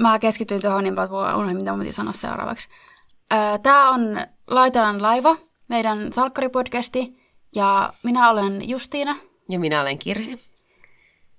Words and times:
mä 0.00 0.18
keskityin 0.18 0.62
tuohon 0.62 0.84
niin 0.84 0.94
paljon, 0.94 1.34
unohdin, 1.36 1.56
mitä 1.56 1.72
mä 1.72 1.78
piti 1.78 1.92
sanoa 1.92 2.12
seuraavaksi. 2.12 2.68
Tämä 3.62 3.90
on 3.90 4.20
Laitelan 4.46 5.02
laiva, 5.02 5.36
meidän 5.68 6.12
salkkaripodcasti, 6.12 7.20
ja 7.54 7.92
minä 8.02 8.30
olen 8.30 8.68
Justiina. 8.68 9.16
Ja 9.48 9.58
minä 9.58 9.80
olen 9.80 9.98
Kirsi. 9.98 10.50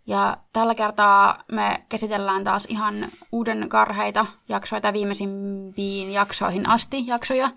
Ja 0.08 0.38
tällä 0.54 0.76
kertaa 0.76 1.44
me 1.52 1.84
käsitellään 1.90 2.44
taas 2.44 2.66
ihan 2.70 3.08
uuden 3.32 3.70
karheita 3.70 4.26
jaksoja 4.50 4.82
tai 4.82 4.94
viimeisimpiin 4.94 6.14
jaksoihin 6.14 6.70
asti 6.70 7.08
jaksoja. 7.08 7.50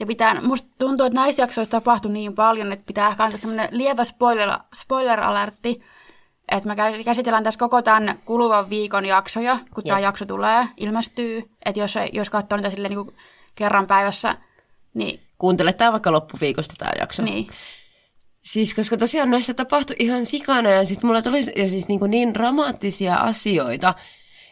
Ja 0.00 0.06
pitää, 0.06 0.40
musta 0.40 0.68
tuntuu, 0.78 1.06
että 1.06 1.20
näissä 1.20 1.42
jaksoissa 1.42 1.70
tapahtui 1.70 2.12
niin 2.12 2.34
paljon, 2.34 2.72
että 2.72 2.86
pitää 2.86 3.08
ehkä 3.08 3.24
antaa 3.24 3.40
semmoinen 3.40 3.68
lievä 3.70 4.04
spoiler, 4.04 4.50
spoiler-alertti, 4.76 5.82
että 6.50 6.68
me 6.68 7.02
käsitellään 7.04 7.44
tässä 7.44 7.58
koko 7.58 7.82
tämän 7.82 8.18
kuluvan 8.24 8.70
viikon 8.70 9.06
jaksoja, 9.06 9.58
kun 9.74 9.84
tämä 9.84 10.00
jakso 10.00 10.26
tulee, 10.26 10.68
ilmestyy. 10.76 11.50
Että 11.64 11.80
jos, 11.80 11.94
jos 12.12 12.30
katsoo 12.30 12.56
niitä 12.56 12.70
silleen 12.70 12.94
niin 12.94 13.16
kerran 13.54 13.86
päivässä, 13.86 14.34
niin... 14.94 15.20
Kuuntele 15.38 15.72
tämä 15.72 15.92
vaikka 15.92 16.12
loppuviikosta 16.12 16.74
tämä 16.78 16.92
jakso. 17.00 17.22
Niin. 17.22 17.46
Siis 18.42 18.74
koska 18.74 18.96
tosiaan 18.96 19.30
näissä 19.30 19.54
tapahtui 19.54 19.96
ihan 19.98 20.26
sikana 20.26 20.70
ja 20.70 20.84
sitten 20.84 21.06
mulla 21.06 21.22
tuli 21.22 21.40
ja 21.56 21.68
siis 21.68 21.88
niin, 21.88 21.98
kuin 21.98 22.10
niin 22.10 22.34
dramaattisia 22.34 23.14
asioita, 23.14 23.94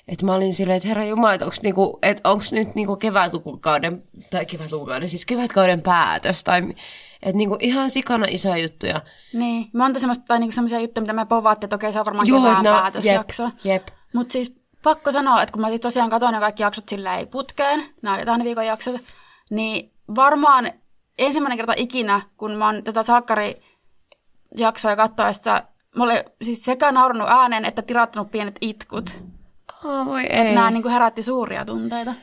että 0.09 0.27
mä 0.27 0.35
olin 0.35 0.55
silleen, 0.55 0.77
että 0.77 0.89
herra 0.89 1.05
Jumala, 1.05 1.35
että 1.35 1.45
onko 1.45 1.57
niinku, 1.63 1.99
et 2.03 2.21
onks 2.25 2.53
nyt 2.53 2.75
niinku 2.75 2.97
kevätlukukauden, 2.97 4.03
tai 4.31 4.47
kevätlukukauden, 4.47 5.09
siis 5.09 5.27
kevätkauden 5.27 5.83
päätös, 5.83 6.45
tai 6.45 6.63
että 7.23 7.37
niinku 7.37 7.57
ihan 7.61 7.91
sikana 7.91 8.27
isoja 8.29 8.57
juttuja. 8.57 9.01
Niin, 9.33 9.71
monta 9.75 10.01
semmoista, 10.01 10.25
tai 10.29 10.39
niinku 10.39 10.55
semmoisia 10.55 10.81
juttuja, 10.81 11.03
mitä 11.03 11.13
me 11.13 11.27
povaatte, 11.27 11.67
että 11.67 11.77
okei, 11.77 11.93
se 11.93 12.01
on 12.01 12.07
varmaan 12.07 12.29
Joo, 12.29 12.41
kevään 12.41 12.65
no, 12.65 12.81
päätösjakso. 12.81 13.43
Jep, 13.43 13.65
jep. 13.65 13.89
Mutta 14.15 14.33
siis 14.33 14.55
pakko 14.83 15.13
sanoa, 15.13 15.43
että 15.43 15.53
kun 15.53 15.61
mä 15.61 15.69
siis 15.69 15.81
tosiaan 15.81 16.11
katsoin 16.11 16.33
ne 16.33 16.41
kaikki 16.41 16.63
jaksot 16.63 16.89
silleen 16.89 17.29
putkeen, 17.29 17.85
nämä 18.03 18.25
tämän 18.25 18.45
viikon 18.45 18.67
jaksot, 18.67 19.01
niin 19.51 19.91
varmaan 20.15 20.71
ensimmäinen 21.19 21.59
kerta 21.59 21.73
ikinä, 21.77 22.21
kun 22.37 22.53
mä 22.53 22.67
oon 22.67 22.85
tätä 22.85 23.03
salkkari 23.03 23.63
jaksoa 24.57 24.97
katsoessa, 24.97 25.63
mä 25.97 26.05
olin 26.05 26.19
siis 26.43 26.65
sekä 26.65 26.93
naurannut 26.93 27.29
ääneen 27.31 27.65
että 27.65 27.83
tirattanut 27.83 28.31
pienet 28.31 28.57
itkut. 28.61 29.21
Oh, 29.85 30.07
voi 30.07 30.21
ei. 30.21 30.41
Että 30.41 30.55
nämä 30.55 30.71
niin 30.71 30.83
kuin 30.83 30.93
herätti 30.93 31.23
suuria 31.23 31.65
tunteita. 31.65 32.15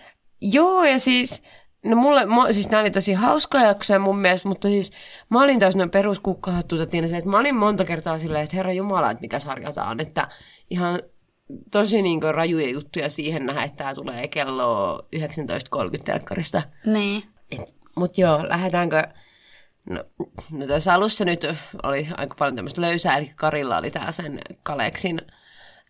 Joo, 0.41 0.83
ja 0.83 0.99
siis, 0.99 1.43
no 1.85 1.95
mulle, 1.95 2.25
mä, 2.25 2.51
siis 2.51 2.69
nämä 2.69 2.81
oli 2.81 2.91
tosi 2.91 3.13
hauskoja 3.13 3.67
jaksoja 3.67 3.99
mun 3.99 4.19
mielestä, 4.19 4.47
mutta 4.47 4.67
siis 4.67 4.91
mä 5.29 5.43
olin 5.43 5.59
taas 5.59 5.75
noin 5.75 5.89
peruskukkahattuuta 5.89 6.85
se, 7.07 7.17
että 7.17 7.29
mä 7.29 7.39
olin 7.39 7.55
monta 7.55 7.85
kertaa 7.85 8.19
silleen, 8.19 8.43
että 8.43 8.55
herra 8.55 8.73
Jumala, 8.73 9.11
että 9.11 9.21
mikä 9.21 9.39
sarja 9.39 9.71
tää 9.71 9.89
on, 9.89 9.99
että 9.99 10.27
ihan 10.69 10.99
tosi 11.71 12.01
niin 12.01 12.21
kuin 12.21 12.35
rajuja 12.35 12.69
juttuja 12.69 13.09
siihen 13.09 13.45
nähdä, 13.45 13.63
että 13.63 13.77
tämä 13.77 13.95
tulee 13.95 14.27
kello 14.27 14.97
19.30 15.15 16.03
telkkarista. 16.05 16.61
Niin. 16.85 17.23
Mutta 17.95 18.21
joo, 18.21 18.49
lähdetäänkö... 18.49 19.07
No, 19.89 20.03
no 20.51 20.67
tässä 20.67 20.93
alussa 20.93 21.25
nyt 21.25 21.45
oli 21.83 22.07
aika 22.17 22.35
paljon 22.39 22.55
tämmöistä 22.55 22.81
löysää, 22.81 23.17
eli 23.17 23.31
Karilla 23.35 23.77
oli 23.77 23.91
tää 23.91 24.11
sen 24.11 24.39
Kaleksin 24.63 25.21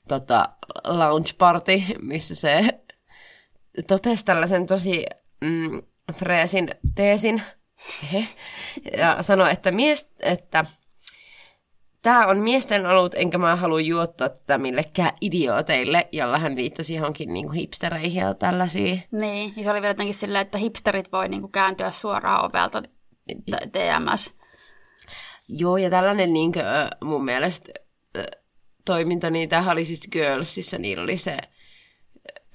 tota, 0.08 0.50
lounge 0.84 1.30
party, 1.38 1.82
missä 2.02 2.36
se 2.36 2.80
totesi 3.88 4.26
tällaisen 4.26 4.66
tosi 4.66 5.06
mm, 5.42 5.82
freesin 6.16 6.70
teesin 6.96 7.42
ja 8.98 9.24
sanoi, 9.24 9.52
että, 9.52 9.72
mies, 9.72 10.08
että 10.20 10.66
tämä 12.02 12.28
on 12.28 12.40
miesten 12.40 12.86
olut, 12.86 13.16
enkä 13.16 13.38
mä 13.38 13.56
halua 13.56 13.82
juottaa 13.82 14.30
tätä 14.30 14.58
millekään 14.58 15.12
idiooteille, 15.22 16.08
jolla 16.12 16.40
hän 16.40 16.56
viittasi 16.56 16.96
johonkin 16.96 17.34
niin 17.34 17.46
kuin 17.46 17.56
hipstereihin 17.56 18.22
ja 18.22 18.34
tällaisia. 18.34 18.96
Niin, 19.12 19.54
ja 19.58 19.64
se 19.64 19.72
oli 19.72 19.82
vielä 19.82 19.92
jotenkin 19.92 20.16
silleen, 20.16 20.42
että 20.42 20.58
hipsterit 20.58 21.12
voi 21.12 21.30
niin 21.30 21.42
kuin 21.42 21.52
kääntyä 21.52 21.92
suoraan 21.92 22.46
ovelta 22.46 22.84
TMS. 23.72 24.32
Joo, 25.50 25.78
ja 25.78 25.90
tällainen 25.90 26.34
niin 26.34 26.52
kuin, 26.52 26.64
mun 27.04 27.26
mielestä 27.26 27.72
toiminta, 28.85 29.29
niin 29.29 29.50
tämähän 29.50 29.72
oli 29.72 29.85
siis 29.85 30.07
Girlsissa, 30.12 30.78
niillä 30.78 31.03
oli 31.03 31.18
se, 31.18 31.38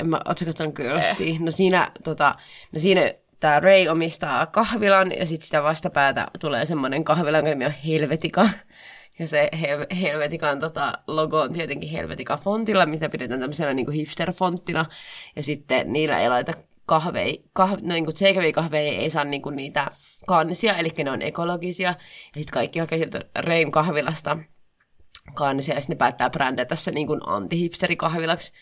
en 0.00 0.08
mä, 0.08 0.20
ootko 0.24 0.44
katsonut 0.44 0.74
Girlsia? 0.74 1.26
Eh. 1.26 1.40
No 1.40 1.50
siinä, 1.50 1.92
tota, 2.04 2.34
no 2.72 2.80
siinä 2.80 3.14
tämä 3.40 3.60
Ray 3.60 3.88
omistaa 3.88 4.46
kahvilan 4.46 5.12
ja 5.18 5.26
sitten 5.26 5.46
sitä 5.46 5.62
vastapäätä 5.62 6.26
tulee 6.38 6.66
semmoinen 6.66 7.04
kahvila, 7.04 7.38
jonka 7.38 7.50
nimi 7.50 7.66
on 7.66 7.74
Helvetika. 7.86 8.48
Ja 9.18 9.28
se 9.28 9.48
hel- 9.54 9.96
Helvetikan 10.00 10.60
tota, 10.60 10.98
logo 11.06 11.40
on 11.40 11.52
tietenkin 11.52 11.90
Helvetika 11.90 12.36
fontilla, 12.36 12.86
mitä 12.86 13.08
pidetään 13.08 13.40
tämmöisenä 13.40 13.74
niin 13.74 13.92
hipster-fonttina. 13.92 14.84
Ja 15.36 15.42
sitten 15.42 15.92
niillä 15.92 16.20
ei 16.20 16.28
laita 16.28 16.52
kahvei, 16.86 17.44
kah, 17.52 17.70
no 17.82 17.94
niin 17.94 18.04
kuin 18.04 18.52
kahveja 18.54 18.92
ei 18.92 19.10
saa 19.10 19.24
niin 19.24 19.42
kuin 19.42 19.56
niitä 19.56 19.90
kannisia, 20.26 20.76
eli 20.76 20.88
ne 21.04 21.10
on 21.10 21.22
ekologisia. 21.22 21.88
Ja 21.88 21.94
sitten 22.34 22.52
kaikki 22.52 22.78
hakee 22.78 22.98
sieltä 22.98 23.24
Rein 23.38 23.70
kahvilasta 23.70 24.38
kannisia, 25.34 25.74
ja 25.74 25.80
sitten 25.80 25.94
ne 25.94 25.98
päättää 25.98 26.30
brändätä 26.30 26.74
se 26.74 26.90
niin 26.90 27.06
kuin 27.06 27.20
antihipsterikahvilaksi. 27.26 28.52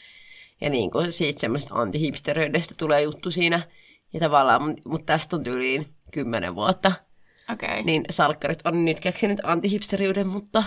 Ja 0.60 0.70
niin 0.70 0.90
kuin 0.90 1.12
siitä 1.12 1.40
semmoista 1.40 1.74
antihipsteröidestä 1.74 2.74
tulee 2.78 3.02
juttu 3.02 3.30
siinä. 3.30 3.60
Ja 4.12 4.20
tavallaan, 4.20 4.76
mutta 4.86 5.06
tästä 5.06 5.36
on 5.36 5.44
tyyliin 5.44 5.86
kymmenen 6.10 6.54
vuotta. 6.54 6.92
Okay. 7.52 7.82
Niin 7.82 8.04
salkkarit 8.10 8.58
on 8.64 8.84
nyt 8.84 9.00
keksinyt 9.00 9.40
antihipsteriyden, 9.42 10.26
mutta... 10.26 10.64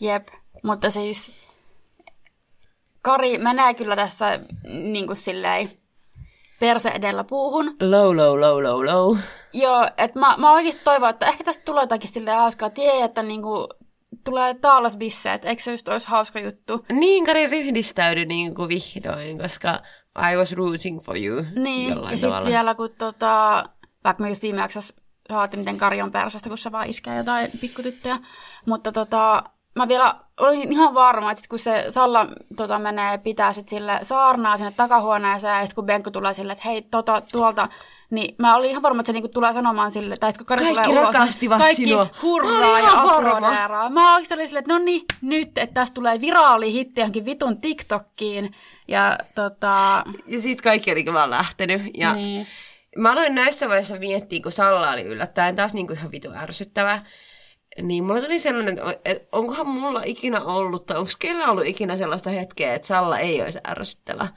Jep, 0.00 0.28
mutta 0.62 0.90
siis 0.90 1.30
Kari 3.02 3.38
menee 3.38 3.74
kyllä 3.74 3.96
tässä 3.96 4.40
niin 4.68 5.06
kuin 5.06 5.16
silleen 5.16 5.70
perse 6.60 6.88
edellä 6.88 7.24
puuhun. 7.24 7.76
Low, 7.80 8.16
low, 8.16 8.40
low, 8.40 8.62
low, 8.62 8.84
low. 8.84 9.18
Joo, 9.52 9.88
että 9.98 10.18
mä, 10.18 10.34
mä 10.38 10.52
oikeasti 10.52 10.80
toivon, 10.84 11.10
että 11.10 11.26
ehkä 11.26 11.44
tästä 11.44 11.64
tulee 11.64 11.82
jotakin 11.82 12.10
silleen 12.10 12.36
hauskaa. 12.36 12.70
Tie, 12.70 13.04
että 13.04 13.22
niinku 13.22 13.68
tulee 14.24 14.54
taalas 14.54 14.96
bisseet, 14.96 15.44
eikö 15.44 15.62
se 15.62 15.70
just 15.70 15.88
olisi 15.88 16.08
hauska 16.08 16.40
juttu? 16.40 16.86
Niin, 16.92 17.26
Kari 17.26 17.46
ryhdistäydy 17.46 18.24
niin 18.24 18.54
kuin 18.54 18.68
vihdoin, 18.68 19.38
koska 19.38 19.82
I 20.32 20.36
was 20.36 20.52
rooting 20.52 21.00
for 21.00 21.18
you. 21.18 21.44
Niin, 21.54 21.88
ja 22.10 22.16
sitten 22.16 22.46
vielä 22.46 22.74
kun 22.74 22.90
tota, 22.98 23.64
vaikka 24.04 24.22
me 24.22 24.28
just 24.28 24.42
viime 24.42 24.60
jaksossa 24.60 24.94
miten 25.56 25.76
Kari 25.76 26.02
on 26.02 26.10
persästä, 26.10 26.48
kun 26.48 26.58
se 26.58 26.72
vaan 26.72 26.90
iskee 26.90 27.16
jotain 27.16 27.50
pikkutyttöjä. 27.60 28.18
Mutta 28.66 28.92
tota, 28.92 29.42
mä 29.76 29.88
vielä 29.88 30.14
olin 30.40 30.72
ihan 30.72 30.94
varma, 30.94 31.32
että 31.32 31.44
kun 31.48 31.58
se 31.58 31.86
Salla 31.90 32.26
tota, 32.56 32.78
menee 32.78 33.18
pitää 33.18 33.52
sit 33.52 33.68
sille 33.68 33.98
saarnaa 34.02 34.56
sinne 34.56 34.72
takahuoneeseen, 34.76 35.54
ja 35.54 35.60
sitten 35.60 35.74
kun 35.74 35.86
Benku 35.86 36.10
tulee 36.10 36.34
sille, 36.34 36.52
että 36.52 36.68
hei, 36.68 36.82
tota, 36.82 37.22
tuolta, 37.32 37.68
niin 38.10 38.34
mä 38.38 38.56
olin 38.56 38.70
ihan 38.70 38.82
varma, 38.82 39.00
että 39.00 39.06
se 39.06 39.12
niinku 39.12 39.28
tulee 39.28 39.52
sanomaan 39.52 39.92
sille, 39.92 40.16
tai 40.16 40.32
kun 40.32 40.46
Kari 40.46 40.64
kaikki 40.64 40.82
tulee 40.82 41.04
rakastivat 41.04 41.56
ulos, 41.56 41.66
kaikki 41.66 41.84
sinua. 41.84 42.06
hurraa 42.22 42.80
ja 42.80 43.02
aplodeeraa. 43.02 43.90
Mä 43.90 44.14
olin 44.14 44.26
silleen, 44.26 44.56
että 44.56 44.72
no 44.72 44.78
niin, 44.78 45.02
nyt, 45.22 45.58
että 45.58 45.74
tästä 45.74 45.94
tulee 45.94 46.20
viraali 46.20 46.72
hitti 46.72 47.00
johonkin 47.00 47.24
vitun 47.24 47.60
TikTokkiin. 47.60 48.54
Ja, 48.88 49.18
tota... 49.34 50.04
ja 50.26 50.40
sit 50.40 50.60
kaikki 50.60 50.92
oli 50.92 51.04
vaan 51.12 51.30
lähtenyt. 51.30 51.82
Ja 51.94 52.14
niin. 52.14 52.46
Mä 52.96 53.12
aloin 53.12 53.34
näissä 53.34 53.68
vaiheissa 53.68 53.98
miettiä, 53.98 54.40
kun 54.42 54.52
Salla 54.52 54.90
oli 54.90 55.02
yllättäen 55.02 55.56
taas 55.56 55.74
niinku 55.74 55.92
ihan 55.92 56.12
vitu 56.12 56.28
ärsyttävä. 56.34 57.02
Niin 57.82 58.04
mulla 58.04 58.20
tuli 58.20 58.38
sellainen, 58.38 58.78
että 59.04 59.26
onkohan 59.32 59.68
mulla 59.68 60.02
ikinä 60.04 60.40
ollut, 60.40 60.86
tai 60.86 60.96
onko 60.96 61.10
kellä 61.18 61.46
ollut 61.46 61.66
ikinä 61.66 61.96
sellaista 61.96 62.30
hetkeä, 62.30 62.74
että 62.74 62.88
Salla 62.88 63.18
ei 63.18 63.42
olisi 63.42 63.58
ärsyttävä. 63.68 64.28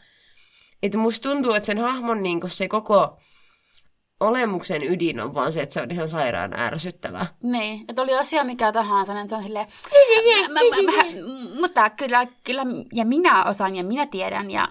Että 0.83 0.97
musta 0.97 1.29
tuntuu, 1.29 1.53
että 1.53 1.67
sen 1.67 1.77
hahmon 1.77 2.23
niin 2.23 2.39
se 2.47 2.67
koko 2.67 3.17
olemuksen 4.19 4.83
ydin 4.83 5.19
on 5.19 5.33
vaan 5.33 5.53
se, 5.53 5.61
että 5.61 5.73
se 5.73 5.81
on 5.81 5.91
ihan 5.91 6.09
sairaan 6.09 6.59
ärsyttävä. 6.59 7.25
Niin, 7.43 7.85
että 7.89 8.01
oli 8.01 8.13
asia 8.13 8.43
mikä 8.43 8.71
tahansa, 8.71 9.13
niin 9.13 9.29
se 9.29 9.35
on 9.35 9.43
silleen, 9.43 9.67
mä, 10.53 10.59
mä, 10.59 10.91
mä, 10.91 11.03
mutta 11.61 11.89
kyllä, 11.89 12.27
kyllä, 12.43 12.63
ja 12.93 13.05
minä 13.05 13.43
osaan 13.43 13.75
ja 13.75 13.83
minä 13.83 14.05
tiedän. 14.05 14.51
Ja... 14.51 14.67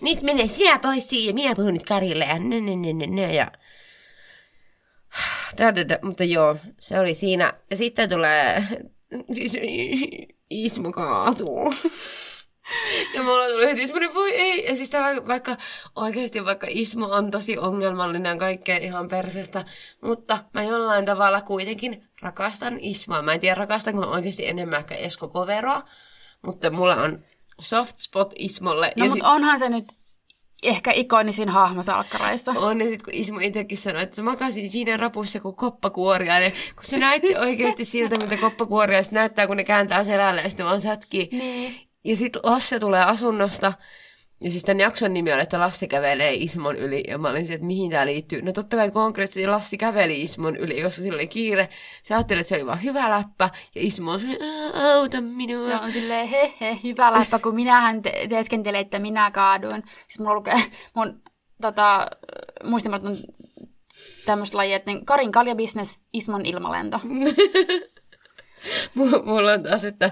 Nyt 0.00 0.22
mene 0.22 0.46
sinä 0.46 0.78
pois 0.78 1.08
siihen 1.08 1.28
ja 1.28 1.34
minä 1.34 1.54
puhun 1.54 1.72
nyt 1.72 1.82
Karille 1.82 2.24
ja 2.24 2.38
nö, 2.38 2.60
nö, 2.60 2.92
nö, 2.92 3.06
nö, 3.06 3.32
ja... 3.32 3.50
Da, 5.58 5.74
da, 5.76 5.88
da. 5.88 5.98
Mutta 6.02 6.24
joo, 6.24 6.56
se 6.78 7.00
oli 7.00 7.14
siinä. 7.14 7.52
Ja 7.70 7.76
sitten 7.76 8.08
tulee... 8.08 8.64
Ismo 10.50 10.92
kaatuu. 10.92 11.72
heti 13.66 13.86
semmoinen, 13.86 14.14
voi 14.14 14.30
ei. 14.30 14.66
Ja 14.66 14.76
siis 14.76 14.90
tämä, 14.90 15.26
vaikka 15.26 15.56
oikeasti 15.94 16.44
vaikka 16.44 16.66
Ismo 16.70 17.06
on 17.06 17.30
tosi 17.30 17.58
ongelmallinen 17.58 18.30
ja 18.30 18.36
kaikkea 18.36 18.76
ihan 18.76 19.08
persestä, 19.08 19.64
mutta 20.00 20.44
mä 20.54 20.62
jollain 20.62 21.04
tavalla 21.04 21.40
kuitenkin 21.40 22.08
rakastan 22.22 22.78
Ismoa. 22.80 23.22
Mä 23.22 23.32
en 23.32 23.40
tiedä, 23.40 23.54
rakastanko 23.54 24.00
mä 24.00 24.06
oikeasti 24.06 24.48
enemmän 24.48 24.80
ehkä 24.80 24.94
Esko 24.94 25.28
Koveroa, 25.28 25.82
mutta 26.42 26.70
mulla 26.70 26.96
on 26.96 27.24
soft 27.60 27.96
spot 27.98 28.34
Ismolle. 28.38 28.92
No 28.96 29.04
ja 29.04 29.10
mutta 29.10 29.28
onhan 29.28 29.58
se 29.58 29.68
nyt 29.68 29.84
ehkä 30.66 30.92
ikonisin 30.94 31.48
hahmo 31.48 31.82
salkkareissa. 31.82 32.52
On, 32.56 32.80
ja 32.80 32.86
sitten 32.86 33.04
kun 33.04 33.20
Ismo 33.20 33.40
itsekin 33.42 33.78
sanoi, 33.78 34.02
että 34.02 34.16
se 34.16 34.22
makasi 34.22 34.68
siinä 34.68 34.96
rapussa 34.96 35.40
kuin 35.40 35.56
koppakuoriainen, 35.56 36.52
kun 36.52 36.84
se 36.84 36.98
näytti 36.98 37.36
oikeasti 37.46 37.84
siltä, 37.84 38.16
mitä 38.22 38.36
koppakuoriaiset 38.36 39.12
näyttää, 39.12 39.46
kun 39.46 39.56
ne 39.56 39.64
kääntää 39.64 40.04
selälle 40.04 40.40
ja 40.40 40.48
sitten 40.48 40.66
vaan 40.66 40.80
sätkii. 40.80 41.28
Niin. 41.32 41.80
Ja 42.04 42.16
sitten 42.16 42.42
Lasse 42.44 42.78
tulee 42.78 43.04
asunnosta, 43.04 43.72
ja 44.42 44.50
siis 44.50 44.62
tämän 44.62 44.80
jakson 44.80 45.14
nimi 45.14 45.32
oli, 45.32 45.42
että 45.42 45.60
Lassi 45.60 45.88
kävelee 45.88 46.34
Ismon 46.34 46.76
yli, 46.76 47.04
ja 47.08 47.18
mä 47.18 47.28
olin 47.28 47.46
se, 47.46 47.54
että 47.54 47.66
mihin 47.66 47.90
tämä 47.90 48.06
liittyy. 48.06 48.42
No 48.42 48.52
totta 48.52 48.76
kai 48.76 48.90
konkreettisesti 48.90 49.46
Lassi 49.46 49.78
käveli 49.78 50.22
Ismon 50.22 50.56
yli, 50.56 50.82
koska 50.82 51.02
sillä 51.02 51.14
oli 51.16 51.26
kiire. 51.26 51.68
Se 52.02 52.14
ajatteli, 52.14 52.40
että 52.40 52.48
se 52.48 52.54
oli 52.54 52.66
vaan 52.66 52.82
hyvä 52.82 53.10
läppä, 53.10 53.50
ja 53.74 53.80
Ismo 53.84 54.10
on 54.12 54.20
silleen, 54.20 54.42
"Ää, 54.74 54.94
auta 54.94 55.20
minua. 55.20 55.70
Ja 55.70 55.80
on 55.80 55.92
silleen, 55.92 56.28
he 56.28 56.54
he, 56.60 56.78
hyvä 56.84 57.12
läppä, 57.12 57.38
kun 57.38 57.54
minähän 57.54 58.02
te- 58.02 58.26
teeskentelin, 58.28 58.80
että 58.80 58.98
minä 58.98 59.30
kaaduin. 59.30 59.82
Siis 60.06 60.18
mulla 60.18 60.34
lukee 60.34 60.54
mun 60.94 61.22
tota, 61.62 62.06
muistimat 62.64 63.04
on 63.04 63.16
tämmöistä 64.26 64.56
lajia, 64.56 64.76
että 64.76 64.90
niin 64.90 65.06
Karin 65.06 65.32
kaljabisnes, 65.32 65.98
Ismon 66.12 66.46
ilmalento. 66.46 67.00
Mulla 69.24 69.52
on 69.52 69.62
taas, 69.62 69.84
että 69.84 70.10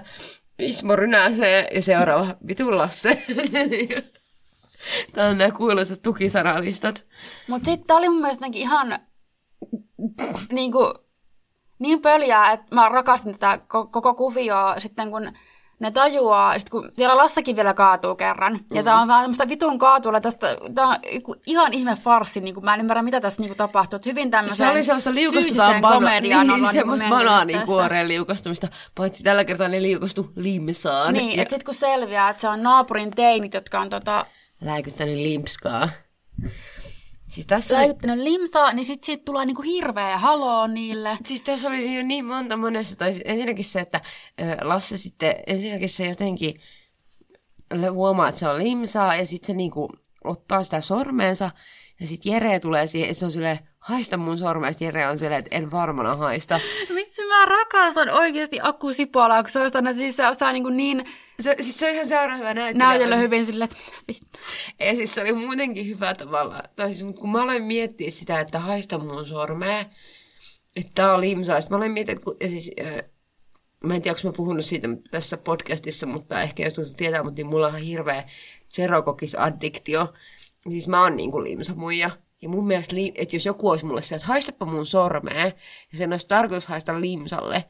Ismo 0.59 0.95
rynäsee 0.95 1.67
ja 1.73 1.81
seuraava 1.81 2.27
vitun 2.47 2.77
Lasse. 2.77 3.25
Tämä 5.13 5.27
on 5.27 5.37
nämä 5.37 5.51
kuuluisat 5.51 6.01
tukisanalistat. 6.01 7.05
Mutta 7.47 7.65
sitten 7.65 7.87
tää 7.87 7.97
oli 7.97 8.09
mun 8.09 8.21
mielestä 8.21 8.45
ihan 8.53 8.97
niinku, 10.51 10.93
niin 11.79 12.01
pöljää, 12.01 12.51
että 12.51 12.75
mä 12.75 12.89
rakastin 12.89 13.31
tätä 13.39 13.55
ko- 13.55 13.89
koko 13.91 14.13
kuvioa 14.13 14.79
sitten 14.79 15.11
kun 15.11 15.31
ne 15.79 15.91
tajuaa, 15.91 16.59
sit 16.59 16.69
kun 16.69 16.91
siellä 16.93 17.17
Lassakin 17.17 17.55
vielä 17.55 17.73
kaatuu 17.73 18.15
kerran. 18.15 18.53
Mm. 18.53 18.77
Ja 18.77 18.83
tää 18.83 18.95
on 18.95 19.07
vähän 19.07 19.23
tämmöistä 19.23 19.49
vitun 19.49 19.77
kaatuilla 19.77 20.21
tästä, 20.21 20.47
tää 20.75 20.87
on 20.87 20.95
ihan 21.45 21.73
ihme 21.73 21.95
farssi, 21.95 22.41
niin 22.41 22.55
mä 22.61 22.73
en 22.73 22.79
ymmärrä 22.79 23.01
mitä 23.01 23.21
tässä 23.21 23.41
niinku 23.41 23.55
tapahtuu. 23.55 23.97
Et 23.97 24.05
Hyvin 24.05 24.31
tämmöisen 24.31 24.57
Se 24.57 24.67
oli 24.67 24.83
sellaista 24.83 25.13
liukastutaan 25.13 25.81
komediaan 25.81 26.47
niin, 26.47 26.67
semmoista 26.71 26.77
niinku 26.77 26.91
menty 26.91 27.09
banaanikuoreen 27.09 28.07
liukastumista, 28.07 28.67
paitsi 28.95 29.23
tällä 29.23 29.45
kertaa 29.45 29.67
ne 29.67 29.81
liukastu 29.81 30.31
limsaan. 30.35 31.13
Niin, 31.13 31.35
ja 31.35 31.41
että 31.41 31.53
sitten 31.53 31.65
kun 31.65 31.75
selviää, 31.75 32.29
että 32.29 32.41
se 32.41 32.49
on 32.49 32.63
naapurin 32.63 33.11
teinit, 33.11 33.53
jotka 33.53 33.79
on 33.79 33.89
tota, 33.89 34.25
läikyttänyt 34.61 35.15
limpskaa. 35.15 35.89
Siis 37.35 37.47
tässä 37.47 37.75
oli, 37.75 37.81
läikyttänyt 37.81 38.23
limsaa, 38.23 38.73
niin 38.73 38.85
sitten 38.85 39.05
siitä 39.05 39.25
tulee 39.25 39.45
niinku 39.45 39.61
hirveä 39.61 40.17
haloo 40.17 40.67
niille. 40.67 41.17
siis 41.25 41.41
tässä 41.41 41.67
oli 41.67 41.95
jo 41.95 42.03
niin 42.03 42.25
monta 42.25 42.57
monessa. 42.57 42.95
Tai 42.95 43.13
ensinnäkin 43.25 43.65
se, 43.65 43.79
että 43.79 44.01
Lasse 44.61 44.97
sitten, 44.97 45.35
ensinnäkin 45.47 45.89
se 45.89 46.07
jotenkin 46.07 46.55
huomaa, 47.93 48.27
että 48.27 48.39
se 48.39 48.49
on 48.49 48.57
limsaa, 48.57 49.15
ja 49.15 49.25
sitten 49.25 49.47
se 49.47 49.53
niinku 49.53 49.89
ottaa 50.23 50.63
sitä 50.63 50.81
sormeensa, 50.81 51.51
ja 51.99 52.07
sitten 52.07 52.31
Jere 52.31 52.59
tulee 52.59 52.87
siihen, 52.87 53.07
ja 53.07 53.13
se 53.13 53.25
on 53.25 53.31
silleen, 53.31 53.59
haista 53.79 54.17
mun 54.17 54.37
sormea, 54.37 54.71
Jere 54.79 55.07
on 55.07 55.19
silleen, 55.19 55.39
että 55.39 55.55
en 55.55 55.71
varmana 55.71 56.15
haista. 56.15 56.59
Miksi 56.93 57.25
mä 57.25 57.45
rakastan 57.45 58.09
oikeasti 58.09 58.59
Akku 58.61 58.93
Sipolaa, 58.93 59.43
kun 59.43 59.51
se 59.51 59.59
on 59.59 59.65
sitä, 59.69 59.93
siis 59.93 60.15
se 60.15 60.27
osaa 60.27 60.51
niinku 60.51 60.69
niin 60.69 61.05
Se, 61.39 61.55
siis 61.61 61.79
se 61.79 61.87
on 61.87 61.93
ihan 61.93 62.07
sairaan 62.07 62.39
hyvä 62.39 62.53
näyttelijä. 62.53 62.87
näytellä 62.87 63.15
hyvin 63.15 63.45
silleen, 63.45 63.69
että 63.71 63.83
vittu. 64.07 64.39
Ja 64.79 64.95
siis 64.95 65.15
se 65.15 65.21
oli 65.21 65.33
muutenkin 65.33 65.87
hyvä 65.87 66.13
tavalla. 66.13 66.63
Tai 66.75 66.93
siis, 66.93 67.15
kun 67.15 67.31
mä 67.31 67.43
aloin 67.43 67.63
miettiä 67.63 68.11
sitä, 68.11 68.39
että 68.39 68.59
haista 68.59 68.97
mun 68.97 69.25
sormea, 69.25 69.85
että 70.75 70.91
tää 70.95 71.13
on 71.13 71.21
limsaa. 71.21 71.61
Sitten 71.61 71.75
mä 71.75 71.77
aloin 71.77 71.91
miettiä, 71.91 72.13
että 72.13 72.25
kun, 72.25 72.37
ja 72.41 72.49
siis, 72.49 72.71
äh, 72.85 73.09
mä 73.83 73.95
en 73.95 74.01
tiedä, 74.01 74.15
onko 74.17 74.29
mä 74.29 74.37
puhunut 74.37 74.65
siitä 74.65 74.87
tässä 75.11 75.37
podcastissa, 75.37 76.07
mutta 76.07 76.41
ehkä 76.41 76.63
jos 76.63 76.95
tietää, 76.95 77.23
mutta 77.23 77.35
niin 77.35 77.47
mulla 77.47 77.67
on 77.67 77.77
hirveä 77.77 78.23
serokokis-addiktio. 78.73 80.13
Siis 80.69 80.87
mä 80.87 81.01
oon 81.01 81.15
niin 81.15 81.31
kuin 81.31 81.43
limsamuija. 81.43 82.09
Ja 82.41 82.49
mun 82.49 82.67
mielestä, 82.67 82.95
että 83.15 83.35
jos 83.35 83.45
joku 83.45 83.69
olisi 83.69 83.85
mulle 83.85 84.01
se, 84.01 84.15
että 84.15 84.27
haistapa 84.27 84.65
mun 84.65 84.85
sormea, 84.85 85.45
ja 85.91 85.97
sen 85.97 86.13
olisi 86.13 86.27
tarkoitus 86.27 86.67
haista 86.67 87.01
limsalle, 87.01 87.65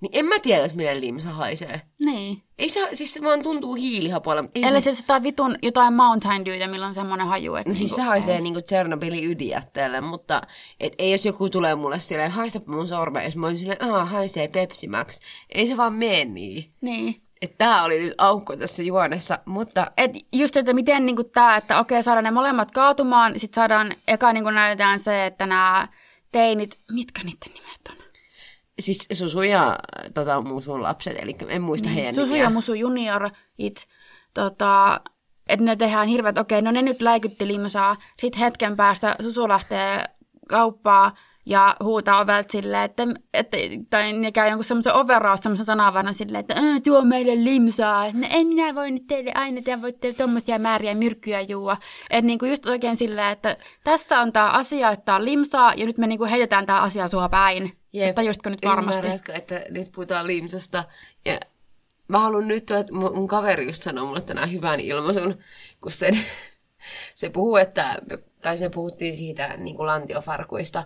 niin 0.00 0.10
en 0.12 0.26
mä 0.26 0.38
tiedä, 0.38 0.68
miten 0.74 1.00
limsa 1.00 1.28
haisee. 1.28 1.80
Niin. 2.00 2.42
Ei 2.58 2.68
se, 2.68 2.88
siis 2.92 3.14
se 3.14 3.22
vaan 3.22 3.42
tuntuu 3.42 3.74
hiilihapoilla. 3.74 4.44
Eli 4.54 4.80
se 4.80 4.80
siis 4.80 4.98
jotain 4.98 5.22
vitun, 5.22 5.58
jotain 5.62 5.94
Mountain 5.94 6.44
Dewtä, 6.44 6.66
millä 6.66 6.86
on 6.86 6.94
semmoinen 6.94 7.26
haju, 7.26 7.54
että... 7.54 7.70
No 7.70 7.74
siis 7.74 7.90
se 7.90 7.96
niinku- 7.96 8.10
haisee 8.10 8.40
niinku 8.40 8.62
Tchernobylin 8.62 9.24
ydinjätteelle, 9.24 10.00
mutta 10.00 10.42
et 10.80 10.92
ei 10.98 11.12
jos 11.12 11.26
joku 11.26 11.50
tulee 11.50 11.74
mulle 11.74 11.98
silleen, 11.98 12.30
haista 12.30 12.60
mun 12.66 12.88
sorme, 12.88 13.24
jos 13.24 13.36
mä 13.36 13.46
olisin 13.46 13.60
silleen, 13.60 13.94
aah, 13.94 14.10
haisee 14.10 14.48
Pepsi 14.48 14.88
Max. 14.88 15.20
Ei 15.54 15.66
se 15.66 15.76
vaan 15.76 15.94
mene 15.94 16.24
niin. 16.24 16.72
Niin. 16.80 17.22
Että 17.42 17.54
tää 17.58 17.82
oli 17.82 17.98
nyt 18.00 18.14
aukko 18.18 18.56
tässä 18.56 18.82
juonessa, 18.82 19.38
mutta 19.44 19.86
Et 19.96 20.10
just, 20.32 20.56
että 20.56 20.72
miten 20.72 21.06
niinku 21.06 21.24
tää, 21.24 21.56
että 21.56 21.78
okei, 21.78 22.02
saadaan 22.02 22.24
ne 22.24 22.30
molemmat 22.30 22.70
kaatumaan, 22.70 23.40
sit 23.40 23.54
saadaan, 23.54 23.92
eka 24.08 24.32
niinku 24.32 24.50
näytetään 24.50 25.00
se, 25.00 25.26
että 25.26 25.46
nämä 25.46 25.88
teinit, 26.32 26.78
mitkä 26.92 27.22
niiden 27.24 27.52
nimet 27.54 27.80
on? 27.90 27.96
siis 28.80 29.08
Susu 29.12 29.42
ja 29.42 29.78
tota, 30.14 30.40
Musun 30.40 30.82
lapset, 30.82 31.16
eli 31.22 31.36
en 31.48 31.62
muista 31.62 31.88
heidän 31.88 32.04
Niin, 32.04 32.14
Susu 32.14 32.32
nimiä. 32.32 32.42
ja 32.42 32.50
Musu 32.50 32.74
Junior, 32.74 33.30
it, 33.58 33.86
tota, 34.34 35.00
että 35.48 35.64
ne 35.64 35.76
tehdään 35.76 36.08
hirveät, 36.08 36.38
okei, 36.38 36.62
no 36.62 36.70
ne 36.70 36.82
nyt 36.82 37.00
läikytti 37.00 37.46
limsaa, 37.46 37.96
sitten 38.20 38.40
hetken 38.40 38.76
päästä 38.76 39.16
Susu 39.22 39.48
lähtee 39.48 40.04
kauppaa 40.48 41.12
ja 41.48 41.76
huutaa 41.82 42.20
ovelta 42.20 42.52
silleen, 42.52 42.82
että, 42.84 43.02
että 43.34 43.56
tai 43.90 44.12
ne 44.12 44.32
käy 44.32 44.48
jonkun 44.48 44.64
semmoisen 44.64 44.94
overraus 44.94 45.40
semmoisen 45.40 45.66
sanavannan 45.66 46.14
silleen, 46.14 46.40
että 46.40 46.54
"Ää, 46.56 46.80
tuo 46.84 47.04
meille 47.04 47.44
limsaa. 47.44 48.04
No 48.12 48.26
en 48.30 48.46
minä 48.46 48.74
voi 48.74 48.90
nyt 48.90 49.06
teille 49.06 49.32
aina, 49.34 49.62
te 49.62 49.82
voitte 49.82 50.12
tuommoisia 50.12 50.58
määriä 50.58 50.94
myrkkyä 50.94 51.40
juua. 51.40 51.76
Että 52.10 52.26
niinku 52.26 52.44
just 52.44 52.66
oikein 52.66 52.96
silleen, 52.96 53.30
että 53.32 53.56
tässä 53.84 54.20
on 54.20 54.32
tämä 54.32 54.48
asia, 54.50 54.90
että 54.90 55.14
on 55.14 55.24
limsaa 55.24 55.74
ja 55.76 55.86
nyt 55.86 55.98
me 55.98 56.06
niinku 56.06 56.24
heitetään 56.24 56.66
tämä 56.66 56.80
asia 56.80 57.08
sua 57.08 57.28
päin. 57.28 57.72
Jep. 57.92 58.14
Tajusitko 58.14 58.50
nyt 58.50 58.58
varmasti? 58.64 59.00
Ymmärrätkö, 59.00 59.32
että 59.32 59.64
nyt 59.70 59.92
puhutaan 59.92 60.26
limsasta. 60.26 60.84
Ja 61.24 61.40
mä 62.08 62.18
haluan 62.18 62.48
nyt, 62.48 62.70
että 62.70 62.94
mun, 62.94 63.14
mun 63.14 63.28
kaveri 63.28 63.66
just 63.66 63.82
sanoi 63.82 64.06
mulle 64.06 64.20
tänään 64.20 64.52
hyvän 64.52 64.80
ilmaisun, 64.80 65.38
kun 65.80 65.92
se, 65.92 66.10
se 67.14 67.28
puhuu, 67.28 67.56
että, 67.56 67.96
tai 68.40 68.58
se 68.58 68.68
puhuttiin 68.68 69.16
siitä 69.16 69.56
niin 69.56 69.76
kuin 69.76 69.86
lantiofarkuista 69.86 70.84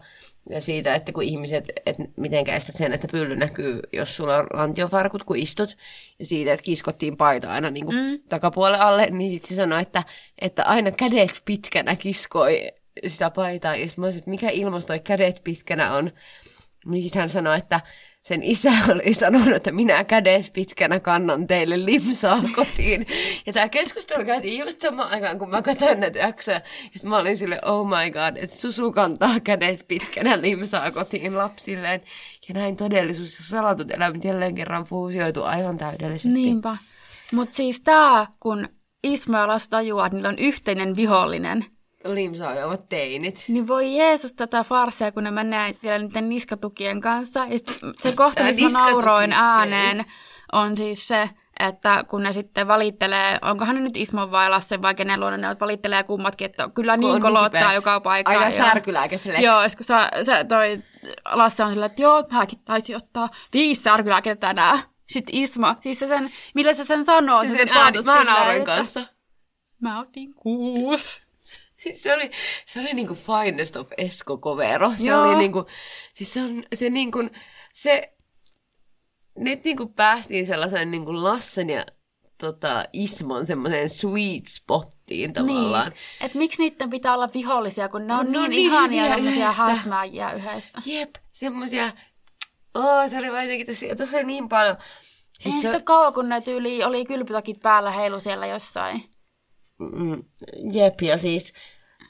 ja 0.51 0.61
siitä, 0.61 0.95
että 0.95 1.13
kun 1.13 1.23
ihmiset, 1.23 1.65
että 1.87 2.03
miten 2.17 2.51
estät 2.51 2.77
sen, 2.77 2.93
että 2.93 3.09
pylly 3.13 3.37
näkyy, 3.37 3.81
jos 3.93 4.17
sulla 4.17 4.37
on 4.37 4.47
lantiofarkut, 4.53 5.25
kun 5.25 5.37
istut, 5.37 5.77
ja 6.19 6.27
siitä, 6.27 6.53
että 6.53 6.65
kiskottiin 6.65 7.17
paita 7.17 7.53
aina 7.53 7.71
niin 7.71 7.85
kuin 7.85 7.97
mm. 7.97 8.21
takapuolelle 8.29 8.79
alle, 8.79 9.07
niin 9.11 9.31
sitten 9.31 9.49
se 9.49 9.55
sanoi, 9.55 9.83
että, 9.83 10.03
että 10.41 10.65
aina 10.65 10.91
kädet 10.91 11.43
pitkänä 11.45 11.97
kiskoi 11.97 12.69
sitä 13.07 13.31
paitaa, 13.31 13.77
ja 13.77 13.89
sitten 13.89 14.03
mä 14.03 14.07
olisin, 14.07 14.19
että 14.19 14.31
mikä 14.31 14.51
ilmasto 14.51 14.87
toi 14.87 15.01
kädet 15.01 15.41
pitkänä 15.45 15.95
on, 15.95 16.11
niin 16.87 17.03
sitten 17.03 17.21
hän 17.21 17.29
sanoi, 17.29 17.59
että 17.59 17.81
sen 18.23 18.43
isä 18.43 18.73
oli 18.89 19.15
sanonut, 19.15 19.49
että 19.49 19.73
minä 19.73 20.05
kädet 20.05 20.51
pitkänä 20.53 21.01
kannan 21.01 21.47
teille 21.47 21.85
limsaa 21.85 22.43
kotiin. 22.57 23.07
Ja 23.47 23.53
tämä 23.53 23.69
keskustelu 23.69 24.25
käytiin 24.25 24.61
just 24.61 24.81
samaan 24.81 25.11
aikaan, 25.11 25.39
kun 25.39 25.51
mä 25.51 25.63
katsoin 25.63 26.01
näitä 26.01 26.19
jaksoja. 26.19 26.61
Ja 26.85 27.09
mä 27.09 27.17
olin 27.17 27.37
sille, 27.37 27.61
oh 27.65 27.87
my 27.87 28.11
god, 28.11 28.37
että 28.37 28.57
Susu 28.57 28.93
kantaa 28.93 29.41
kädet 29.41 29.85
pitkänä 29.89 30.41
limsaa 30.41 30.91
kotiin 30.91 31.39
lapsilleen. 31.39 32.01
Ja 32.49 32.55
näin 32.55 32.77
todellisuus 32.77 33.39
ja 33.39 33.45
salatut 33.45 33.91
elämät 33.91 34.25
jälleen 34.25 34.55
kerran 34.55 34.85
fuusioitu 34.85 35.43
aivan 35.43 35.79
täydellisesti. 35.79 36.29
Niinpä. 36.29 36.77
Mutta 37.33 37.57
siis 37.57 37.81
tämä, 37.81 38.27
kun 38.41 38.69
Las 39.47 39.69
tajuaa, 39.69 40.07
että 40.07 40.17
niillä 40.17 40.29
on 40.29 40.39
yhteinen 40.39 40.97
vihollinen, 40.97 41.65
Limsaa 42.05 42.61
juovat 42.61 42.89
teinit. 42.89 43.45
niin 43.49 43.69
voi 43.69 43.97
Jeesus 43.97 44.33
tätä 44.35 44.65
farsia, 44.65 45.13
kun 45.13 45.25
ne 45.25 45.31
menee 45.31 45.73
siellä 45.73 45.99
niiden 45.99 46.29
niskatukien 46.29 47.01
kanssa. 47.01 47.47
Ja 47.49 47.59
se 48.03 48.13
kohta, 48.13 48.45
missä 48.45 48.79
mä 48.79 48.91
nauroin 48.91 49.33
ääneen, 49.33 50.05
on 50.53 50.77
siis 50.77 51.09
se, 51.09 51.31
että 51.61 52.05
kun 52.09 52.23
ne 52.23 52.33
sitten 52.33 52.69
valittelee, 52.69 53.39
onkohan 53.43 53.75
ne 53.75 53.81
nyt 53.81 53.97
Ismon 53.97 54.31
vai 54.31 54.51
Lasse 54.51 54.83
vai 54.83 54.95
kenen 54.95 55.21
luona 55.21 55.37
ne 55.37 55.57
valittelee 55.61 56.03
kummatkin, 56.03 56.45
että 56.45 56.69
kyllä 56.75 56.97
Kun 56.97 57.01
niin 57.01 57.21
kolottaa 57.21 57.75
joka 57.75 58.01
paikkaan. 58.01 58.39
Aina 58.39 58.51
särkylääkeflex. 58.51 59.41
Joo, 59.41 59.63
kun 59.77 59.87
sä, 59.87 60.11
se, 60.23 60.45
toi 60.45 60.83
Lasse 61.33 61.65
on 61.65 61.71
sillä, 61.71 61.87
että 61.87 62.03
joo, 62.03 62.25
mäkin 62.31 62.59
taisin 62.65 62.97
ottaa 62.97 63.29
viisi 63.53 63.83
särkylääkettä 63.83 64.47
tänään. 64.47 64.83
Sitten 65.09 65.35
Ismo, 65.35 65.75
siis 65.81 65.99
se 65.99 66.07
sen, 66.07 66.31
millä 66.55 66.75
se 66.75 66.85
sen 66.85 67.05
sanoo, 67.05 67.43
Se 67.43 67.49
se, 67.49 67.57
sen 67.57 67.69
sen 67.69 67.77
ääni, 67.77 68.03
mä 68.03 68.25
nauroin 68.25 68.65
kanssa. 68.65 69.01
Mä 69.81 70.01
otin 70.01 70.35
kuusi. 70.35 71.32
Siis 71.83 72.03
se 72.03 72.15
oli, 72.15 72.31
se 72.67 72.81
oli 72.81 72.95
niinku 72.95 73.15
finest 73.15 73.77
of 73.77 73.89
Esko 73.99 74.39
Kovero. 74.39 74.93
Se 74.97 75.05
Joo. 75.05 75.23
oli 75.23 75.37
niinku, 75.37 75.67
siis 76.15 76.33
se 76.33 76.43
on 76.43 76.63
se 76.75 76.91
niinku, 76.91 77.19
se, 77.73 78.13
nyt 79.39 79.65
niinku 79.65 79.87
päästiin 79.87 80.47
sellaisen 80.47 80.91
niinku 80.91 81.23
Lassen 81.23 81.71
ja 81.71 81.87
tota, 82.39 82.85
Ismon 82.93 83.47
semmoiseen 83.47 83.91
sweet 83.91 84.47
spottiin 84.49 85.33
tavallaan. 85.33 85.89
Niin. 85.89 86.27
Et 86.27 86.35
miksi 86.35 86.63
niiden 86.63 86.91
pitää 86.91 87.15
olla 87.15 87.29
vihollisia, 87.35 87.89
kun 87.89 88.07
ne 88.07 88.15
on 88.15 88.33
ne 88.33 88.39
niin, 88.39 88.41
niin 88.41 88.51
niin 88.51 88.61
ihania 88.61 89.09
tämmöisiä 89.09 89.45
yhdessä. 89.45 89.63
hasmaajia 89.63 90.33
yhdessä. 90.33 90.79
Jep, 90.87 91.11
semmosia, 91.33 91.91
oh, 92.75 93.11
se 93.11 93.19
oli 93.19 93.27
jotenkin 93.27 93.67
tosi, 93.67 93.97
tosi 93.97 94.25
niin 94.25 94.49
paljon. 94.49 94.77
Siis 95.39 95.55
Ei 95.55 95.63
se, 95.63 95.67
sitä 95.69 95.81
kauan, 95.81 96.15
kun 96.15 96.29
ne 96.29 96.41
tyyli 96.41 96.85
oli 96.85 97.05
kylpytakit 97.05 97.61
päällä 97.61 97.91
heilu 97.91 98.21
siellä 98.21 98.47
jossain. 98.47 99.05
Mm, 99.95 100.25
jep, 100.73 101.01
ja 101.01 101.19
siis 101.19 101.53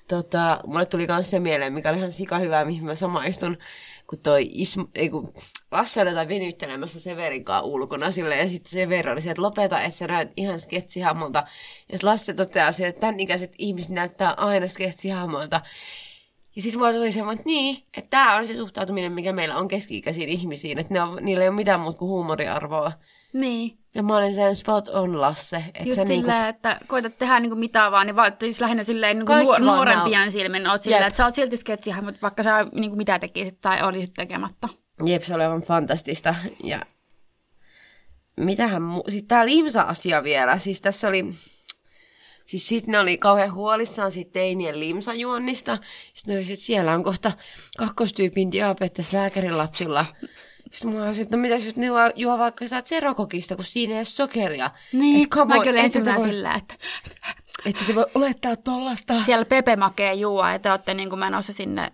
tota, 0.08 0.60
mulle 0.66 0.86
tuli 0.86 1.06
myös 1.06 1.30
se 1.30 1.40
mieleen, 1.40 1.72
mikä 1.72 1.90
oli 1.90 1.98
ihan 1.98 2.12
sika 2.12 2.38
hyvä, 2.38 2.64
mihin 2.64 2.84
mä 2.84 2.94
samaistun, 2.94 3.58
kun 4.06 4.18
toi 4.22 4.50
Ism, 4.52 4.80
ei 4.94 5.10
kun 5.10 5.34
Lasse 5.70 6.02
oli 6.02 6.28
venyttelemässä 6.28 7.00
Severin 7.00 7.44
kanssa 7.44 7.66
ulkona 7.66 8.10
sille, 8.10 8.36
ja 8.36 8.48
sitten 8.48 8.70
Severi 8.70 9.10
oli 9.10 9.20
se, 9.20 9.30
että 9.30 9.42
lopeta, 9.42 9.80
että 9.80 9.98
sä 9.98 10.06
näet 10.06 10.32
ihan 10.36 10.60
sketsihahmolta. 10.60 11.44
Ja 11.92 11.98
Lasse 12.02 12.34
toteaa 12.34 12.72
se, 12.72 12.86
että 12.86 13.00
tämän 13.00 13.20
ikäiset 13.20 13.52
ihmiset 13.58 13.90
näyttää 13.90 14.34
aina 14.36 14.68
sketsihahmolta. 14.68 15.60
Ja 16.56 16.62
sitten 16.62 16.80
mulla 16.80 16.92
tuli 16.92 17.12
semmoinen, 17.12 17.38
että 17.38 17.46
niin, 17.46 17.76
että 17.96 18.10
tämä 18.10 18.36
on 18.36 18.46
se 18.46 18.54
suhtautuminen, 18.54 19.12
mikä 19.12 19.32
meillä 19.32 19.56
on 19.56 19.68
keski-ikäisiin 19.68 20.28
ihmisiin, 20.28 20.78
että 20.78 20.94
ne 20.94 21.02
on, 21.02 21.18
niillä 21.20 21.42
ei 21.42 21.48
ole 21.48 21.56
mitään 21.56 21.80
muuta 21.80 21.98
kuin 21.98 22.08
huumoriarvoa. 22.08 22.92
Niin. 23.32 23.78
Ja 23.94 24.02
mä 24.02 24.16
olin 24.16 24.34
sen 24.34 24.56
spot 24.56 24.88
on 24.88 25.20
Lasse. 25.20 25.56
Että 25.56 25.82
Just 25.82 25.94
silleen, 25.94 26.08
niinku, 26.08 26.30
että 26.48 26.80
koetat 26.86 27.18
tehdä 27.18 27.40
niinku 27.40 27.56
mitä 27.56 27.90
vaan, 27.90 28.06
niin 28.06 28.16
vaan 28.16 28.32
siis 28.40 28.60
lähinnä 28.60 28.84
silleen 28.84 29.18
niinku 29.18 29.32
nuor- 29.32 29.60
nuorempien 29.60 30.32
silmin. 30.32 30.66
Oot 30.66 30.82
silleen, 30.82 31.06
että 31.06 31.18
sä 31.18 31.24
oot 31.24 31.34
silti 31.34 31.56
sketsiä, 31.56 32.02
mutta 32.02 32.20
vaikka 32.22 32.42
sä 32.42 32.66
niinku 32.72 32.96
mitä 32.96 33.18
tekisit 33.18 33.60
tai 33.60 33.82
olisit 33.82 34.14
tekemättä. 34.14 34.68
Jep, 35.06 35.22
se 35.22 35.34
oli 35.34 35.42
aivan 35.42 35.62
fantastista. 35.62 36.34
Ja 36.64 36.80
mitähän 38.36 38.82
mu... 38.82 39.02
Sitten 39.08 39.28
tää 39.28 39.46
limsa-asia 39.46 40.22
vielä. 40.22 40.58
Siis 40.58 40.80
tässä 40.80 41.08
oli... 41.08 41.24
Siis 42.46 42.68
sitten 42.68 42.92
ne 42.92 42.98
oli 42.98 43.18
kauhean 43.18 43.54
huolissaan 43.54 44.12
siitä 44.12 44.32
teinien 44.32 44.80
limsajuonnista. 44.80 45.78
Sitten 46.14 46.34
ne 46.34 46.38
oli, 46.40 46.52
että 46.52 46.64
siellä 46.64 46.92
on 46.92 47.04
kohta 47.04 47.32
kakkostyypin 47.78 48.52
diabetes 48.52 49.12
lääkärin 49.12 49.58
lapsilla. 49.58 50.06
Sitten 50.72 50.94
mä 50.96 51.04
olisin, 51.06 51.22
että 51.22 51.36
no 51.36 51.40
mitäs 51.42 51.64
jos 51.64 51.76
ne 51.76 51.86
juo, 51.86 51.98
juo 52.14 52.38
vaikka 52.38 52.64
sitä 52.64 52.82
zerokokista, 52.82 53.56
kun 53.56 53.64
siinä 53.64 53.92
ei 53.92 53.98
ole 53.98 54.04
sokeria. 54.04 54.70
Niin, 54.92 55.22
Et 55.22 55.48
mä 55.48 55.54
on, 55.54 55.62
kyllä 55.62 55.80
ensimmäinen 55.80 56.20
voi- 56.22 56.28
silleen, 56.28 56.56
että 56.56 56.74
Että 57.66 57.84
te 57.86 57.94
voi 57.94 58.06
olettaa 58.14 58.56
tollasta. 58.56 59.22
siellä 59.24 59.44
Pepe 59.44 59.76
makee 59.76 60.14
juua 60.14 60.52
ja 60.52 60.58
te 60.58 60.70
ootte 60.70 60.94
niinku 60.94 61.16
menossa 61.16 61.52
sinne 61.52 61.92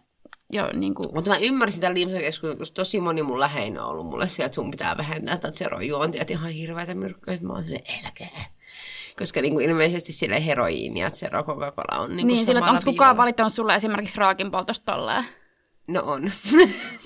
jo 0.52 0.70
niinku... 0.75 1.11
Mutta 1.14 1.30
mä 1.30 1.37
ymmärsin 1.38 1.80
tämän 1.80 1.94
limsakeskustelun, 1.94 2.58
koska 2.58 2.75
tosi 2.75 3.00
moni 3.00 3.23
mun 3.23 3.40
läheinen 3.40 3.82
on 3.82 3.88
ollut 3.88 4.06
mulle 4.06 4.28
se, 4.28 4.44
että 4.44 4.54
sun 4.54 4.70
pitää 4.70 4.97
vähentää 4.97 5.37
tätä 5.37 5.56
serojuontia, 5.58 6.20
että 6.20 6.32
ihan 6.35 6.50
hirveätä 6.50 6.94
myrkkyä, 6.94 7.35
että 7.35 7.47
mä 7.47 7.52
oon 7.52 7.64
silleen, 7.64 7.85
älkää. 8.06 8.44
Koska 9.18 9.40
niin 9.42 9.54
kuin 9.54 9.68
ilmeisesti 9.70 10.12
sille 10.12 10.47
heroiini 10.47 11.00
ja 11.00 11.11
zero 11.11 11.42
Coca-Cola 11.42 11.99
on 12.02 12.16
niin, 12.16 12.26
Niin, 12.26 12.47
sillä, 12.47 12.58
että 12.58 12.70
onko 12.70 12.82
kukaan 12.85 13.16
valittanut 13.16 13.52
sulle 13.52 13.75
esimerkiksi 13.75 14.18
raakin 14.18 14.50
poltosta 14.50 14.92
tolleen? 14.92 15.25
No 15.88 16.02
on. 16.02 16.33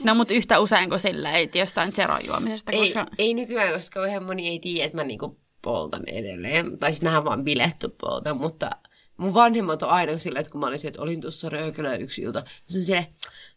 No, 0.05 0.15
mutta 0.15 0.35
yhtä 0.35 0.59
usein 0.59 0.89
kuin 0.89 1.01
silleen, 1.01 1.35
että 1.35 1.59
jostain 1.59 1.93
zerojuomisesta, 1.93 2.73
ei, 2.73 2.79
koska... 2.79 3.07
ei 3.19 3.35
nykyään, 3.35 3.75
koska 3.75 4.07
ihan 4.07 4.25
moni 4.25 4.49
ei 4.49 4.59
tiedä, 4.59 4.85
että 4.85 4.97
mä 4.97 5.05
niinku 5.05 5.41
poltan 5.63 6.03
edelleen. 6.07 6.79
Tai 6.79 6.93
siis 6.93 7.03
mähän 7.03 7.25
vaan 7.25 7.45
biletty 7.45 7.89
poltan, 7.89 8.37
mutta 8.37 8.71
mun 9.17 9.35
vanhemmat 9.35 9.83
on 9.83 9.89
aina 9.89 10.19
silleen, 10.19 10.41
että 10.41 10.53
kun 10.53 10.61
mä 10.61 10.67
olin 10.67 10.87
että 10.87 11.03
olin 11.03 11.21
tuossa 11.21 11.49
röökölä 11.49 11.97
yksi 11.97 12.23
ilta, 12.23 12.41
mä 12.41 12.47
sanoin 12.69 12.87
silleen, 12.87 13.07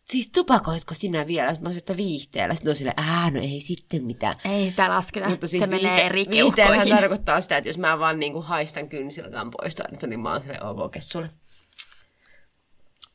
siis 0.06 0.30
tupakoitko 0.34 0.94
sinä 0.94 1.28
vielä? 1.28 1.50
Sitten 1.50 1.64
mä 1.64 1.68
olisin, 1.68 1.82
että 1.82 1.98
viihteellä. 1.98 2.56
Sitten 2.56 2.70
on 2.70 2.76
silleen, 2.76 2.96
ää, 2.98 3.32
no 3.32 3.40
ei 3.40 3.62
sitten 3.62 4.04
mitään. 4.04 4.36
Ei 4.46 4.70
sitä 4.70 4.90
lasketa, 4.90 5.30
Mutta 5.30 5.48
siis 5.48 5.64
se 5.64 5.70
menee 5.70 5.98
viihte- 5.98 6.06
eri 6.06 6.26
viihteellähän 6.30 6.90
tarkoittaa 6.90 7.42
sitä, 7.42 7.58
että 7.58 7.70
jos 7.70 7.78
mä 7.78 8.00
vaan 8.00 8.20
niinku 8.20 8.42
haistan 8.42 8.90
kynsiltään 8.90 9.52
pois 9.52 9.76
toinesta, 9.76 10.08
niin 10.08 10.20
mä 10.20 10.32
oon 10.32 10.42
silleen, 10.42 10.64
ok, 10.64 10.94
sulle. 11.00 11.30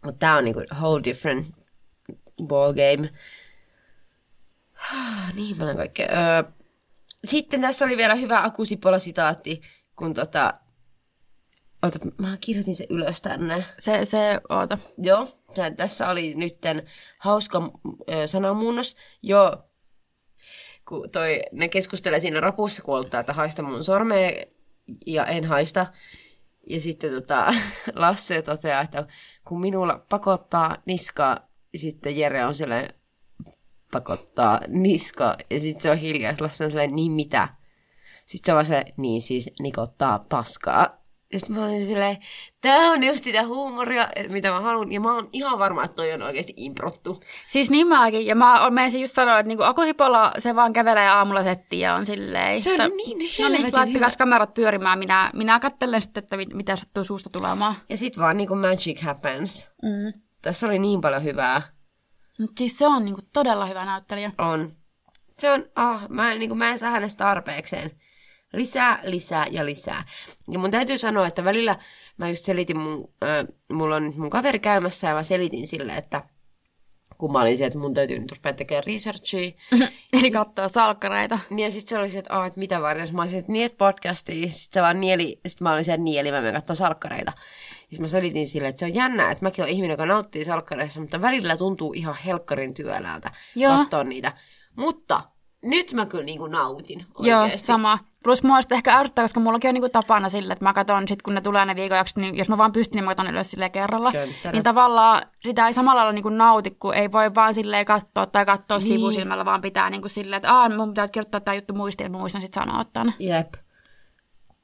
Mutta 0.04 0.18
tää 0.18 0.36
on 0.36 0.44
niinku 0.44 0.62
whole 0.74 1.04
different 1.04 1.59
ball 2.46 2.72
game. 2.72 3.10
niin 5.34 5.56
paljon 5.56 5.76
kaikkea. 5.76 6.06
Öö, 6.06 6.52
sitten 7.24 7.60
tässä 7.60 7.84
oli 7.84 7.96
vielä 7.96 8.14
hyvä 8.14 8.42
akusipola-sitaatti, 8.42 9.60
kun 9.96 10.14
tota... 10.14 10.52
Ota, 11.82 11.98
mä 12.18 12.36
kirjoitin 12.40 12.76
sen 12.76 12.86
ylös 12.90 13.20
tänne. 13.20 13.64
Se, 13.78 14.04
se, 14.04 14.40
oota. 14.48 14.78
Joo, 14.98 15.28
se, 15.54 15.70
tässä 15.70 16.08
oli 16.08 16.34
nytten 16.34 16.86
hauska 17.18 17.72
ö, 18.10 18.26
sanamuunnos. 18.26 18.96
Joo, 19.22 19.70
kun 20.88 21.10
toi, 21.10 21.42
ne 21.52 21.68
keskustelee 21.68 22.20
siinä 22.20 22.40
rapussa 22.40 22.82
kuolta, 22.82 23.20
että 23.20 23.32
haista 23.32 23.62
mun 23.62 23.84
sormea 23.84 24.44
ja 25.06 25.26
en 25.26 25.44
haista. 25.44 25.86
Ja 26.66 26.80
sitten 26.80 27.10
tota, 27.10 27.54
Lasse 27.94 28.42
toteaa, 28.42 28.82
että 28.82 29.06
kun 29.44 29.60
minulla 29.60 30.04
pakottaa 30.08 30.76
niskaa, 30.86 31.49
sitten 31.78 32.16
Jere 32.18 32.44
on 32.46 32.54
silleen, 32.54 32.94
pakottaa 33.92 34.60
niska. 34.68 35.36
Ja 35.50 35.60
sitten 35.60 35.82
se 35.82 35.90
on 35.90 35.96
hiljaa, 35.96 36.30
ja 36.32 36.36
Lasse 36.40 36.64
on 36.64 36.70
silleen, 36.70 36.96
niin 36.96 37.12
mitä? 37.12 37.48
Sitten 38.26 38.46
se 38.46 38.52
on 38.52 38.56
vaan 38.56 38.66
se, 38.66 38.84
niin 38.96 39.22
siis 39.22 39.50
nikottaa 39.60 40.18
paskaa. 40.28 41.00
Ja 41.32 41.38
sitten 41.38 41.56
mä 41.56 41.64
olin 41.64 41.86
silleen, 41.86 42.16
tää 42.60 42.78
on 42.90 43.04
just 43.04 43.24
sitä 43.24 43.46
huumoria, 43.46 44.08
mitä 44.28 44.50
mä 44.50 44.60
haluan. 44.60 44.92
Ja 44.92 45.00
mä 45.00 45.14
oon 45.14 45.28
ihan 45.32 45.58
varma, 45.58 45.84
että 45.84 45.94
toi 45.94 46.12
on 46.12 46.22
oikeasti 46.22 46.52
improttu. 46.56 47.20
Siis 47.48 47.70
niin 47.70 47.86
mäkin, 47.86 48.26
ja 48.26 48.34
mä 48.34 48.70
menisin 48.70 49.00
just 49.00 49.14
sanoa, 49.14 49.38
että 49.38 49.48
niinku 49.48 49.62
akusipolla 49.64 50.32
se 50.38 50.54
vaan 50.54 50.72
kävelee 50.72 51.08
aamulla 51.08 51.42
settiin 51.42 51.80
ja 51.80 51.94
on 51.94 52.06
silleen. 52.06 52.60
Se 52.60 52.70
että- 52.70 52.88
niin 52.88 53.18
No 53.18 53.18
niin, 53.18 53.30
helvetin 53.38 53.62
laittakaa 53.62 53.86
hyvä. 54.08 54.10
kamerat 54.18 54.54
pyörimään, 54.54 54.98
minä, 54.98 55.30
minä 55.34 55.60
katselen 55.60 56.02
sitten, 56.02 56.22
että 56.22 56.36
mit- 56.36 56.54
mitä 56.54 56.76
sattuu 56.76 57.04
suusta 57.04 57.30
tulemaan. 57.30 57.74
Ja 57.88 57.96
sitten 57.96 58.22
vaan 58.22 58.36
niinku 58.36 58.54
magic 58.54 59.00
happens. 59.02 59.70
Mm. 59.82 60.20
Tässä 60.42 60.66
oli 60.66 60.78
niin 60.78 61.00
paljon 61.00 61.24
hyvää. 61.24 61.62
Mutta 62.38 62.58
siis 62.58 62.78
se 62.78 62.86
on 62.86 63.04
niinku 63.04 63.20
todella 63.32 63.66
hyvä 63.66 63.84
näyttelijä. 63.84 64.32
On. 64.38 64.70
Se 65.38 65.50
on, 65.50 65.64
ah, 65.76 66.08
mä, 66.08 66.32
en, 66.32 66.38
niin 66.38 66.58
mä 66.58 66.70
en 66.70 66.78
saa 66.78 66.90
hänestä 66.90 67.24
tarpeekseen. 67.24 67.90
Lisää, 68.52 68.98
lisää 69.02 69.46
ja 69.50 69.66
lisää. 69.66 70.04
Ja 70.50 70.58
mun 70.58 70.70
täytyy 70.70 70.98
sanoa, 70.98 71.26
että 71.26 71.44
välillä 71.44 71.76
mä 72.16 72.28
just 72.28 72.44
selitin 72.44 72.78
mun, 72.78 73.14
äh, 73.24 73.46
mulla 73.72 73.96
on 73.96 74.04
nyt 74.04 74.16
mun 74.16 74.30
kaveri 74.30 74.58
käymässä 74.58 75.08
ja 75.08 75.14
mä 75.14 75.22
selitin 75.22 75.66
sille, 75.66 75.96
että 75.96 76.22
kun 77.20 77.32
mä 77.32 77.40
olin 77.40 77.58
se, 77.58 77.66
että 77.66 77.78
mun 77.78 77.94
täytyy 77.94 78.18
nyt 78.18 78.32
rupea 78.32 78.52
tekemään 78.52 78.84
researchia. 78.86 79.50
Eli 80.12 80.30
katsoo 80.30 80.68
salkkareita. 80.68 81.38
Niin 81.50 81.64
ja 81.64 81.70
sitten 81.70 81.88
se 81.88 81.98
oli 81.98 82.08
se, 82.08 82.18
että, 82.18 82.38
ah, 82.38 82.46
että 82.46 82.58
mitä 82.58 82.80
varten, 82.82 83.06
Sitten 83.06 83.16
mä 83.16 83.22
olisin, 83.22 83.40
että 83.40 83.52
niin, 83.52 83.66
että 83.66 83.78
podcastia. 83.78 84.48
Sitten 84.48 84.80
se 84.80 84.82
vaan 84.82 85.00
nieli, 85.00 85.40
sitten 85.46 85.64
mä 85.64 85.72
olin 85.72 85.84
se, 85.84 85.92
että 85.92 86.04
nieli, 86.04 86.30
mä 86.30 86.40
menen 86.40 86.54
katsomaan 86.54 86.76
salkkareita. 86.76 87.32
Sitten 87.90 88.00
mä 88.00 88.08
selitin 88.08 88.46
sille, 88.46 88.68
että 88.68 88.78
se 88.78 88.84
on 88.84 88.94
jännä, 88.94 89.30
että 89.30 89.44
mäkin 89.44 89.62
olen 89.64 89.74
ihminen, 89.74 89.92
joka 89.94 90.06
nauttii 90.06 90.44
salkkareissa, 90.44 91.00
mutta 91.00 91.20
välillä 91.20 91.56
tuntuu 91.56 91.92
ihan 91.92 92.14
helkkarin 92.26 92.74
työläältä 92.74 93.30
Joo. 93.56 93.76
katsoa 93.76 94.04
niitä. 94.04 94.32
Mutta 94.76 95.22
nyt 95.62 95.92
mä 95.92 96.06
kyllä 96.06 96.24
niinku 96.24 96.46
nautin 96.46 97.06
Joo, 97.18 97.42
oikeasti. 97.42 97.66
sama. 97.66 97.98
Plus 98.24 98.42
mua 98.42 98.62
sitten 98.62 98.76
ehkä 98.76 98.96
ärsyttää, 98.96 99.24
koska 99.24 99.40
mullakin 99.40 99.68
on 99.68 99.74
niinku 99.74 99.88
tapana 99.88 100.28
sille, 100.28 100.52
että 100.52 100.64
mä 100.64 100.72
katson 100.72 101.08
sit 101.08 101.22
kun 101.22 101.34
ne 101.34 101.40
tulee 101.40 101.64
ne 101.64 101.76
viikonjaksot, 101.76 102.16
niin 102.16 102.36
jos 102.36 102.48
mä 102.48 102.58
vaan 102.58 102.72
pystyn, 102.72 102.96
niin 102.96 103.04
mä 103.04 103.10
katson 103.14 103.34
ylös 103.34 103.50
silleen 103.50 103.70
kerralla. 103.70 104.12
Könttärä. 104.12 104.52
Niin 104.52 104.62
tavallaan 104.62 105.22
sitä 105.44 105.66
ei 105.66 105.74
samalla 105.74 105.98
lailla 105.98 106.12
niinku 106.12 106.28
nauti, 106.28 106.70
kun 106.70 106.94
ei 106.94 107.12
voi 107.12 107.34
vaan 107.34 107.54
silleen 107.54 107.84
katsoa 107.84 108.26
tai 108.26 108.46
katsoa 108.46 108.78
Niin. 108.78 108.88
sivusilmällä, 108.88 109.44
vaan 109.44 109.60
pitää 109.60 109.90
niinku 109.90 110.08
silleen, 110.08 110.36
että 110.36 110.54
aah, 110.54 110.76
mun 110.76 110.88
pitää 110.88 111.08
kirjoittaa 111.08 111.40
tämä 111.40 111.54
juttu 111.54 111.74
muistiin, 111.74 112.06
että 112.06 112.16
mä 112.16 112.20
muistan 112.20 112.42
sit 112.42 112.54
sanoa 112.54 112.84
tänne. 112.92 113.12
Jep. 113.18 113.54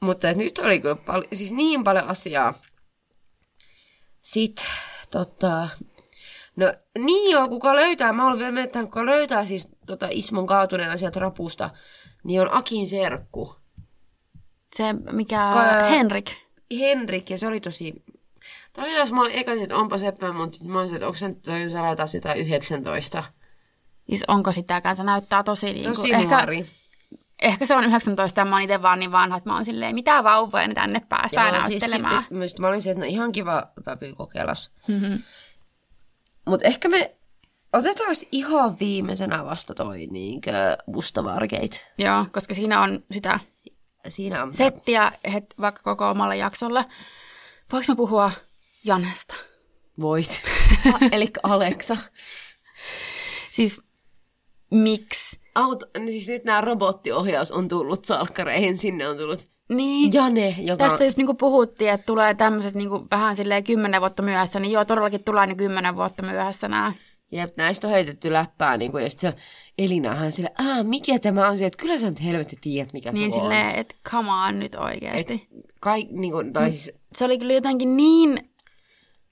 Mutta 0.00 0.32
nyt 0.32 0.58
oli 0.58 0.80
kyllä 0.80 0.96
pal- 0.96 1.24
siis 1.32 1.52
niin 1.52 1.84
paljon 1.84 2.04
asiaa. 2.08 2.54
Sitten, 4.26 4.66
tota... 5.10 5.68
No 6.56 6.72
niin 6.98 7.32
joo, 7.32 7.48
kuka 7.48 7.76
löytää, 7.76 8.12
mä 8.12 8.26
olen 8.26 8.38
vielä 8.38 8.52
miettinyt, 8.52 8.86
kuka 8.86 9.06
löytää 9.06 9.44
siis 9.44 9.68
tota 9.86 10.08
Ismon 10.10 10.46
kaatuneena 10.46 10.96
sieltä 10.96 11.20
rapusta, 11.20 11.70
niin 12.24 12.40
on 12.40 12.54
Akin 12.54 12.88
serkku. 12.88 13.56
Se, 14.76 14.92
mikä 15.12 15.50
Ka- 15.52 15.88
Henrik. 15.88 16.30
Henrik, 16.78 17.30
ja 17.30 17.38
se 17.38 17.46
oli 17.46 17.60
tosi... 17.60 18.04
Tämä 18.72 18.86
oli 18.86 18.94
taas, 18.94 19.12
mä 19.12 19.20
olin 19.20 19.32
eka, 19.32 19.52
että 19.52 19.76
onpa 19.76 19.98
seppä, 19.98 20.32
mutta 20.32 20.56
sitten 20.56 20.72
mä 20.72 20.80
olisin, 20.80 20.96
että 20.96 21.06
onko 21.06 21.18
se 21.18 21.28
nyt 21.28 21.42
toi 21.42 21.96
taas 21.96 22.14
jotain 22.14 22.38
19. 22.38 23.24
Siis 24.08 24.24
onko 24.28 24.52
sitäkään, 24.52 24.96
se 24.96 25.02
näyttää 25.02 25.42
tosi, 25.42 25.72
niinku, 25.72 25.94
Tosi 25.94 26.12
ehkä, 26.12 26.36
nuori. 26.36 26.66
Ehkä 27.42 27.66
se 27.66 27.76
on 27.76 27.84
19 27.84 28.40
ja 28.40 28.44
mä 28.44 28.56
oon 28.56 28.62
itse 28.62 28.82
vaan 28.82 28.98
niin 28.98 29.12
vanha, 29.12 29.36
että 29.36 29.50
mä 29.50 29.54
oon 29.54 29.64
silleen, 29.64 29.94
mitä 29.94 30.24
vauvoja 30.24 30.68
ne 30.68 30.74
tänne 30.74 31.00
päästään 31.08 31.54
Joo, 31.54 31.62
näyttelemään. 31.62 32.18
Siis, 32.18 32.30
myös 32.30 32.58
mä 32.58 32.68
olin 32.68 32.82
se, 32.82 32.90
että 32.90 33.04
no 33.04 33.06
ihan 33.10 33.32
kiva 33.32 33.62
vävy 33.86 34.14
kokeilas. 34.14 34.72
Mm-hmm. 34.88 35.18
Mutta 36.46 36.66
ehkä 36.66 36.88
me 36.88 37.16
otetaan 37.72 38.14
ihan 38.32 38.78
viimeisenä 38.80 39.44
vasta 39.44 39.74
toi 39.74 40.06
niinkö 40.06 40.76
Musta 40.86 41.22
Wargate. 41.22 41.86
Joo, 41.98 42.26
koska 42.32 42.54
siinä 42.54 42.80
on 42.80 43.04
sitä 43.10 43.40
Siinä 44.08 44.42
on... 44.42 44.54
settiä 44.54 45.12
het, 45.32 45.54
vaikka 45.60 45.82
koko 45.82 46.10
omalle 46.10 46.36
jaksolle. 46.36 46.84
Voinko 47.72 47.92
mä 47.92 47.96
puhua 47.96 48.30
Janesta? 48.84 49.34
Voit. 50.00 50.42
Eli 51.12 51.30
Alexa. 51.42 51.96
Siis 53.50 53.80
miksi? 54.70 55.40
Auto, 55.56 55.86
siis 56.06 56.28
nyt 56.28 56.44
nämä 56.44 56.60
robottiohjaus 56.60 57.52
on 57.52 57.68
tullut 57.68 58.04
salkkareihin, 58.04 58.78
sinne 58.78 59.08
on 59.08 59.16
tullut 59.16 59.46
Niin. 59.72 60.12
Jane, 60.12 60.54
joka 60.58 60.84
Tästä 60.88 61.04
just 61.04 61.16
niinku 61.18 61.34
puhuttiin, 61.34 61.90
että 61.90 62.06
tulee 62.06 62.34
tämmöiset 62.34 62.74
niinku 62.74 63.06
vähän 63.10 63.36
silleen 63.36 63.64
kymmenen 63.64 64.00
vuotta 64.00 64.22
myöhässä, 64.22 64.60
niin 64.60 64.72
joo, 64.72 64.84
todellakin 64.84 65.24
tulee 65.24 65.46
niin 65.46 65.56
kymmenen 65.56 65.96
vuotta 65.96 66.22
myöhässä 66.22 66.68
nämä. 66.68 66.92
Jep, 67.32 67.50
näistä 67.56 67.86
on 67.86 67.92
heitetty 67.92 68.32
läppää, 68.32 68.76
niin 68.76 68.90
kuin, 68.92 69.04
ja 69.04 69.10
sitten 69.10 69.32
se 69.32 69.38
Elinahan 69.78 70.32
sille, 70.32 70.50
aah, 70.58 70.84
mikä 70.84 71.18
tämä 71.18 71.48
on 71.48 71.58
se, 71.58 71.66
että 71.66 71.82
kyllä 71.82 71.98
sä 71.98 72.08
nyt 72.08 72.24
helvetti 72.24 72.56
tiedät, 72.60 72.92
mikä 72.92 73.12
Niin 73.12 73.30
tuo 73.30 73.38
on. 73.38 73.44
silleen, 73.44 73.74
että 73.78 73.94
come 74.10 74.30
on 74.32 74.58
nyt 74.58 74.74
oikeasti. 74.74 75.34
Et, 75.34 75.64
kaik, 75.80 76.10
niin 76.10 76.32
kuin, 76.32 76.52
tai 76.52 76.72
siis, 76.72 76.90
Se 77.12 77.24
oli 77.24 77.38
kyllä 77.38 77.52
jotenkin 77.54 77.96
niin 77.96 78.38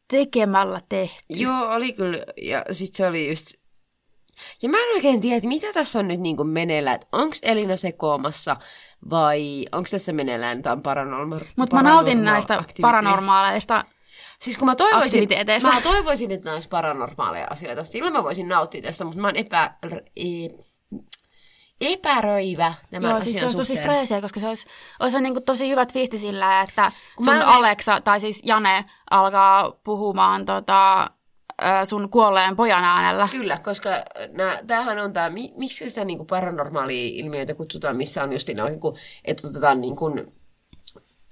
tekemällä 0.09 0.81
tehty. 0.89 1.25
joo, 1.31 1.69
oli 1.75 1.93
kyllä, 1.93 2.19
ja 2.43 2.65
sitten 2.71 2.97
se 2.97 3.07
oli 3.07 3.29
just, 3.29 3.47
ja 4.63 4.69
mä 4.69 4.77
en 4.77 4.95
oikein 4.95 5.21
tiedä, 5.21 5.37
että 5.37 5.49
mitä 5.49 5.73
tässä 5.73 5.99
on 5.99 6.09
nyt 6.09 6.21
niin 6.21 6.37
kuin 6.37 6.49
meneillään, 6.49 6.95
että 6.95 7.07
onko 7.13 7.35
Elina 7.43 7.77
sekoamassa, 7.77 8.57
vai 9.11 9.65
onko 9.73 9.89
tässä 9.91 10.13
meneillään 10.13 10.57
jotain 10.57 10.83
paranormal 10.83 11.41
Mutta 11.57 11.77
mä 11.77 11.83
nautin 11.83 12.25
näistä 12.25 12.55
activity? 12.55 12.83
paranormaaleista. 12.83 13.85
Siis 14.41 14.59
kun 14.59 14.67
mä 14.67 14.77
toivoisin, 14.77 15.29
mä 15.63 15.81
toivoisin, 15.81 16.31
että 16.31 16.45
nämä 16.45 16.55
olisi 16.55 16.69
paranormaaleja 16.69 17.47
asioita. 17.51 17.85
Silloin 17.85 18.13
mä 18.13 18.25
voisin 18.25 18.49
nauttia 18.49 18.83
tästä, 18.83 19.05
mutta 19.05 19.21
mä 19.21 19.29
oon 19.29 19.37
epä, 19.37 19.75
e, 20.17 20.25
epäröivä 21.81 22.75
tämän 22.91 23.11
Joo, 23.11 23.21
siis 23.21 23.37
se 23.37 23.45
olisi 23.45 23.59
tosi 23.59 23.77
freesiä, 23.77 24.21
koska 24.21 24.41
se 24.41 24.49
olisi, 24.49 24.67
olisi 25.01 25.21
niin 25.21 25.35
kuin 25.35 25.45
tosi 25.45 25.71
hyvä 25.71 25.87
twisti 25.87 26.19
sillä, 26.19 26.61
että 26.61 26.93
Kun 27.17 27.25
sun 27.27 27.35
mä 27.35 27.47
Alexa, 27.47 28.01
tai 28.01 28.21
siis 28.21 28.41
Jane, 28.45 28.85
alkaa 29.11 29.71
puhumaan 29.85 30.45
tota, 30.45 31.11
sun 31.85 32.09
kuolleen 32.09 32.57
pojan 32.57 32.85
äänellä. 32.85 33.29
Kyllä, 33.31 33.59
koska 33.65 33.91
nää, 34.33 34.59
tämähän 34.67 34.99
on 34.99 35.13
tämä, 35.13 35.31
miksi 35.57 35.91
sitä 35.91 36.05
niinku 36.05 36.25
paranormaalia 36.25 37.11
ilmiöitä 37.13 37.55
kutsutaan, 37.55 37.97
missä 37.97 38.23
on 38.23 38.33
just 38.33 38.49
niinku, 38.49 38.97
että 39.25 39.49
otetaan 39.49 39.81
niinku, 39.81 40.11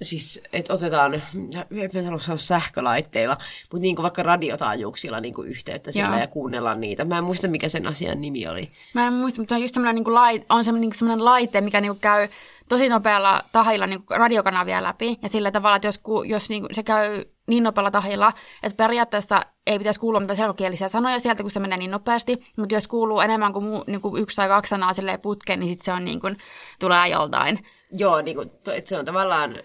siis, 0.03 0.41
että 0.53 0.73
otetaan, 0.73 1.15
en 1.15 2.05
halua 2.05 2.19
sanoa 2.19 2.37
sähkölaitteilla, 2.37 3.37
mutta 3.73 3.83
niinku 3.83 4.03
vaikka 4.03 4.23
radiotaajuuksilla 4.23 5.21
niinku 5.21 5.43
yhteyttä 5.43 5.93
sillä 5.93 6.09
Joo. 6.09 6.19
ja 6.19 6.27
kuunnellaan 6.27 6.81
niitä. 6.81 7.05
Mä 7.05 7.19
en 7.19 7.25
muista, 7.25 7.49
mikä 7.49 7.69
sen 7.69 7.87
asian 7.87 8.21
nimi 8.21 8.47
oli. 8.47 8.71
Mä 8.95 9.07
en 9.07 9.13
muista, 9.13 9.41
mutta 9.41 9.55
on 9.55 9.63
just 9.63 9.75
semmoinen, 9.75 10.05
niin 10.05 10.15
lait, 10.15 10.47
on 10.49 10.65
semmoinen, 10.65 10.89
niin 10.89 10.99
semmoinen 10.99 11.25
laite, 11.25 11.61
mikä 11.61 11.81
niin 11.81 12.01
käy 12.01 12.29
tosi 12.69 12.89
nopealla 12.89 13.43
tahilla 13.53 13.87
niin 13.87 14.05
radiokanavia 14.11 14.83
läpi. 14.83 15.19
Ja 15.23 15.29
sillä 15.29 15.51
tavalla, 15.51 15.77
että 15.77 15.89
jos, 15.89 16.01
jos 16.27 16.49
niin 16.49 16.67
se 16.73 16.83
käy 16.83 17.25
niin 17.47 17.65
nopealla 17.65 17.91
tahilla, 17.91 18.33
että 18.63 18.77
periaatteessa 18.77 19.41
ei 19.67 19.79
pitäisi 19.79 20.01
kuulua 20.01 20.21
mitään 20.21 20.37
selkokielisiä 20.37 20.89
sanoja 20.89 21.19
sieltä, 21.19 21.43
kun 21.43 21.51
se 21.51 21.61
menee 21.61 21.79
niin 21.79 21.91
nopeasti. 21.91 22.39
Mutta 22.57 22.75
jos 22.75 22.89
kuuluu 22.89 23.21
enemmän 23.21 23.53
kuin, 23.53 23.65
muu, 23.65 23.85
niin 23.87 24.01
kuin 24.01 24.23
yksi 24.23 24.37
tai 24.37 24.49
kaksi 24.49 24.71
sanaa 24.71 24.93
silleen 24.93 25.21
putkeen, 25.21 25.61
niin 25.61 25.71
sitten 25.71 25.85
se 25.85 25.93
on 25.93 26.05
niin 26.05 26.21
kuin, 26.21 26.37
tulee 26.81 27.09
joltain. 27.09 27.59
Joo, 27.93 28.17
to, 28.65 28.73
et 28.73 28.87
se 28.87 28.99
on 28.99 29.05
tavallaan... 29.05 29.57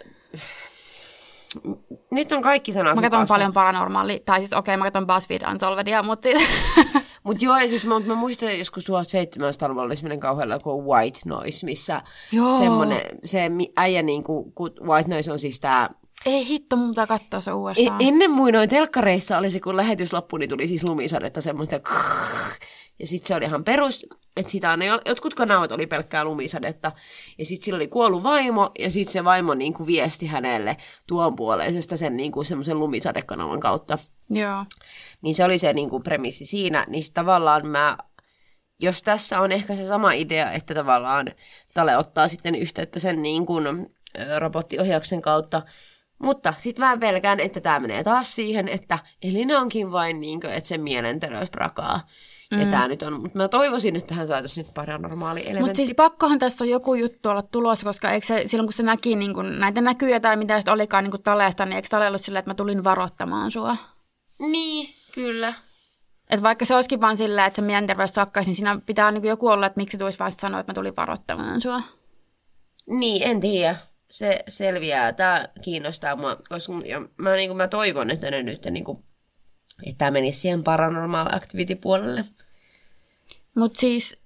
Nyt 2.12 2.31
on 2.31 2.41
kaikki 2.41 2.74
sanat 2.74 2.96
Mä 2.96 3.01
katson 3.01 3.27
paljon 3.27 3.53
paranormaali, 3.53 4.24
tai 4.25 4.39
siis 4.39 4.53
okei, 4.53 4.75
okay, 4.75 4.77
mä 4.77 4.86
katson 4.86 5.07
BuzzFeed 5.07 5.41
Unsolvedia, 5.51 6.03
mutta 6.03 6.29
siis... 6.29 6.50
Mutta 7.24 7.46
joo, 7.46 7.57
siis 7.67 7.86
mä, 7.86 8.00
mä 8.00 8.15
muistan 8.15 8.57
joskus 8.57 8.84
1700-luvulla 8.84 9.81
oli 9.81 9.96
semmoinen 9.96 10.19
kauhealla 10.19 10.53
joku 10.53 10.91
white 10.91 11.19
noise, 11.25 11.65
missä 11.65 12.01
Joo. 12.31 12.57
semmoinen, 12.57 13.01
se 13.24 13.51
äijä 13.77 14.01
niinku, 14.01 14.51
kun 14.55 14.72
white 14.81 15.10
noise 15.10 15.31
on 15.31 15.39
siis 15.39 15.60
tää, 15.60 15.89
ei 16.27 16.48
hitto, 16.48 16.75
mun 16.75 16.89
pitää 16.89 17.07
katsoa 17.07 17.41
se 17.41 17.51
e- 17.51 17.53
uudestaan. 17.53 18.01
ennen 18.01 18.31
muinoin 18.31 18.69
telkkareissa 18.69 19.38
oli 19.38 19.51
se, 19.51 19.60
kun 19.60 19.77
lähetys 19.77 20.13
loppui, 20.13 20.39
niin 20.39 20.50
tuli 20.50 20.67
siis 20.67 20.84
lumisadetta 20.84 21.41
semmoista, 21.41 21.79
ja 23.00 23.07
sitten 23.07 23.27
se 23.27 23.36
oli 23.36 23.46
ihan 23.46 23.63
perus, 23.63 24.05
että 24.38 24.51
sitä 24.51 24.69
aina, 24.72 24.86
jo- 24.86 25.01
jotkut 25.05 25.34
kanavat 25.34 25.72
oli 25.72 25.88
pelkkää 25.88 26.24
lumisadetta, 26.24 26.91
ja 27.38 27.46
sitten 27.46 27.65
sillä 27.65 27.75
oli 27.75 27.88
kuollut 27.88 28.24
vaimo, 28.24 28.72
ja 28.79 28.91
sitten 28.91 29.13
se 29.13 29.24
vaimo 29.24 29.53
niinku 29.53 29.86
viesti 29.86 30.27
hänelle 30.27 30.77
tuon 31.07 31.36
puoleisesta 31.36 31.98
sen 31.98 32.17
niinku 32.17 32.43
semmoisen 32.43 32.79
lumisadekanavan 32.79 33.60
kautta. 33.60 33.98
Joo. 34.29 34.66
Niin 35.22 35.35
se 35.35 35.44
oli 35.44 35.57
se 35.57 35.74
niin 35.74 35.90
kuin 35.90 36.03
premissi 36.03 36.46
siinä, 36.46 36.85
niin 36.87 37.03
tavallaan 37.13 37.68
mä, 37.68 37.98
jos 38.81 39.03
tässä 39.03 39.42
on 39.42 39.51
ehkä 39.51 39.75
se 39.75 39.85
sama 39.85 40.11
idea, 40.11 40.51
että 40.51 40.74
tavallaan 40.74 41.31
Tale 41.74 41.98
ottaa 41.98 42.27
sitten 42.27 42.55
yhteyttä 42.55 43.00
sen 43.00 43.22
niin 43.22 43.46
kuin, 43.46 43.90
robottiohjauksen 44.40 45.22
kautta, 45.22 45.61
mutta 46.24 46.53
sitten 46.58 46.86
mä 46.86 46.98
pelkään, 46.98 47.40
että 47.40 47.62
tämä 47.62 47.80
menee 47.80 48.03
taas 48.03 48.36
siihen, 48.36 48.68
että 48.68 49.00
Elina 49.22 49.60
onkin 49.60 49.92
vain 49.92 50.22
niin 50.22 50.42
kuin, 50.42 50.53
että 50.53 50.68
se 50.68 50.77
mielenterveys 50.77 51.50
prakaa. 51.50 52.01
Mm. 52.51 52.60
Ja 52.60 52.66
tämä 52.66 52.88
nyt 52.88 53.03
on, 53.03 53.22
mutta 53.22 53.38
mä 53.38 53.48
toivoisin, 53.48 53.96
että 53.96 54.08
tähän 54.08 54.27
saataisiin 54.27 54.66
nyt 54.66 54.74
paranormaali 54.74 55.40
elementti. 55.42 55.62
Mutta 55.62 55.75
siis 55.75 55.94
pakkohan 55.96 56.40
tässä 56.40 56.64
on 56.64 56.70
joku 56.70 56.94
juttu 56.94 57.30
olla 57.30 57.42
tulossa, 57.42 57.86
koska 57.86 58.12
eikö 58.12 58.27
se, 58.27 58.44
silloin 58.46 58.68
kun 58.68 58.74
se 58.74 58.84
näki 58.84 59.16
niin 59.16 59.34
kun, 59.34 59.60
näitä 59.60 59.82
näkyjä 59.82 60.20
tai 60.20 60.38
mitä 60.38 60.58
sitten 60.58 60.74
olikaan 60.74 61.03
niin 61.03 61.24
Taleesta, 61.24 61.66
niin 61.66 61.75
eikö 61.75 61.88
Tale 61.92 62.08
ollut 62.08 62.22
silleen, 62.22 62.40
että 62.40 62.50
mä 62.50 62.56
tulin 62.56 62.84
varoittamaan 62.84 63.51
sua? 63.51 63.77
Niin, 64.40 64.90
kyllä. 65.16 65.53
Et 66.30 66.44
vaikka 66.44 66.66
se 66.66 66.75
olisikin 66.75 67.01
vaan 67.01 67.18
silleen, 67.18 67.48
että 67.48 67.56
se 67.56 67.62
mielenterveys 67.62 68.14
sakkaisi, 68.14 68.50
niin 68.50 68.56
siinä 68.56 68.80
pitää 68.86 69.12
niin 69.12 69.24
joku 69.24 69.48
olla, 69.48 69.66
että 69.66 69.77
miksi 69.77 69.98
tulisi 69.98 70.20
vaan 70.20 70.32
sanoa, 70.32 70.60
että 70.60 70.72
mä 70.72 70.75
tulin 70.75 70.96
varoittamaan 70.96 71.62
sua. 71.62 71.82
Niin, 72.90 73.24
en 73.24 73.40
tiedä. 73.40 73.75
Se 74.09 74.43
selviää. 74.48 75.13
Tämä 75.13 75.48
kiinnostaa 75.61 76.15
mua, 76.15 76.37
koska 76.50 76.74
ja 76.85 77.01
mä, 77.17 77.35
niin 77.35 77.50
kuin, 77.50 77.57
mä 77.57 77.67
toivon, 77.67 78.11
että 78.11 78.31
ne 78.31 78.43
nyt 78.43 78.65
niin 78.65 78.83
kuin, 78.83 79.03
että 79.83 79.98
tämä 79.98 80.11
menisi 80.11 80.39
siihen 80.39 80.63
paranormal 80.63 81.27
activity 81.35 81.75
puolelle. 81.75 82.22
Mutta 83.55 83.79
siis 83.79 84.20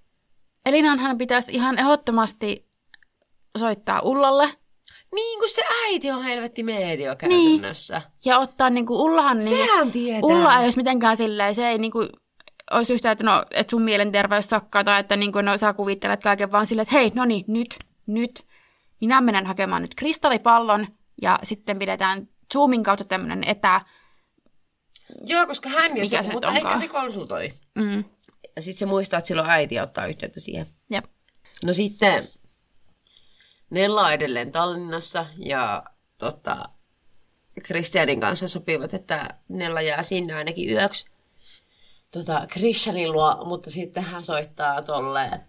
Elinanhan 0.65 1.17
pitäisi 1.17 1.51
ihan 1.51 1.79
ehdottomasti 1.79 2.67
soittaa 3.57 4.01
Ullalle 4.01 4.49
Niin 5.15 5.39
kuin 5.39 5.49
se 5.49 5.61
äiti 5.85 6.11
on 6.11 6.23
helvetti 6.23 6.63
medio 6.63 7.15
käytännössä. 7.15 8.01
ja 8.25 8.39
ottaa 8.39 8.69
niinku 8.69 9.03
Ullahan... 9.03 9.37
Niin, 9.37 9.57
Sehän 9.57 9.91
tietää. 9.91 10.19
Ulla 10.23 10.57
ei 10.57 10.63
olisi 10.63 10.77
mitenkään 10.77 11.17
silleen, 11.17 11.55
se 11.55 11.67
ei 11.67 11.77
niinku 11.77 12.07
olisi 12.71 12.93
yhtään, 12.93 13.11
että 13.11 13.23
no, 13.23 13.43
että 13.51 13.71
sun 13.71 13.81
mielenterveys 13.81 14.49
sakkaa 14.49 14.83
tai 14.83 14.99
että 14.99 15.15
niinku, 15.15 15.41
no, 15.41 15.57
sä 15.57 15.73
kuvittelet 15.73 16.21
kaiken 16.21 16.51
vaan 16.51 16.67
silleen, 16.67 16.83
että 16.83 16.95
hei, 16.95 17.11
no 17.15 17.25
niin, 17.25 17.45
nyt, 17.47 17.75
nyt. 18.07 18.45
Minä 19.01 19.21
menen 19.21 19.45
hakemaan 19.45 19.81
nyt 19.81 19.95
kristallipallon 19.95 20.87
ja 21.21 21.39
sitten 21.43 21.79
pidetään 21.79 22.29
Zoomin 22.53 22.83
kautta 22.83 23.05
tämmöinen 23.05 23.43
etä... 23.43 23.81
Joo, 25.23 25.47
koska 25.47 25.69
hän 25.69 25.97
joku, 25.97 26.09
se 26.09 26.31
mutta 26.31 26.47
ehkä 26.47 26.59
onkaan? 26.59 26.77
se 26.81 26.87
konsultoi. 26.87 27.53
Mm, 27.75 28.03
Ja 28.55 28.61
sitten 28.61 28.79
se 28.79 28.85
muistaa, 28.85 29.17
että 29.17 29.27
silloin 29.27 29.49
äiti 29.49 29.79
ottaa 29.79 30.05
yhteyttä 30.05 30.39
siihen. 30.39 30.67
jep. 30.89 31.05
No 31.65 31.73
sitten 31.73 32.23
Nella 33.69 34.05
on 34.05 34.13
edelleen 34.13 34.51
Tallinnassa 34.51 35.25
ja 35.37 35.83
tota, 36.17 36.69
Kristianin 37.63 38.19
kanssa 38.19 38.47
sopivat, 38.47 38.93
että 38.93 39.29
Nella 39.47 39.81
jää 39.81 40.03
sinne 40.03 40.33
ainakin 40.33 40.69
yöksi 40.69 41.05
tota, 42.11 42.47
Christianin 42.51 43.11
luo, 43.11 43.45
mutta 43.45 43.71
sitten 43.71 44.03
hän 44.03 44.23
soittaa 44.23 44.81
tolle 44.81 45.41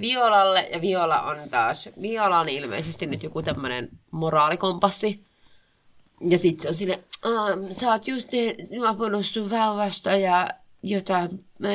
Violalle 0.00 0.68
ja 0.72 0.80
Viola 0.80 1.22
on 1.22 1.36
taas, 1.50 1.88
Viola 2.02 2.40
on 2.40 2.48
ilmeisesti 2.48 3.06
nyt 3.06 3.22
joku 3.22 3.42
tämmöinen 3.42 3.88
moraalikompassi. 4.10 5.24
Ja 6.28 6.38
sit 6.38 6.60
se 6.60 6.68
on 6.68 6.74
sille, 6.74 7.00
sä 7.70 7.92
oot 7.92 8.08
just 8.08 8.28
juopunut 8.70 9.26
sun 9.26 9.50
vauvasta 9.50 10.10
ja 10.10 10.48
jotain, 10.82 11.44
mä- 11.58 11.68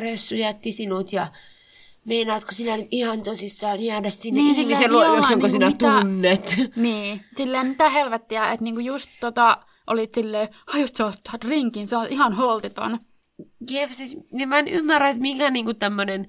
Ressu 0.00 0.34
jätti 0.34 0.72
sinut 0.72 1.12
ja 1.12 1.26
meinaatko 2.06 2.52
sinä 2.52 2.76
nyt 2.76 2.86
ihan 2.90 3.22
tosissaan 3.22 3.80
jäädä 3.84 4.10
sinne 4.10 4.40
Niin, 4.42 4.56
ihmisen 4.60 4.92
luo, 4.92 5.04
jos 5.04 5.14
jonka 5.14 5.28
niinku 5.28 5.48
sinä 5.48 5.66
mitä- 5.66 6.00
tunnet? 6.00 6.56
Niin, 6.76 7.20
silleen 7.36 7.66
mitä 7.66 7.88
helvettiä, 7.90 8.52
että 8.52 8.64
niinku 8.64 8.80
just 8.80 9.08
tota 9.20 9.58
olit 9.86 10.14
silleen, 10.14 10.48
aiot 10.66 10.96
sä 10.96 11.06
ottaa 11.06 11.34
drinkin, 11.46 11.88
se 11.88 11.96
on 11.96 12.06
ihan 12.10 12.32
holtiton. 12.32 13.00
Jep, 13.70 13.90
siis, 13.90 14.16
niin 14.32 14.48
mä 14.48 14.58
en 14.58 14.68
ymmärrä, 14.68 15.08
että 15.08 15.22
mikä 15.22 15.50
niinku 15.50 15.74
tämmönen, 15.74 16.26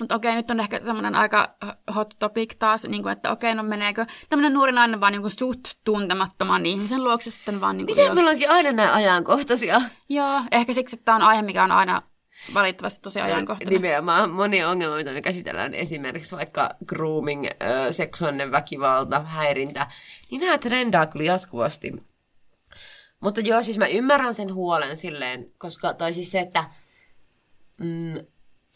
Mutta 0.00 0.14
okei, 0.14 0.34
nyt 0.34 0.50
on 0.50 0.60
ehkä 0.60 0.80
semmoinen 0.84 1.14
aika 1.14 1.54
hot 1.94 2.14
topic 2.18 2.58
taas, 2.58 2.84
niin 2.84 3.02
kuin, 3.02 3.12
että 3.12 3.30
okei, 3.30 3.54
no 3.54 3.62
meneekö 3.62 4.06
tämmöinen 4.28 4.52
nuori 4.52 4.72
nainen 4.72 5.00
vaan 5.00 5.12
niin 5.12 5.20
kuin 5.20 5.38
suht 5.38 5.60
tuntemattoman 5.84 6.66
ihmisen 6.66 7.04
luokse 7.04 7.30
sitten 7.30 7.60
vaan 7.60 7.76
niin 7.76 7.86
kuin 7.86 7.96
miten 7.96 8.14
meillä 8.14 8.30
onkin 8.30 8.50
aina 8.50 8.72
näin 8.72 8.90
ajankohtaisia? 8.90 9.80
Joo, 10.08 10.42
ehkä 10.52 10.74
siksi, 10.74 10.96
että 10.96 11.04
tämä 11.04 11.16
on 11.16 11.22
aihe, 11.22 11.42
mikä 11.42 11.64
on 11.64 11.72
aina 11.72 12.02
valitettavasti 12.54 13.00
tosi 13.00 13.20
ajankohtainen. 13.20 13.72
Nimenomaan 13.72 14.30
monia 14.30 14.68
ongelmia, 14.68 14.96
mitä 14.96 15.12
me 15.12 15.22
käsitellään, 15.22 15.74
esimerkiksi 15.74 16.36
vaikka 16.36 16.70
grooming, 16.86 17.46
seksuaalinen 17.90 18.52
väkivalta, 18.52 19.20
häirintä, 19.20 19.86
niin 20.30 20.40
nämä 20.40 20.58
trendaa 20.58 21.06
kyllä 21.06 21.24
jatkuvasti. 21.24 21.92
Mutta 23.20 23.40
joo, 23.40 23.62
siis 23.62 23.78
mä 23.78 23.86
ymmärrän 23.86 24.34
sen 24.34 24.54
huolen 24.54 24.96
silleen, 24.96 25.52
koska, 25.58 25.94
tai 25.94 26.12
siis 26.12 26.30
se, 26.30 26.40
että 26.40 26.64
mm, 27.80 28.26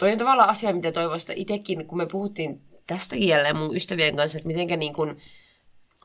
toi 0.03 0.13
on 0.13 0.19
tavallaan 0.19 0.49
asia, 0.49 0.75
mitä 0.75 0.93
toivoista 0.93 1.33
itsekin, 1.37 1.87
kun 1.87 1.99
me 1.99 2.07
puhuttiin 2.07 2.63
tästäkin 2.87 3.29
jälleen 3.29 3.57
mun 3.57 3.77
ystävien 3.77 4.17
kanssa, 4.17 4.39
että 4.39 4.47
mitenkä 4.47 4.77
niin 4.77 4.93
kuin 4.93 5.17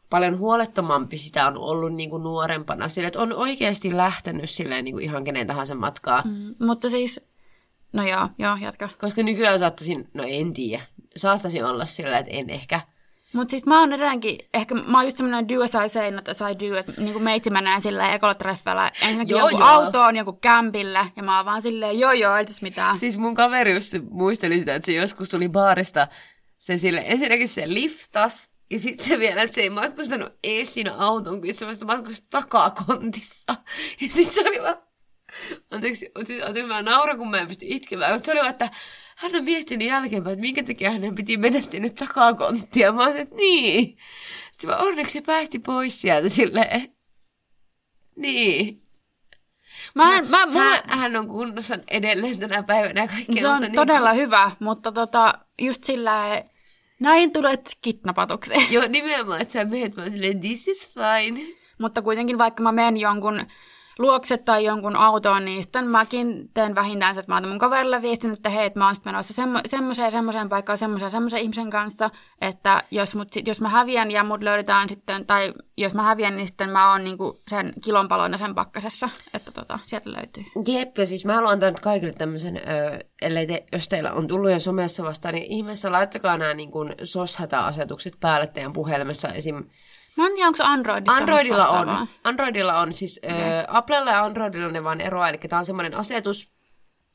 paljon 0.09 0.39
huolettomampi 0.39 1.17
sitä 1.17 1.47
on 1.47 1.57
ollut 1.57 1.93
niin 1.93 2.09
kuin 2.09 2.23
nuorempana, 2.23 2.87
sille, 2.87 3.07
että 3.07 3.19
on 3.19 3.33
oikeasti 3.33 3.97
lähtenyt 3.97 4.49
silleen 4.49 4.85
niin 4.85 4.95
kuin 4.95 5.03
ihan 5.03 5.23
kenen 5.23 5.47
tahansa 5.47 5.75
matkaa. 5.75 6.21
Mm. 6.25 6.31
Mm, 6.31 6.65
mutta 6.65 6.89
siis, 6.89 7.19
no 7.93 8.07
joo, 8.07 8.29
joo, 8.39 8.57
jatka. 8.61 8.89
Koska 8.99 9.23
nykyään 9.23 9.59
saattaisin, 9.59 10.09
no 10.13 10.23
en 10.27 10.53
tiedä, 10.53 10.83
saattaisin 11.15 11.65
olla 11.65 11.85
sillä, 11.85 12.17
että 12.17 12.31
en 12.31 12.49
ehkä 12.49 12.81
Mutta 13.33 13.51
siis 13.51 13.65
mä 13.65 13.79
oon 13.79 13.93
edelleenkin, 13.93 14.37
ehkä 14.53 14.75
mä 14.75 14.97
oon 14.97 15.05
just 15.05 15.17
semmoinen 15.17 15.49
do 15.49 15.63
as 15.63 15.71
I 15.85 15.89
say, 15.89 16.11
not 16.11 16.29
as 16.29 16.41
I 16.41 16.67
do, 16.67 16.77
että 16.77 16.93
niinku 16.97 17.19
meitsi 17.19 17.49
mä 17.49 17.61
näen 17.61 17.81
silleen 17.81 18.13
ekolla 18.13 18.35
treffeillä 18.35 18.91
ensinnäkin 19.01 19.37
Joo, 19.37 19.49
joku 19.49 19.61
joo. 19.61 19.69
autoon, 19.69 20.15
joku 20.15 20.33
kämpille, 20.33 21.07
ja 21.15 21.23
mä 21.23 21.37
oon 21.37 21.45
vaan 21.45 21.61
silleen, 21.61 21.99
joo 21.99 22.11
joo, 22.11 22.35
ei 22.35 22.45
tässä 22.45 22.63
mitään. 22.63 22.97
Siis 22.97 23.17
mun 23.17 23.35
kaveri 23.35 23.73
just 23.73 23.93
muisteli 24.09 24.59
sitä, 24.59 24.75
että 24.75 24.85
se 24.85 24.91
joskus 24.91 25.29
tuli 25.29 25.49
baarista, 25.49 26.07
se 26.57 26.77
sille, 26.77 27.03
ensinnäkin 27.05 27.47
se 27.47 27.73
liftas, 27.73 28.49
ja 28.69 28.79
sitten 28.79 29.07
se 29.07 29.19
vielä, 29.19 29.41
että 29.41 29.55
se 29.55 29.61
ei 29.61 29.69
matkustanut 29.69 30.33
ees 30.43 30.73
siinä 30.73 30.93
auton 30.93 31.41
vaan 31.41 31.75
se 31.75 31.85
matkustui 31.85 32.27
takakontissa. 32.29 33.55
Ja 34.01 34.09
sitten 34.09 34.33
se 34.33 34.49
oli 34.49 34.61
vaan, 34.61 34.77
anteeksi, 35.71 36.11
siis, 36.25 36.43
anteeksi 36.43 36.73
mä 36.73 36.81
nauran, 36.81 37.17
kun 37.17 37.29
mä 37.29 37.37
en 37.37 37.47
pysty 37.47 37.65
itkemään, 37.69 38.13
mutta 38.13 38.25
se 38.25 38.31
oli 38.31 38.39
vaan, 38.39 38.51
että 38.51 38.69
hän 39.17 39.35
on 39.35 39.43
miettinyt 39.43 39.87
jälkeenpäin, 39.87 40.33
että 40.33 40.41
minkä 40.41 40.63
takia 40.63 40.91
hänen 40.91 41.15
piti 41.15 41.37
mennä 41.37 41.61
sinne 41.61 41.89
takakonttiin. 41.89 42.83
Ja 42.83 42.91
mä 42.91 43.03
olisin, 43.03 43.21
että 43.21 43.35
niin. 43.35 43.97
Sitten 44.51 44.69
mä 44.69 44.77
onneksi 44.77 45.21
päästi 45.21 45.59
pois 45.59 46.01
sieltä 46.01 46.29
silleen. 46.29 46.95
Niin. 48.15 48.81
Mä, 49.95 50.17
en, 50.17 50.29
mä, 50.29 50.45
mulla, 50.45 50.59
Hän, 50.59 50.99
hän 50.99 51.15
on 51.15 51.27
kunnossa 51.27 51.79
edelleen 51.87 52.39
tänä 52.39 52.63
päivänä 52.63 53.01
ja 53.01 53.07
kaikkea. 53.07 53.41
se 53.41 53.47
on 53.47 53.61
mutta 53.61 53.75
todella 53.75 54.13
hyvä, 54.13 54.51
mutta 54.59 54.91
tota, 54.91 55.33
just 55.61 55.83
sillä 55.83 56.43
näin 56.99 57.33
tulet 57.33 57.77
kidnappatuksi. 57.81 58.53
Joo, 58.73 58.87
nimenomaan, 58.87 59.41
että 59.41 59.51
sä 59.51 59.65
meet 59.65 59.97
vaan 59.97 60.11
silleen, 60.11 60.39
this 60.41 60.67
is 60.67 60.93
fine. 60.93 61.55
Mutta 61.79 62.01
kuitenkin 62.01 62.37
vaikka 62.37 62.63
mä 62.63 62.71
menen 62.71 62.97
jonkun 62.97 63.45
luokse 63.99 64.37
tai 64.37 64.65
jonkun 64.65 64.95
autoon, 64.95 65.45
niin 65.45 65.63
sitten 65.63 65.87
mäkin 65.87 66.49
teen 66.53 66.75
vähintään 66.75 67.15
se, 67.15 67.19
että 67.19 67.31
mä 67.31 67.35
oon 67.35 67.47
mun 67.47 67.57
kaverille 67.57 68.01
viestin, 68.01 68.33
että 68.33 68.49
hei, 68.49 68.65
että 68.65 68.79
mä 68.79 68.85
oon 68.85 68.95
sitten 68.95 69.13
menossa 69.13 69.43
semmo- 69.43 69.61
semmoiseen 69.65 70.11
semmoiseen 70.11 70.49
paikkaan 70.49 70.77
semmoiseen 70.77 71.11
semmoisen 71.11 71.41
ihmisen 71.41 71.69
kanssa, 71.69 72.09
että 72.41 72.83
jos, 72.91 73.15
mut, 73.15 73.27
jos 73.45 73.61
mä 73.61 73.69
häviän 73.69 74.11
ja 74.11 74.23
mut 74.23 74.43
löydetään 74.43 74.89
sitten, 74.89 75.25
tai 75.25 75.53
jos 75.77 75.93
mä 75.93 76.03
häviän, 76.03 76.37
niin 76.37 76.47
sitten 76.47 76.69
mä 76.69 76.91
oon 76.91 77.03
niinku 77.03 77.39
sen 77.47 77.73
kilonpaloina 77.83 78.37
sen 78.37 78.55
pakkasessa, 78.55 79.09
että 79.33 79.51
tota, 79.51 79.79
sieltä 79.85 80.11
löytyy. 80.11 80.43
Jep, 80.67 80.97
ja 80.97 81.05
siis 81.05 81.25
mä 81.25 81.35
haluan 81.35 81.53
antaa 81.53 81.69
nyt 81.69 81.79
kaikille 81.79 82.13
tämmöisen, 82.13 82.57
ö, 82.57 82.99
ellei 83.21 83.47
te, 83.47 83.63
jos 83.71 83.87
teillä 83.87 84.13
on 84.13 84.27
tullut 84.27 84.51
jo 84.51 84.59
somessa 84.59 85.03
vastaan, 85.03 85.33
niin 85.33 85.51
ihmeessä 85.51 85.91
laittakaa 85.91 86.37
nämä 86.37 86.53
niin 86.53 86.71
SOS-hätäasetukset 87.03 88.17
päälle 88.19 88.47
teidän 88.47 88.73
puhelimessa. 88.73 89.27
Esim. 89.27 89.63
Mä 90.17 90.25
en 90.25 90.33
tiedä, 90.33 90.47
onko 90.47 90.63
Androidista 90.63 91.11
Androidilla 91.11 91.67
on. 91.67 92.07
Androidilla 92.23 92.79
on 92.79 92.93
siis, 92.93 93.19
ö, 93.25 93.29
Applella 93.67 94.11
ja 94.11 94.23
Androidilla 94.23 94.71
ne 94.71 94.83
vaan 94.83 95.01
eroaa, 95.01 95.29
eli 95.29 95.37
tämä 95.37 95.57
on 95.57 95.65
semmoinen 95.65 95.95
asetus, 95.95 96.51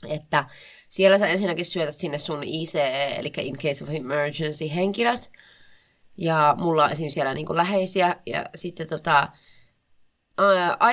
että 0.08 0.44
siellä 0.88 1.18
sä 1.18 1.28
ensinnäkin 1.28 1.64
syötät 1.64 1.94
sinne 1.94 2.18
sun 2.18 2.42
ICE, 2.44 3.06
eli 3.18 3.32
in 3.36 3.56
case 3.58 3.84
of 3.84 3.90
emergency 3.90 4.74
henkilöt, 4.74 5.30
ja 6.18 6.54
mulla 6.58 6.84
on 6.84 6.92
esim. 6.92 7.08
siellä 7.08 7.34
niinku 7.34 7.56
läheisiä, 7.56 8.16
ja 8.26 8.46
sitten 8.54 8.88
tota, 8.88 9.28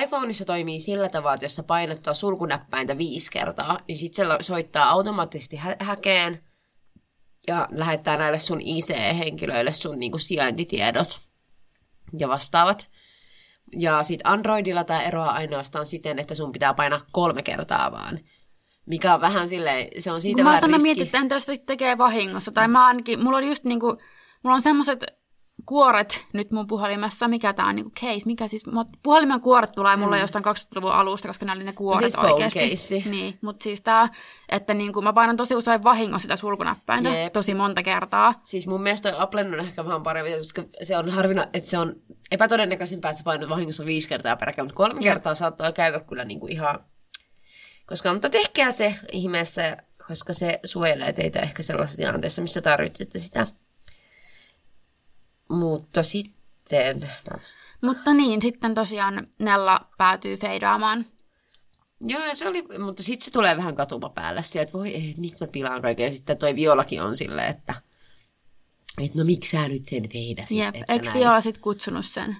iPhoneissa 0.02 0.44
toimii 0.44 0.80
sillä 0.80 1.08
tavalla, 1.08 1.34
että 1.34 1.44
jos 1.44 1.56
sä 1.56 1.62
painat 1.62 2.02
tuo 2.02 2.14
sulkunäppäintä 2.14 2.98
viisi 2.98 3.30
kertaa, 3.30 3.78
niin 3.88 3.98
sitten 3.98 4.26
se 4.26 4.32
soittaa 4.40 4.90
automaattisesti 4.90 5.56
hä- 5.56 5.76
häkeen, 5.80 6.44
ja 7.46 7.68
lähettää 7.70 8.16
näille 8.16 8.38
sun 8.38 8.60
ICE-henkilöille 8.60 9.72
sun 9.72 9.98
niinku 9.98 10.18
sijaintitiedot 10.18 11.29
ja 12.18 12.28
vastaavat. 12.28 12.88
Ja 13.78 14.02
sitten 14.02 14.26
Androidilla 14.32 14.84
tämä 14.84 15.02
eroaa 15.02 15.32
ainoastaan 15.32 15.86
siten, 15.86 16.18
että 16.18 16.34
sun 16.34 16.52
pitää 16.52 16.74
painaa 16.74 17.00
kolme 17.12 17.42
kertaa 17.42 17.92
vaan. 17.92 18.18
Mikä 18.86 19.14
on 19.14 19.20
vähän 19.20 19.48
silleen, 19.48 19.88
se 19.98 20.12
on 20.12 20.20
siitä 20.20 20.36
Kun 20.36 20.44
mä 20.44 20.50
vähän 20.56 20.70
riski. 20.70 20.82
mietin, 20.82 21.02
että 21.02 21.18
entä 21.18 21.34
jos 21.34 21.46
sit 21.46 21.66
tekee 21.66 21.98
vahingossa, 21.98 22.52
tai 22.52 22.68
mä 22.68 22.86
ainakin, 22.86 23.24
mulla 23.24 23.38
oli 23.38 23.48
just 23.48 23.64
niinku, 23.64 23.96
mulla 24.42 24.56
on 24.56 24.62
semmoiset 24.62 25.19
kuoret 25.66 26.26
nyt 26.32 26.50
mun 26.50 26.66
puhelimessa, 26.66 27.28
mikä 27.28 27.52
tää 27.52 27.66
on 27.66 27.76
niinku 27.76 27.90
case, 28.00 28.22
mikä 28.24 28.48
siis, 28.48 28.64
puhelimen 29.02 29.40
kuoret 29.40 29.72
tulee 29.72 29.96
mulle 29.96 30.16
mm. 30.16 30.20
jostain 30.20 30.44
20-luvun 30.44 30.92
alusta, 30.92 31.28
koska 31.28 31.46
ne 31.46 31.52
oli 31.52 31.64
ne 31.64 31.72
kuoret 31.72 32.12
Siis 32.12 32.16
oikeasti. 32.16 32.70
case. 32.70 33.02
Niin, 33.10 33.38
mutta 33.42 33.62
siis 33.62 33.80
tää, 33.80 34.08
että 34.48 34.74
niinku 34.74 35.02
mä 35.02 35.12
painan 35.12 35.36
tosi 35.36 35.56
usein 35.56 35.84
vahingossa 35.84 36.22
sitä 36.22 36.36
sulkunäppäintä, 36.36 37.10
Jep. 37.10 37.32
tosi 37.32 37.54
monta 37.54 37.82
kertaa. 37.82 38.34
Siis 38.42 38.66
mun 38.66 38.82
mielestä 38.82 39.10
toi 39.10 39.20
Applen 39.20 39.54
on 39.54 39.60
ehkä 39.60 39.84
vähän 39.84 40.02
parempi, 40.02 40.36
koska 40.38 40.64
se 40.82 40.98
on 40.98 41.10
harvina, 41.10 41.46
että 41.52 41.70
se 41.70 41.78
on 41.78 41.96
epätodennäköisempää, 42.30 43.10
että 43.10 43.18
sä 43.18 43.24
painat 43.24 43.48
vahingossa 43.48 43.84
viisi 43.84 44.08
kertaa 44.08 44.36
peräkkäin, 44.36 44.66
mutta 44.66 44.76
kolme 44.76 45.00
Jep. 45.00 45.14
kertaa 45.14 45.34
saattaa 45.34 45.72
käydä 45.72 46.00
kyllä 46.00 46.24
niinku 46.24 46.46
ihan... 46.46 46.84
Koska, 47.86 48.12
mutta 48.12 48.30
tehkää 48.30 48.72
se 48.72 48.94
ihmeessä, 49.12 49.76
koska 50.08 50.32
se 50.32 50.60
suojelee 50.64 51.12
teitä 51.12 51.40
ehkä 51.40 51.62
sellaisessa 51.62 51.96
tilanteessa, 51.96 52.42
missä 52.42 52.60
tarvitsette 52.60 53.18
sitä. 53.18 53.46
Mutta 55.50 56.02
sitten... 56.02 57.10
Mutta 57.82 58.14
niin, 58.14 58.42
sitten 58.42 58.74
tosiaan 58.74 59.26
Nella 59.38 59.86
päätyy 59.98 60.36
feidaamaan. 60.36 61.06
Joo, 62.00 62.24
ja 62.24 62.34
se 62.34 62.48
oli, 62.48 62.64
mutta 62.78 63.02
sitten 63.02 63.24
se 63.24 63.30
tulee 63.30 63.56
vähän 63.56 63.74
katuma 63.74 64.08
päällä, 64.08 64.42
sieltä, 64.42 64.68
että 64.68 64.78
voi 64.78 64.88
ei, 64.88 65.14
miksi 65.16 65.44
mä 65.44 65.52
pilaan 65.52 65.82
kaiken. 65.82 66.04
Ja 66.04 66.12
sitten 66.12 66.38
toi 66.38 66.56
Violakin 66.56 67.02
on 67.02 67.16
silleen, 67.16 67.50
että, 67.50 67.74
että 68.98 69.18
no 69.18 69.24
miksi 69.24 69.50
sä 69.50 69.68
nyt 69.68 69.84
sen 69.84 70.02
veidäsit? 70.14 70.58
Jep, 70.58 70.74
että 70.76 70.92
eikö 70.92 71.06
näin. 71.06 71.18
Viola 71.18 71.40
sit 71.40 71.58
kutsunut 71.58 72.06
sen 72.06 72.36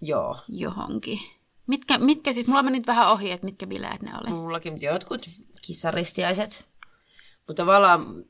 Joo, 0.00 0.36
johonkin? 0.48 1.20
Mitkä, 1.66 1.98
mitkä 1.98 2.32
siis, 2.32 2.46
mulla 2.46 2.62
meni 2.62 2.78
nyt 2.78 2.86
vähän 2.86 3.08
ohi, 3.10 3.30
että 3.32 3.44
mitkä 3.44 3.66
bileet 3.66 4.02
ne 4.02 4.10
oli. 4.20 4.30
mullakin 4.30 4.82
jotkut 4.82 5.26
kissaristiaiset. 5.66 6.68
Mutta 7.36 7.62
tavallaan, 7.62 8.24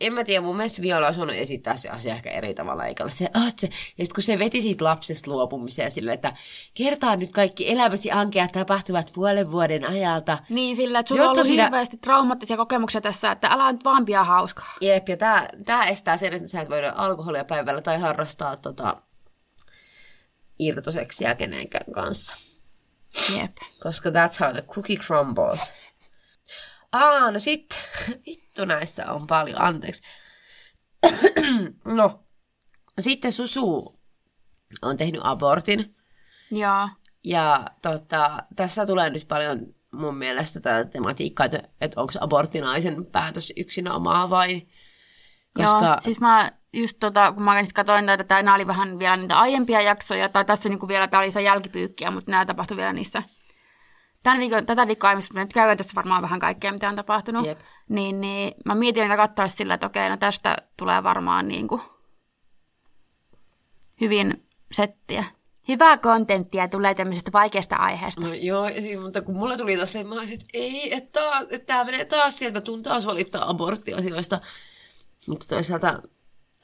en 0.00 0.14
mä 0.14 0.24
tiedä, 0.24 0.40
mun 0.40 0.56
mielestä 0.56 0.82
Viola 0.82 1.06
olisi 1.06 1.18
voinut 1.18 1.36
esittää 1.36 1.76
se 1.76 1.88
asia 1.88 2.14
ehkä 2.14 2.30
eri 2.30 2.54
tavalla, 2.54 2.86
eikä 2.86 3.02
olla 3.02 3.12
se, 3.12 3.28
oh, 3.36 3.52
se. 3.58 3.66
Ja 3.66 4.04
sitten 4.04 4.14
kun 4.14 4.22
se 4.22 4.38
veti 4.38 4.60
siitä 4.60 4.84
lapsesta 4.84 5.30
luopumiseen 5.30 5.90
silleen, 5.90 6.14
että 6.14 6.32
kertaa 6.74 7.16
nyt 7.16 7.32
kaikki 7.32 7.70
elämäsi 7.70 8.10
ankeat 8.10 8.52
tapahtuvat 8.52 9.10
puolen 9.14 9.52
vuoden 9.52 9.88
ajalta. 9.88 10.38
Niin, 10.48 10.76
sillä, 10.76 10.98
että 10.98 11.08
sulla 11.08 11.22
on 11.22 11.30
ollut 11.30 11.46
sinä- 11.46 11.62
hirveästi 11.62 11.96
traumaattisia 11.96 12.56
kokemuksia 12.56 13.00
tässä, 13.00 13.32
että 13.32 13.48
älä 13.48 13.72
nyt 13.72 13.84
vaan 13.84 14.04
pian 14.04 14.26
hauskaa. 14.26 14.74
Jep, 14.80 15.08
ja 15.08 15.16
tää, 15.16 15.48
tää 15.66 15.84
estää 15.84 16.16
sen, 16.16 16.32
että 16.32 16.48
sä 16.48 16.60
et 16.60 16.70
voi 16.70 16.80
alkoholia 16.94 17.44
päivällä 17.44 17.82
tai 17.82 17.98
harrastaa 17.98 18.56
tota, 18.56 19.02
irtoseksiä 20.58 21.34
kenenkään 21.34 21.92
kanssa. 21.92 22.36
Jep. 23.38 23.56
Koska 23.82 24.10
that's 24.10 24.38
how 24.40 24.52
the 24.52 24.62
cookie 24.62 24.96
crumbles. 24.96 25.74
Aa, 26.92 27.30
no 27.30 27.38
sit, 27.38 27.66
vittu 28.26 28.64
näissä 28.64 29.12
on 29.12 29.26
paljon, 29.26 29.60
anteeksi. 29.62 30.02
no, 31.84 32.24
sitten 33.00 33.32
Susu 33.32 34.00
on 34.82 34.96
tehnyt 34.96 35.20
abortin. 35.24 35.96
Joo. 36.50 36.88
Ja 37.24 37.66
tota, 37.82 38.38
tässä 38.56 38.86
tulee 38.86 39.10
nyt 39.10 39.28
paljon 39.28 39.74
mun 39.92 40.16
mielestä 40.16 40.60
tätä 40.60 40.90
tematiikkaa, 40.90 41.46
että, 41.46 41.62
että 41.80 42.00
onko 42.00 42.12
abortti 42.20 42.60
naisen 42.60 43.06
päätös 43.06 43.52
yksinomaan 43.56 44.30
vai... 44.30 44.62
Koska... 45.54 45.86
Joo, 45.86 45.96
siis 46.00 46.20
mä 46.20 46.52
just 46.72 46.96
tota, 47.00 47.32
kun 47.32 47.42
mä 47.42 47.60
nyt 47.60 47.72
katsoin 47.72 48.06
näitä, 48.06 48.24
tai 48.24 48.42
nämä 48.42 48.54
oli 48.54 48.66
vähän 48.66 48.98
vielä 48.98 49.16
niitä 49.16 49.38
aiempia 49.38 49.80
jaksoja, 49.80 50.28
tai 50.28 50.44
tässä 50.44 50.68
niinku 50.68 50.88
vielä, 50.88 51.08
tämä 51.08 51.22
oli 51.22 51.30
se 51.30 51.42
jälkipyykkiä, 51.42 52.10
mutta 52.10 52.30
nämä 52.30 52.46
tapahtui 52.46 52.76
vielä 52.76 52.92
niissä. 52.92 53.22
Tämän 54.22 54.38
viikon, 54.38 54.66
tätä 54.66 54.86
viikkoa, 54.86 55.14
missä 55.14 55.34
nyt 55.34 55.52
käydään 55.52 55.76
tässä 55.76 55.92
varmaan 55.94 56.22
vähän 56.22 56.40
kaikkea, 56.40 56.72
mitä 56.72 56.88
on 56.88 56.96
tapahtunut. 56.96 57.46
Jep. 57.46 57.60
Niin, 57.88 58.20
niin 58.20 58.54
mä 58.64 58.74
mietin, 58.74 59.02
että 59.02 59.16
katsoisi 59.16 59.56
sillä, 59.56 59.74
että 59.74 59.86
okei, 59.86 60.08
no 60.08 60.16
tästä 60.16 60.56
tulee 60.76 61.02
varmaan 61.02 61.48
niinku 61.48 61.80
hyvin 64.00 64.48
settiä. 64.72 65.24
Hyvää 65.68 65.98
kontenttia 65.98 66.68
tulee 66.68 66.94
tämmöisestä 66.94 67.32
vaikeasta 67.32 67.76
aiheesta. 67.76 68.20
No 68.20 68.34
joo, 68.34 68.68
siis, 68.80 69.00
mutta 69.00 69.22
kun 69.22 69.36
mulla 69.36 69.56
tuli 69.56 69.76
taas 69.76 69.92
se, 69.92 70.04
mä 70.04 70.14
olisin, 70.14 70.34
että 70.34 70.46
ei, 70.52 70.94
että, 70.94 71.20
taas, 71.20 71.42
että 71.50 71.66
tämä 71.66 71.84
menee 71.84 72.04
taas 72.04 72.38
siihen, 72.38 72.48
että 72.48 72.60
mä 72.60 72.64
tuun 72.64 72.82
taas 72.82 73.06
valittaa 73.06 73.50
aborttiasioista. 73.50 74.40
Mutta 75.28 75.46
toisaalta 75.48 76.02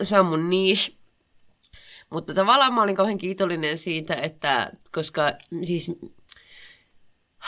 se 0.02 0.20
on 0.20 0.26
mun 0.26 0.50
niche. 0.50 0.92
Mutta 2.10 2.34
tavallaan 2.34 2.74
mä 2.74 2.82
olin 2.82 2.96
kauhean 2.96 3.18
kiitollinen 3.18 3.78
siitä, 3.78 4.14
että 4.14 4.72
koska 4.92 5.32
siis... 5.62 5.90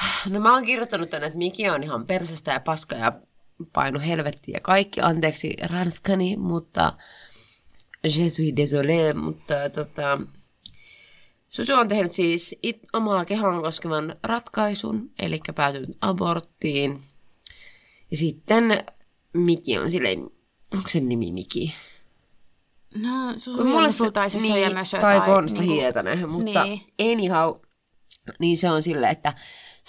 No 0.32 0.40
mä 0.40 0.52
oon 0.54 0.64
kirjoittanut 0.66 1.10
tänne, 1.10 1.26
että 1.26 1.38
Miki 1.38 1.70
on 1.70 1.82
ihan 1.82 2.06
persestä 2.06 2.52
ja 2.52 2.60
paska 2.60 2.96
ja 2.96 3.12
paino 3.72 4.00
helvettiä 4.00 4.56
ja 4.56 4.60
kaikki. 4.60 5.00
Anteeksi 5.00 5.56
ranskani, 5.62 6.36
mutta 6.36 6.92
je 8.04 8.30
suis 8.30 8.54
désolé, 8.54 9.14
mutta 9.14 9.54
tota, 9.74 10.20
Susu 11.48 11.74
on 11.74 11.88
tehnyt 11.88 12.12
siis 12.12 12.56
it, 12.62 12.78
omaa 12.92 13.24
kehoon 13.24 13.62
koskevan 13.62 14.16
ratkaisun, 14.22 15.10
eli 15.18 15.40
päätynyt 15.54 15.96
aborttiin. 16.00 17.00
Ja 18.10 18.16
sitten 18.16 18.84
Miki 19.32 19.78
on 19.78 19.92
silleen, 19.92 20.18
onko 20.74 20.88
sen 20.88 21.08
nimi 21.08 21.32
Miki? 21.32 21.74
No, 22.94 23.32
Susu 23.36 23.64
mulle 23.64 23.92
se 23.92 24.38
niin, 24.38 24.62
ja 24.62 24.70
Mösö. 24.70 24.98
tai 25.00 25.20
Konsta 25.20 25.62
Hietanen, 25.62 26.28
mutta 26.28 26.64
Niin. 26.64 26.80
anyhow, 27.12 27.54
niin 28.38 28.58
se 28.58 28.70
on 28.70 28.82
silleen, 28.82 29.12
että 29.12 29.34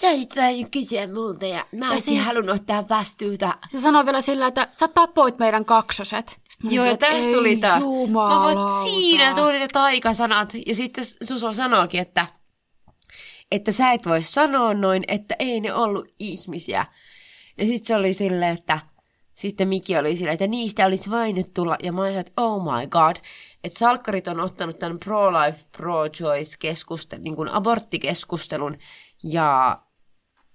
sä 0.00 0.06
olit 0.06 0.36
vähän 0.36 0.70
kysyä 0.70 1.06
multa 1.14 1.46
ja 1.46 1.66
mä 1.72 1.90
olisin 1.90 2.14
siis- 2.14 2.26
halunnut 2.26 2.56
ottaa 2.56 2.88
vastuuta. 2.88 3.58
Se 3.68 3.80
sanoi 3.80 4.04
vielä 4.04 4.20
sillä, 4.20 4.46
että 4.46 4.68
sä 4.72 4.88
tapoit 4.88 5.38
meidän 5.38 5.64
kaksoset. 5.64 6.36
Sitten 6.50 6.70
Joo, 6.70 6.84
ja 6.84 6.96
tästä 6.96 7.32
tuli 7.32 7.56
tää. 7.56 7.80
Mä 7.80 8.40
voin, 8.40 8.90
siinä 8.90 9.34
tuli 9.34 9.58
ne 9.58 9.68
taikasanat. 9.72 10.52
Ja 10.66 10.74
sitten 10.74 11.04
Suso 11.22 11.52
sanoikin, 11.52 12.00
että, 12.00 12.26
että 13.50 13.72
sä 13.72 13.92
et 13.92 14.06
voi 14.06 14.22
sanoa 14.22 14.74
noin, 14.74 15.04
että 15.08 15.36
ei 15.38 15.60
ne 15.60 15.74
ollut 15.74 16.08
ihmisiä. 16.18 16.86
Ja 17.58 17.66
sitten 17.66 17.86
se 17.86 17.96
oli 17.96 18.14
silleen, 18.14 18.52
että 18.58 18.78
sitten 19.34 19.68
Miki 19.68 19.98
oli 19.98 20.16
silleen, 20.16 20.34
että 20.34 20.46
niistä 20.46 20.86
olisi 20.86 21.10
voinut 21.10 21.54
tulla. 21.54 21.76
Ja 21.82 21.92
mä 21.92 22.02
olisin, 22.02 22.20
että 22.20 22.32
oh 22.36 22.62
my 22.62 22.86
god. 22.86 23.16
Että 23.64 23.78
salkkarit 23.78 24.28
on 24.28 24.40
ottanut 24.40 24.78
tämän 24.78 24.98
pro-life, 24.98 25.64
pro-choice 25.76 26.56
keskustelun, 26.58 27.24
niin 27.24 27.36
kuin 27.36 27.48
aborttikeskustelun 27.48 28.78
ja 29.22 29.78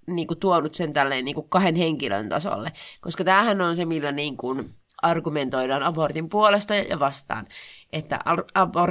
niin 0.06 0.26
kuin 0.26 0.40
tuonut 0.40 0.74
sen 0.74 0.92
tälleen 0.92 1.24
niin 1.24 1.34
kuin 1.34 1.48
kahden 1.48 1.74
henkilön 1.74 2.28
tasolle. 2.28 2.72
Koska 3.00 3.24
tämähän 3.24 3.60
on 3.60 3.76
se, 3.76 3.84
millä 3.84 4.12
niin 4.12 4.36
kuin 4.36 4.74
argumentoidaan 5.02 5.82
abortin 5.82 6.28
puolesta 6.28 6.74
ja 6.74 7.00
vastaan. 7.00 7.46
Että 7.92 8.18
abor- 8.58 8.86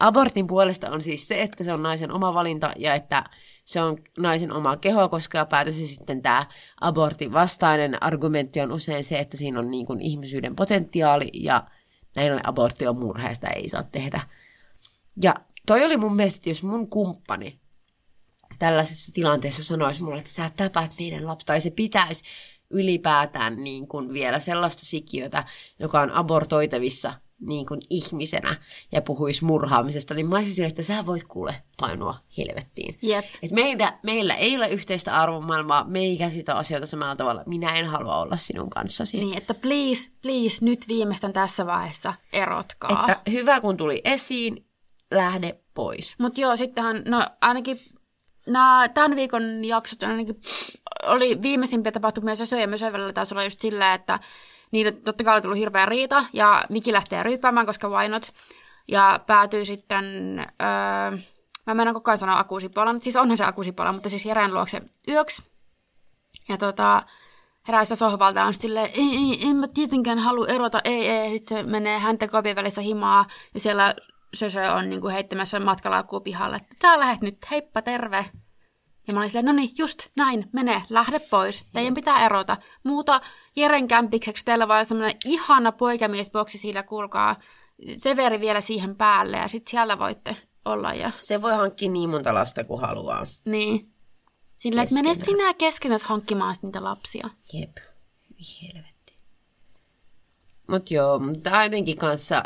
abortin 0.00 0.46
puolesta 0.46 0.90
on 0.90 1.00
siis 1.00 1.28
se, 1.28 1.42
että 1.42 1.64
se 1.64 1.72
on 1.72 1.82
naisen 1.82 2.12
oma 2.12 2.34
valinta 2.34 2.72
ja 2.76 2.94
että 2.94 3.24
se 3.64 3.82
on 3.82 3.98
naisen 4.18 4.52
oma 4.52 4.76
kehoa 4.76 5.08
koskeva 5.08 5.46
päätös 5.46 5.80
ja 5.80 5.86
sitten 5.86 6.22
tämä 6.22 6.46
abortin 6.80 7.32
vastainen 7.32 8.02
argumentti 8.02 8.60
on 8.60 8.72
usein 8.72 9.04
se, 9.04 9.18
että 9.18 9.36
siinä 9.36 9.58
on 9.58 9.70
niin 9.70 9.86
kuin 9.86 10.00
ihmisyyden 10.00 10.56
potentiaali 10.56 11.30
ja 11.34 11.66
näin 12.16 12.32
ollen 12.32 12.48
abortti 12.48 12.86
on 12.86 12.98
murheesta 12.98 13.48
ei 13.48 13.68
saa 13.68 13.82
tehdä. 13.82 14.20
Ja 15.22 15.34
toi 15.66 15.84
oli 15.84 15.96
mun 15.96 16.16
mielestä, 16.16 16.36
että 16.36 16.50
jos 16.50 16.62
mun 16.62 16.90
kumppani 16.90 17.59
tällaisessa 18.58 19.12
tilanteessa 19.12 19.64
sanoisi 19.64 20.02
mulle, 20.02 20.18
että 20.18 20.30
sä 20.30 20.50
tapaat 20.56 20.92
meidän 20.98 21.26
lapsi, 21.26 21.46
tai 21.46 21.60
se 21.60 21.70
pitäisi 21.70 22.24
ylipäätään 22.70 23.64
niin 23.64 23.88
kuin 23.88 24.12
vielä 24.12 24.38
sellaista 24.38 24.86
sikiötä, 24.86 25.44
joka 25.78 26.00
on 26.00 26.12
abortoitavissa 26.12 27.12
niin 27.40 27.66
kuin 27.66 27.80
ihmisenä 27.90 28.56
ja 28.92 29.02
puhuisi 29.02 29.44
murhaamisesta, 29.44 30.14
niin 30.14 30.28
mä 30.28 30.36
olisin 30.36 30.54
sille, 30.54 30.68
että 30.68 30.82
sä 30.82 31.06
voit 31.06 31.24
kuule 31.24 31.54
painua 31.80 32.14
helvettiin. 32.38 32.98
Jep. 33.02 33.24
Et 33.42 33.50
meillä, 33.50 33.98
meillä 34.02 34.34
ei 34.34 34.56
ole 34.56 34.68
yhteistä 34.68 35.20
arvomaailmaa, 35.20 35.84
me 35.84 35.98
ei 35.98 36.18
käsitä 36.18 36.54
asioita 36.54 36.86
samalla 36.86 37.16
tavalla. 37.16 37.42
Minä 37.46 37.74
en 37.74 37.86
halua 37.86 38.16
olla 38.16 38.36
sinun 38.36 38.70
kanssasi. 38.70 39.16
Niin, 39.16 39.36
että 39.36 39.54
please, 39.54 40.10
please, 40.22 40.64
nyt 40.64 40.88
viimeistään 40.88 41.32
tässä 41.32 41.66
vaiheessa 41.66 42.14
erotkaa. 42.32 43.06
Että 43.08 43.30
hyvä 43.30 43.60
kun 43.60 43.76
tuli 43.76 44.00
esiin, 44.04 44.66
lähde 45.10 45.60
pois. 45.74 46.14
Mutta 46.18 46.40
joo, 46.40 46.56
sittenhän, 46.56 47.02
no 47.06 47.26
ainakin 47.40 47.78
nämä 48.50 48.88
tämän 48.94 49.16
viikon 49.16 49.64
jaksot 49.64 50.02
ainakin 50.02 50.40
oli 51.06 51.42
viimeisimpiä 51.42 51.92
tapahtumia 51.92 52.36
Sösö 52.36 52.60
ja 52.60 52.68
Mösö 52.68 52.92
välillä 52.92 53.12
taisi 53.12 53.34
olla 53.34 53.44
just 53.44 53.60
silleen, 53.60 53.92
että 53.92 54.18
niille 54.70 54.92
totta 54.92 55.24
kai 55.24 55.34
oli 55.34 55.42
tullut 55.42 55.58
hirveä 55.58 55.86
riita 55.86 56.24
ja 56.32 56.64
Miki 56.68 56.92
lähtee 56.92 57.22
ryyppäämään, 57.22 57.66
koska 57.66 57.88
why 57.88 58.20
Ja 58.88 59.20
päätyy 59.26 59.64
sitten, 59.64 60.04
öö, 60.38 61.18
mä 61.66 61.74
menen 61.74 61.94
koko 61.94 62.10
ajan 62.10 62.18
sanoa 62.18 62.38
akusipolan, 62.38 63.00
siis 63.00 63.16
onhan 63.16 63.38
se 63.38 63.44
akusipola, 63.44 63.92
mutta 63.92 64.08
siis 64.08 64.24
Jeren 64.24 64.54
luokse 64.54 64.82
yöksi. 65.08 65.42
Ja 66.48 66.58
tota, 66.58 67.02
herää 67.68 67.84
sitä 67.84 67.96
sohvalta 67.96 68.44
on 68.44 68.54
silleen, 68.54 68.90
ei, 68.94 69.16
ei, 69.16 69.48
en 69.50 69.56
mä 69.56 69.68
tietenkään 69.68 70.18
halua 70.18 70.46
erota, 70.46 70.80
ei, 70.84 71.08
ei. 71.08 71.38
Sitten 71.38 71.58
se 71.58 71.62
menee 71.70 71.98
häntä 71.98 72.28
kopin 72.28 72.56
välissä 72.56 72.80
himaa 72.80 73.24
ja 73.54 73.60
siellä 73.60 73.94
Sösö 74.34 74.72
on 74.72 74.90
niinku 74.90 75.08
heittämässä 75.08 75.60
matkalaukkua 75.60 76.20
pihalle, 76.20 76.56
että 76.56 76.76
tää 76.78 77.00
lähet 77.00 77.20
nyt, 77.20 77.50
heippa 77.50 77.82
terve. 77.82 78.30
Ja 79.08 79.14
mä 79.14 79.20
olin 79.20 79.30
silleen, 79.30 79.46
no 79.46 79.52
niin, 79.52 79.70
just 79.78 80.08
näin, 80.16 80.48
mene, 80.52 80.82
lähde 80.90 81.18
pois. 81.18 81.64
Teidän 81.72 81.94
pitää 81.94 82.26
erota. 82.26 82.56
Muuta 82.84 83.20
Jeren 83.56 83.88
kämpikseksi 83.88 84.44
teillä 84.44 84.68
vaan 84.68 84.86
semmoinen 84.86 85.16
ihana 85.24 85.72
poikamiesboksi 85.72 86.58
siinä, 86.58 86.82
kuulkaa. 86.82 87.36
Severi 87.96 88.40
vielä 88.40 88.60
siihen 88.60 88.96
päälle 88.96 89.36
ja 89.36 89.48
sitten 89.48 89.70
siellä 89.70 89.98
voitte 89.98 90.36
olla. 90.64 90.94
Ja... 90.94 91.10
Se 91.20 91.42
voi 91.42 91.52
hankkia 91.52 91.90
niin 91.90 92.10
monta 92.10 92.34
lasta 92.34 92.64
kuin 92.64 92.80
haluaa. 92.80 93.22
Niin. 93.44 93.92
Sillä, 94.58 94.82
että 94.82 94.94
mene 94.94 95.14
sinä 95.14 95.54
keskenäs 95.54 96.04
hankkimaan 96.04 96.56
niitä 96.62 96.84
lapsia. 96.84 97.30
Jep, 97.52 97.76
hyvin 98.30 98.44
helvetti. 98.62 99.18
Mut 100.68 100.90
joo, 100.90 101.20
tää 101.42 101.64
jotenkin 101.64 101.96
kanssa... 101.96 102.42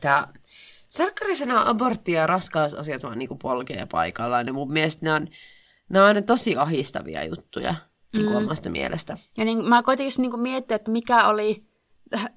Tää... 0.00 0.32
Sarkkarisena 0.96 1.68
abortti 1.70 2.12
ja 2.12 2.26
raskausasiat 2.26 3.02
vaan 3.02 3.18
niinku 3.18 3.36
polkee 3.36 3.86
paikallaan. 3.92 4.46
Ja 4.46 4.52
mun 4.52 4.72
mielestä 4.72 5.06
ne 5.06 5.12
on, 5.12 5.28
ne 5.88 6.00
on 6.00 6.06
aina 6.06 6.22
tosi 6.22 6.56
ahistavia 6.56 7.24
juttuja 7.24 7.74
niinku 8.12 8.30
Mm. 8.30 8.36
omasta 8.36 8.70
mielestä. 8.70 9.16
Ja 9.36 9.44
niin, 9.44 9.64
mä 9.68 9.82
koitin 9.82 10.06
just 10.06 10.18
niinku 10.18 10.36
miettiä, 10.36 10.74
että 10.74 10.90
mikä 10.90 11.26
oli 11.28 11.64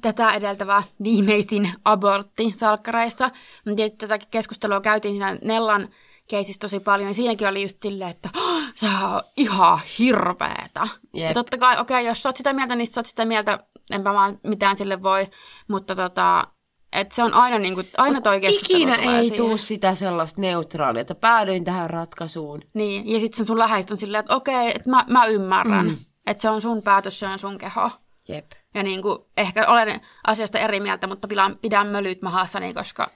tätä 0.02 0.32
edeltävä 0.34 0.84
viimeisin 1.04 1.72
abortti 1.86 2.54
salkkareissa. 2.56 3.32
Että 3.78 4.08
tätä 4.08 4.26
keskustelua 4.32 4.82
käytiin 4.82 5.13
siinä 5.13 5.38
Nellan 5.43 5.89
keisissä 6.28 6.60
tosi 6.60 6.80
paljon, 6.80 7.10
ja 7.10 7.15
siinäkin 7.15 7.48
oli 7.48 7.62
just 7.62 7.78
silleen, 7.82 8.12
että 8.12 8.30
"Oh, 8.38 8.62
se 8.76 8.86
on 8.86 9.22
ihan 9.38 9.80
hirveetä. 10.00 10.88
Jep. 11.13 11.28
Ja 11.30 11.34
totta 11.34 11.58
kai, 11.58 11.80
okei, 11.80 12.06
jos 12.06 12.24
sä 12.24 12.30
oot 12.30 12.38
sitä 12.38 12.54
mieltä, 12.54 12.76
niin 12.76 12.88
sä 12.88 13.00
oot 13.00 13.06
sitä 13.06 13.26
mieltä, 13.26 13.60
enpä 13.91 14.13
vaan 14.13 14.39
mitään 14.43 14.78
sille 14.78 15.04
voi, 15.04 15.28
mutta 15.67 15.96
tota, 15.96 16.48
että 16.93 17.15
se 17.15 17.23
on 17.23 17.34
aina, 17.34 17.60
niinku, 17.60 17.84
aina 17.97 18.21
toi 18.21 18.41
keskustelu 18.41 18.78
Ikinä 18.78 18.95
ei 18.95 19.32
tuu 19.32 19.58
sitä 19.58 19.95
sellaista 19.95 20.41
neutraalia, 20.41 21.02
että 21.02 21.15
päädyin 21.15 21.63
tähän 21.63 21.89
ratkaisuun. 21.89 22.62
Niin, 22.73 23.12
ja 23.12 23.19
sitten 23.19 23.45
sun 23.45 23.60
läheiset 23.60 23.91
on 23.91 23.97
silleen, 23.97 24.19
että 24.19 24.36
okei, 24.36 24.71
että 24.76 24.89
mä, 24.89 25.06
mä 25.10 25.26
ymmärrän, 25.26 25.86
mm. 25.86 25.97
että 26.28 26.41
se 26.41 26.50
on 26.50 26.62
sun 26.62 26.82
päätös, 26.82 27.19
se 27.19 27.28
on 27.28 27.39
sun 27.39 27.58
keho. 27.58 27.91
Jep. 28.28 28.52
Ja 28.73 28.84
niin 28.84 29.02
kuin, 29.02 29.17
ehkä 29.38 29.67
olen 29.67 30.02
asiasta 30.28 30.60
eri 30.60 30.80
mieltä, 30.80 31.08
mutta 31.08 31.28
pidän, 31.28 31.58
pidän 31.62 31.88
mölyt 31.88 32.21
mahassani, 32.21 32.73
koska 32.73 33.12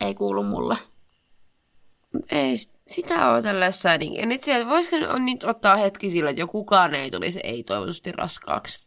ei 0.00 0.14
kuulu 0.14 0.42
mulle. 0.42 0.76
Ei 2.30 2.54
sitä 2.86 3.30
ole 3.30 3.42
tällaisessa. 3.42 3.98
Niin, 3.98 4.14
ja 4.14 4.26
nyt 4.26 4.44
siellä, 4.44 4.68
voisiko 4.68 4.96
on 5.08 5.26
nyt 5.26 5.44
ottaa 5.44 5.76
hetki 5.76 6.10
sillä, 6.10 6.30
että 6.30 6.42
jo 6.42 6.46
kukaan 6.46 6.94
ei 6.94 7.10
tulisi 7.10 7.40
ei 7.44 7.64
toivotusti 7.64 8.12
raskaaksi. 8.12 8.83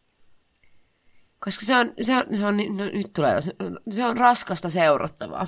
Koska 1.40 1.66
se 1.66 1.76
on, 1.76 1.94
se 2.02 2.18
on, 2.18 2.24
se 2.38 2.46
on 2.46 2.58
no, 2.58 2.86
nyt 2.86 3.14
tulee, 3.16 3.42
se- 3.90 4.06
on 4.06 4.18
raskasta 4.18 4.70
seurattavaa. 4.70 5.48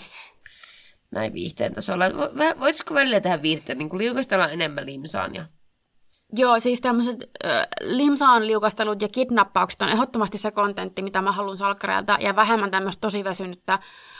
Näin 1.11 1.33
viihteen 1.33 1.73
tasolla. 1.73 2.05
Voisiko 2.59 2.93
välillä 2.93 3.19
tähän 3.19 3.41
viihteen, 3.41 3.77
niin 3.77 3.89
kuin 3.89 3.97
liukastella 3.97 4.49
enemmän 4.49 4.85
limsaan 4.85 5.35
ja 5.35 5.45
Joo, 6.33 6.59
siis 6.59 6.81
tämmöiset 6.81 7.29
äh, 7.45 7.67
limsaan 7.81 8.47
liukastelut 8.47 9.01
ja 9.01 9.07
kidnappaukset 9.07 9.81
on 9.81 9.89
ehdottomasti 9.89 10.37
se 10.37 10.51
kontentti, 10.51 11.01
mitä 11.01 11.21
mä 11.21 11.31
haluan 11.31 11.57
salkkareilta, 11.57 12.17
ja 12.21 12.35
vähemmän 12.35 12.71
tämmöistä 12.71 13.01
tosi 13.01 13.23
väsynyttä 13.23 13.79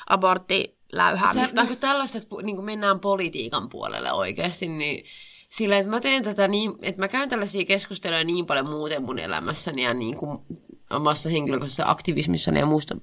aborttiläyhäämistä. 0.09 1.47
Se, 1.47 1.55
niin 1.55 1.67
kuin 1.67 1.79
tällaista, 1.79 2.17
että 2.17 2.35
niin 2.43 2.55
kuin 2.55 2.65
mennään 2.65 2.99
politiikan 2.99 3.69
puolelle 3.69 4.11
oikeasti, 4.11 4.67
niin 4.67 5.05
sillä, 5.47 5.77
että 5.77 5.89
mä 5.89 5.99
teen 5.99 6.23
tätä 6.23 6.47
niin, 6.47 6.73
että 6.81 7.01
mä 7.01 7.07
käyn 7.07 7.29
tällaisia 7.29 7.65
keskusteluja 7.65 8.23
niin 8.23 8.45
paljon 8.45 8.69
muuten 8.69 9.03
mun 9.03 9.19
elämässäni 9.19 9.83
ja 9.83 9.93
niin 9.93 10.17
kuin 10.17 10.39
omassa 10.89 11.29
henkilökohtaisessa 11.29 11.89
aktivismissani 11.91 12.59
ja 12.59 12.65
muusta 12.65 12.95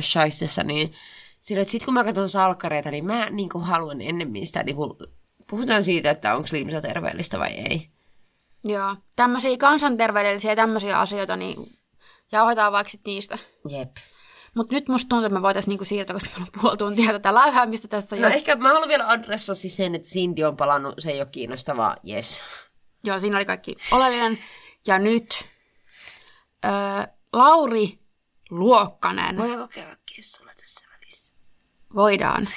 shaisessa, 0.00 0.64
niin 0.64 0.92
sillä, 1.40 1.62
että 1.62 1.72
sit 1.72 1.84
kun 1.84 1.94
mä 1.94 2.04
katson 2.04 2.28
salkkareita, 2.28 2.90
niin 2.90 3.04
mä 3.04 3.30
niin 3.30 3.48
kuin 3.48 3.64
haluan 3.64 4.00
ennemmin 4.00 4.46
sitä, 4.46 4.62
niin 4.62 4.76
kuin, 4.76 4.90
puhutaan 5.50 5.84
siitä, 5.84 6.10
että 6.10 6.36
onko 6.36 6.48
limsa 6.52 6.80
terveellistä 6.80 7.38
vai 7.38 7.52
ei. 7.52 7.88
Joo, 8.64 8.96
tämmöisiä 9.16 9.56
kansanterveydellisiä 9.56 10.52
ja 10.52 10.56
tämmöisiä 10.56 10.98
asioita, 10.98 11.36
niin 11.36 11.78
jauhetaan 12.32 12.72
vaikka 12.72 12.90
sit 12.90 13.00
niistä. 13.06 13.38
Jep. 13.68 13.96
Mutta 14.54 14.74
nyt 14.74 14.88
musta 14.88 15.08
tuntuu, 15.08 15.26
että 15.26 15.38
me 15.38 15.42
voitaisiin 15.42 15.70
niinku 15.70 15.84
siirtyä, 15.84 16.14
koska 16.14 16.30
meillä 16.30 16.50
on 16.54 16.60
puoli 16.60 16.76
tuntia 16.76 17.12
tätä 17.12 17.34
läyhäämistä 17.34 17.88
tässä 17.88 18.16
No 18.16 18.28
ehkä 18.28 18.56
mä 18.56 18.68
haluan 18.68 18.88
vielä 18.88 19.08
adressata 19.08 19.54
siis 19.54 19.76
sen, 19.76 19.94
että 19.94 20.08
Cindy 20.08 20.42
on 20.42 20.56
palannut, 20.56 20.94
se 20.98 21.10
ei 21.10 21.20
ole 21.20 21.28
kiinnostavaa, 21.32 21.96
yes. 22.08 22.42
Joo, 23.04 23.20
siinä 23.20 23.36
oli 23.36 23.44
kaikki 23.44 23.76
oleellinen. 23.92 24.38
Ja 24.86 24.98
nyt 24.98 25.44
öö, 26.64 27.13
Lauri 27.34 27.98
Luokkanen. 28.50 29.36
Voidaanko 29.36 29.68
käydä 29.68 29.96
kessulla 30.16 30.52
tässä 30.56 30.86
välissä? 30.90 31.34
Voidaan. 31.94 32.46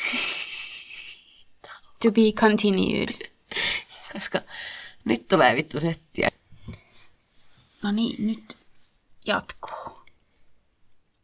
To 2.04 2.12
be 2.12 2.22
continued. 2.40 3.10
Koska 4.14 4.42
nyt 5.06 5.28
tulee 5.28 5.56
vittu 5.56 5.80
settiä. 5.80 6.30
No 7.84 7.92
niin, 7.92 8.28
nyt 8.28 8.58
jatkuu. 9.26 10.00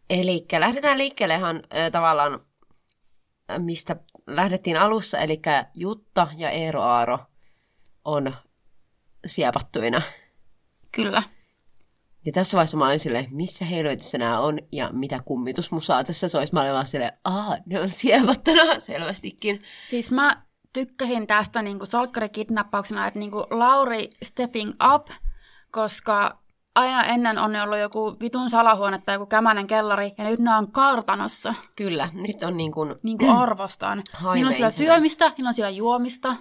Eli 0.10 0.46
lähdetään 0.60 0.98
liikkeelle 0.98 1.36
ihan 1.36 1.56
äh, 1.56 1.92
tavallaan, 1.92 2.34
äh, 3.52 3.60
mistä 3.60 3.96
lähdettiin 4.28 4.80
alussa, 4.80 5.18
eli 5.18 5.42
Jutta 5.74 6.28
ja 6.38 6.50
Eero 6.50 6.82
Aaro 6.82 7.20
on 8.06 8.36
siepattuina. 9.26 10.02
Kyllä. 10.92 11.24
Ja 12.26 12.32
tässä 12.32 12.56
vaiheessa 12.56 12.78
mä 12.78 12.86
olin 12.86 13.00
silleen, 13.00 13.28
missä 13.32 13.66
helvetissä 13.66 14.18
nämä 14.18 14.40
on 14.40 14.60
ja 14.72 14.90
mitä 14.94 15.20
kummitusmusaa 15.26 16.04
tässä 16.04 16.30
soisi. 16.30 16.54
Mä 16.54 16.62
olin 16.62 16.74
vaan 16.74 16.88
silleen, 16.88 17.14
aa, 17.24 17.58
ne 17.66 17.80
on 17.80 17.90
siepattuna 17.90 18.80
selvästikin. 18.80 19.62
Siis 19.88 20.12
mä 20.12 20.44
tykkäsin 20.74 21.28
tästä 21.28 21.62
niin 21.62 21.80
kuin 21.80 21.90
salkkarikidnappauksena, 21.90 23.08
että 23.08 23.20
niin 23.20 23.32
kuin 23.32 23.46
Lauri 23.52 24.10
stepping 24.24 24.72
up, 24.96 25.08
koska 25.72 26.44
aina 26.76 27.04
ennen 27.04 27.38
on 27.38 27.56
ollut 27.56 27.78
joku 27.78 28.18
vitun 28.22 28.50
salahuone 28.50 29.02
tai 29.06 29.16
joku 29.16 29.26
kämänen 29.26 29.68
kellari, 29.68 30.12
ja 30.18 30.24
nyt 30.24 30.40
ne 30.40 30.56
on 30.56 30.72
kartanossa. 30.72 31.54
Kyllä, 31.76 32.10
nyt 32.14 32.44
on 32.44 32.58
niin 32.58 32.72
kuin, 32.72 32.96
Niin 33.04 33.18
kuin 33.18 33.32
arvostan. 33.32 34.04
High 34.22 34.34
Niillä 34.34 34.50
on 34.50 34.54
siellä 34.54 34.72
syömistä, 34.72 35.32
niillä 35.38 35.48
on 35.48 35.54
siellä 35.54 35.70
juomista. 35.70 36.36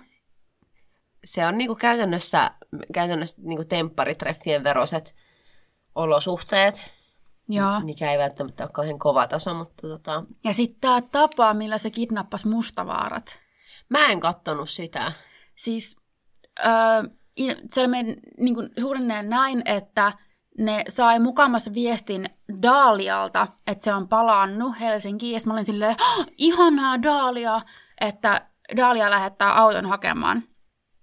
se 1.25 1.47
on 1.47 1.59
niin 1.59 1.68
kuin 1.68 1.79
käytännössä, 1.79 2.51
käytännössä 2.95 3.37
niin 3.42 3.57
kuin 3.57 3.68
tempparitreffien 3.68 4.64
veroset 4.64 5.14
olosuhteet, 5.94 6.90
Joo. 7.48 7.81
mikä 7.81 8.12
ei 8.12 8.18
välttämättä 8.18 8.64
ole 8.64 8.70
kauhean 8.72 8.98
kova 8.98 9.26
taso, 9.26 9.55
mutta 9.55 9.88
tota, 9.88 10.24
Ja 10.44 10.55
sitten 10.55 10.81
tämä 10.81 11.02
tapa, 11.12 11.55
millä 11.55 11.78
se 11.78 11.90
kidnappasi 11.90 12.48
mustavaarat. 12.48 13.38
mä 13.88 14.07
en 14.07 14.20
kattonut 14.20 14.70
sitä. 14.70 15.12
Siis 15.57 15.96
öö, 16.66 16.70
i- 17.40 17.57
se 17.68 17.87
meni 17.87 18.16
niin 18.38 18.55
kuin 18.55 18.70
suunnilleen 18.81 19.28
näin, 19.31 19.62
että 19.64 20.12
ne 20.59 20.83
sai 20.88 21.18
mukamassa 21.20 21.74
viestin 21.74 22.24
Daalialta, 22.62 23.46
että 23.66 23.85
se 23.85 23.94
on 23.94 24.09
palannut 24.09 24.81
Helsinkiin. 24.81 25.35
Ja 25.35 25.40
mä 25.46 25.52
olin 25.52 25.66
silleen, 25.66 25.96
"Hah, 25.98 26.26
ihanaa 26.38 27.02
Daalia, 27.02 27.61
että 28.00 28.48
Daalia 28.76 29.11
lähettää 29.11 29.52
auton 29.61 29.87
hakemaan, 29.87 30.42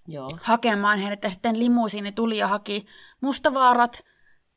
Joo. 0.07 0.29
hakemaan 0.41 0.99
heidät. 0.99 1.23
Ja 1.23 1.29
sitten 1.29 1.59
limusiini 1.59 2.11
tuli 2.11 2.37
ja 2.37 2.47
haki 2.47 2.85
mustavaarat. 3.21 4.03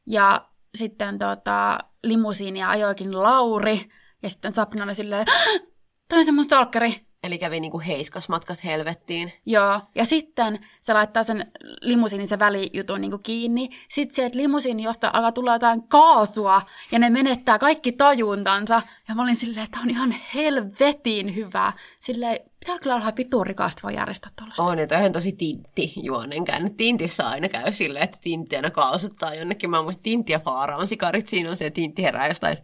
Ja 0.06 0.48
sitten 0.74 1.18
tota, 1.18 1.78
limusiinia 2.04 2.70
ajoikin 2.70 3.22
Lauri. 3.22 3.88
Ja 4.22 4.30
sitten 4.30 4.52
Sabrina 4.52 4.84
oli 4.84 4.94
silleen, 4.94 5.26
"Hah, 5.28 5.60
toi 6.08 6.18
on 6.18 6.26
se 6.26 6.32
mun 6.32 6.44
stalkeri. 6.44 7.06
Eli 7.22 7.38
kävi 7.38 7.60
niin 7.60 7.70
kuin 7.70 7.84
heiskasmatkat 7.84 8.64
helvettiin. 8.64 9.32
Joo, 9.46 9.80
ja 9.94 10.04
sitten 10.04 10.58
se 10.82 10.92
laittaa 10.92 11.22
sen 11.22 11.52
limusiinin 11.80 12.28
se 12.28 12.38
välijutun 12.38 13.00
niin 13.00 13.10
kuin 13.10 13.22
kiinni. 13.22 13.70
Sitten 13.88 14.14
sieltä 14.16 14.38
limusiini, 14.38 14.82
josta 14.82 15.10
alkaa 15.12 15.32
tulla 15.32 15.52
jotain 15.52 15.88
kaasua, 15.88 16.62
ja 16.92 16.98
ne 16.98 17.10
menettää 17.10 17.58
kaikki 17.58 17.92
tajuntansa. 17.92 18.82
Ja 19.08 19.14
mä 19.14 19.22
olin 19.22 19.36
silleen, 19.36 19.64
että 19.64 19.78
on 19.82 19.90
ihan 19.90 20.14
helvetin 20.34 21.34
hyvä. 21.34 21.72
Silleen, 22.00 22.38
pitää 22.60 22.78
kyllä 22.78 22.96
olla 22.96 23.44
rikasta 23.44 23.80
voi 23.82 23.94
järjestää 23.94 24.30
tuollaista. 24.36 24.62
On, 24.62 24.78
toi 24.88 25.06
on 25.06 25.12
tosi 25.12 25.32
tintti 25.32 25.92
juonen 25.96 26.44
käänne. 26.44 26.70
Tintissä 26.70 27.28
aina 27.28 27.48
käy 27.48 27.72
silleen, 27.72 28.04
että 28.04 28.18
tintti 28.20 28.56
aina 28.56 28.70
kaasuttaa 28.70 29.34
jonnekin. 29.34 29.70
Mä 29.70 29.82
muistan, 29.82 30.02
tintti 30.02 30.32
ja 30.32 30.38
faara 30.38 30.76
on 30.76 30.86
sikarit. 30.86 31.28
Siinä 31.28 31.50
on 31.50 31.56
se 31.56 31.66
että 31.66 31.74
tintti 31.74 32.02
herää 32.02 32.28
jostain. 32.28 32.58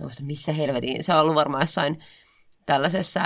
Mä 0.00 0.06
muistan, 0.06 0.26
missä 0.26 0.52
helvetin. 0.52 1.04
Se 1.04 1.14
on 1.14 1.20
ollut 1.20 1.34
varmaan 1.34 1.62
jossain 1.62 2.04
tällaisessa 2.70 3.20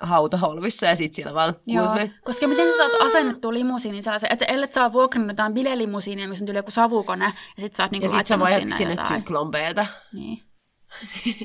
hautaholvissa 0.00 0.86
ja 0.86 0.96
sit 0.96 1.14
siellä 1.14 1.34
vaan 1.34 1.54
Joo, 1.66 1.86
kuusi 1.88 2.12
koska 2.24 2.48
miten 2.48 2.66
sä 2.66 2.76
saat 2.76 3.06
asennettua 3.06 3.52
limusiinin 3.52 4.02
sellaisen, 4.02 4.32
että 4.32 4.44
ellet 4.44 4.72
saa 4.72 4.92
vuokrannut 4.92 5.30
jotain 5.30 5.54
bilelimusiinia, 5.54 6.28
missä 6.28 6.42
on 6.42 6.46
tyyli 6.46 6.58
joku 6.58 6.70
savukone, 6.70 7.24
ja 7.56 7.62
sit 7.62 7.74
sä 7.74 7.82
oot 7.82 7.92
niinku 7.92 8.06
Ja 8.06 8.18
sit 8.18 8.26
sä 8.26 8.38
vaihdat 8.38 8.62
sinne 8.62 8.76
sinne 8.76 8.92
jotain. 8.94 9.20
syklonbeeta. 9.20 9.86
Niin. 10.12 10.42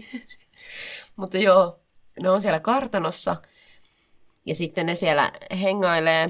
Mutta 1.16 1.38
joo, 1.38 1.80
ne 2.22 2.30
on 2.30 2.42
siellä 2.42 2.60
kartanossa. 2.60 3.36
Ja 4.46 4.56
sitten 4.56 4.86
ne 4.86 4.96
siellä 4.96 5.32
hengailee. 5.62 6.30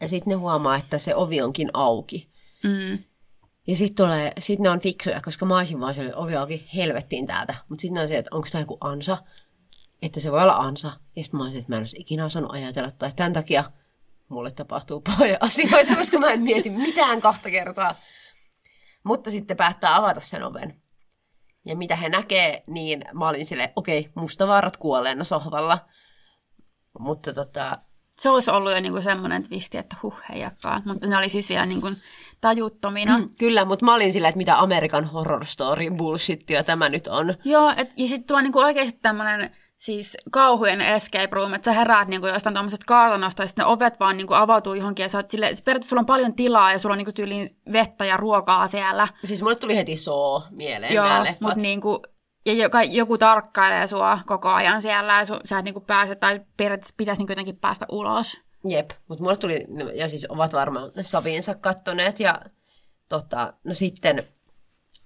Ja 0.00 0.08
sitten 0.08 0.30
ne 0.30 0.34
huomaa, 0.34 0.76
että 0.76 0.98
se 0.98 1.14
ovi 1.14 1.42
onkin 1.42 1.70
auki. 1.74 2.30
Mm. 2.62 2.98
Ja 3.66 3.76
sitten 3.76 4.06
tulee, 4.06 4.32
sit 4.38 4.60
ne 4.60 4.70
on 4.70 4.80
fiksuja, 4.80 5.20
koska 5.20 5.46
mä 5.46 5.58
olisin 5.58 5.80
vaan 5.80 5.94
sille 5.94 6.16
ovi 6.16 6.36
auki 6.36 6.68
helvettiin 6.76 7.26
täältä. 7.26 7.54
Mutta 7.68 7.82
sitten 7.82 7.94
ne 7.94 8.00
on 8.00 8.08
se, 8.08 8.18
että 8.18 8.30
onko 8.32 8.48
tämä 8.52 8.62
joku 8.62 8.78
ansa. 8.80 9.18
Että 10.02 10.20
se 10.20 10.32
voi 10.32 10.42
olla 10.42 10.56
ansa. 10.56 10.92
Ja 11.16 11.24
sitten 11.24 11.38
mä 11.38 11.44
olisin, 11.44 11.60
että 11.60 11.72
mä 11.72 11.76
en 11.76 11.80
olisi 11.80 11.96
ikinä 12.00 12.24
osannut 12.24 12.52
ajatella. 12.52 12.90
Tai 12.90 13.12
tämän 13.16 13.32
takia 13.32 13.64
mulle 14.28 14.50
tapahtuu 14.50 15.00
paljon 15.00 15.38
asioita, 15.48 15.96
koska 15.96 16.18
mä 16.18 16.30
en 16.30 16.40
mieti 16.40 16.70
mitään 16.70 17.20
kahta 17.20 17.50
kertaa. 17.50 17.94
Mutta 19.04 19.30
sitten 19.30 19.56
päättää 19.56 19.96
avata 19.96 20.20
sen 20.20 20.42
oven. 20.42 20.74
Ja 21.64 21.76
mitä 21.76 21.96
he 21.96 22.08
näkee, 22.08 22.62
niin 22.66 23.04
mä 23.14 23.28
olin 23.28 23.46
silleen, 23.46 23.72
okei, 23.76 24.00
okay, 24.00 24.12
mustavaarat 24.14 24.76
kuolleena 24.76 25.24
sohvalla. 25.24 25.78
Mutta 26.98 27.32
tota, 27.32 27.78
Se 28.18 28.30
olisi 28.30 28.50
ollut 28.50 28.72
jo 28.72 28.80
niinku 28.80 29.00
semmoinen 29.00 29.42
twisti, 29.42 29.78
että 29.78 29.96
huh, 30.02 30.16
heijakkaa. 30.28 30.82
Mutta 30.84 31.06
ne 31.06 31.16
oli 31.16 31.28
siis 31.28 31.48
vielä 31.48 31.66
niinku 31.66 31.88
tajuttomina. 32.40 33.20
kyllä, 33.38 33.64
mutta 33.64 33.84
mä 33.84 33.94
olin 33.94 34.12
silleen, 34.12 34.28
että 34.28 34.38
mitä 34.38 34.58
American 34.58 35.04
Horror 35.04 35.46
Story 35.46 35.90
bullshittia 35.90 36.64
tämä 36.64 36.88
nyt 36.88 37.06
on. 37.06 37.34
Joo, 37.44 37.74
et, 37.76 37.98
ja 37.98 38.08
sitten 38.08 38.24
tulee 38.24 38.42
niinku 38.42 38.58
oikeasti 38.58 38.98
tämmöinen 39.02 39.50
siis 39.80 40.16
kauhujen 40.30 40.80
escape 40.80 41.28
room, 41.32 41.54
että 41.54 41.64
sä 41.64 41.78
heräät 41.78 42.08
niinku 42.08 42.26
jostain 42.26 42.54
tuommoisesta 42.54 42.86
kartanosta 42.86 43.42
ja 43.42 43.46
sitten 43.46 43.64
ne 43.64 43.72
ovet 43.72 44.00
vaan 44.00 44.16
niinku 44.16 44.34
avautuu 44.34 44.74
johonkin 44.74 45.02
ja 45.02 45.08
sä 45.08 45.18
oot 45.18 45.28
sille, 45.28 45.46
periaatteessa 45.46 45.88
sulla 45.88 46.00
on 46.00 46.06
paljon 46.06 46.34
tilaa 46.34 46.72
ja 46.72 46.78
sulla 46.78 46.92
on 46.92 46.98
niinku 46.98 47.12
tyyliin 47.12 47.50
vettä 47.72 48.04
ja 48.04 48.16
ruokaa 48.16 48.66
siellä. 48.68 49.08
Siis 49.24 49.42
mulle 49.42 49.56
tuli 49.56 49.76
heti 49.76 49.96
soo 49.96 50.42
mieleen 50.50 50.94
Joo, 50.94 51.06
nämä 51.06 51.24
leffat. 51.24 51.40
mutta 51.40 51.62
niinku, 51.62 52.02
ja 52.46 52.52
joka, 52.52 52.82
joku 52.82 53.18
tarkkailee 53.18 53.86
sua 53.86 54.18
koko 54.26 54.48
ajan 54.48 54.82
siellä 54.82 55.18
ja 55.18 55.26
su, 55.26 55.34
sä 55.44 55.58
et 55.58 55.64
niinku 55.64 55.80
pääse, 55.80 56.14
tai 56.14 56.40
periaatteessa 56.56 56.94
pitäisi 56.96 57.20
niinku 57.20 57.32
jotenkin 57.32 57.56
päästä 57.56 57.86
ulos. 57.88 58.40
Jep, 58.68 58.90
mutta 59.08 59.24
mulle 59.24 59.36
tuli, 59.36 59.66
ja 59.94 60.08
siis 60.08 60.26
ovat 60.28 60.52
varmaan 60.52 60.90
saviinsa 61.00 61.54
kattoneet, 61.54 62.20
ja 62.20 62.40
tota, 63.08 63.52
no 63.64 63.74
sitten 63.74 64.22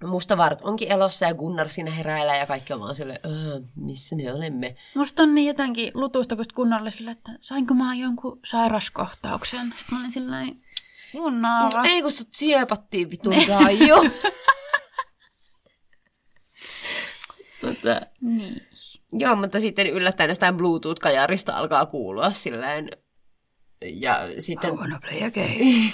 mustavaarat 0.07 0.61
onkin 0.62 0.93
elossa, 0.93 1.25
ja 1.25 1.35
Gunnar 1.35 1.69
siinä 1.69 1.90
heräilee, 1.90 2.38
ja 2.38 2.47
kaikki 2.47 2.73
on 2.73 2.81
vaan 2.81 2.95
silleen, 2.97 3.19
öö, 3.27 3.61
missä 3.77 4.17
me 4.17 4.33
olemme. 4.33 4.77
Musta 4.95 5.23
on 5.23 5.35
niin 5.35 5.47
jotenkin 5.47 5.90
lutusta, 5.95 6.37
kun 6.37 6.45
kunnolla 6.55 6.90
sille, 6.90 7.11
että 7.11 7.31
sainko 7.40 7.75
mä 7.75 7.95
jonkun 7.95 8.40
sairaskohtauksen. 8.45 9.67
Sitten 9.67 9.95
mä 9.95 10.01
olin 10.01 10.12
silleen, 10.12 10.61
Gunnar. 11.12 11.71
Ei 11.85 12.03
kun 12.03 12.12
sut 12.12 12.29
siepattiin 12.31 13.11
vitun 13.11 13.35
Gaiju. 13.47 13.97
mutta, 17.62 18.01
Niin. 18.21 18.62
joo, 19.12 19.37
mutta 19.37 19.61
sitten 19.61 19.87
yllättäen 19.87 20.29
jostain 20.31 20.57
Bluetooth-kajarista 20.57 21.57
alkaa 21.57 21.87
kuulua 21.87 22.31
silleen, 22.31 22.90
ja 23.85 24.19
sitten... 24.38 24.71
I 24.71 24.77
wanna 24.77 25.01
play 25.01 25.23
a 25.23 25.31
game. 25.31 25.75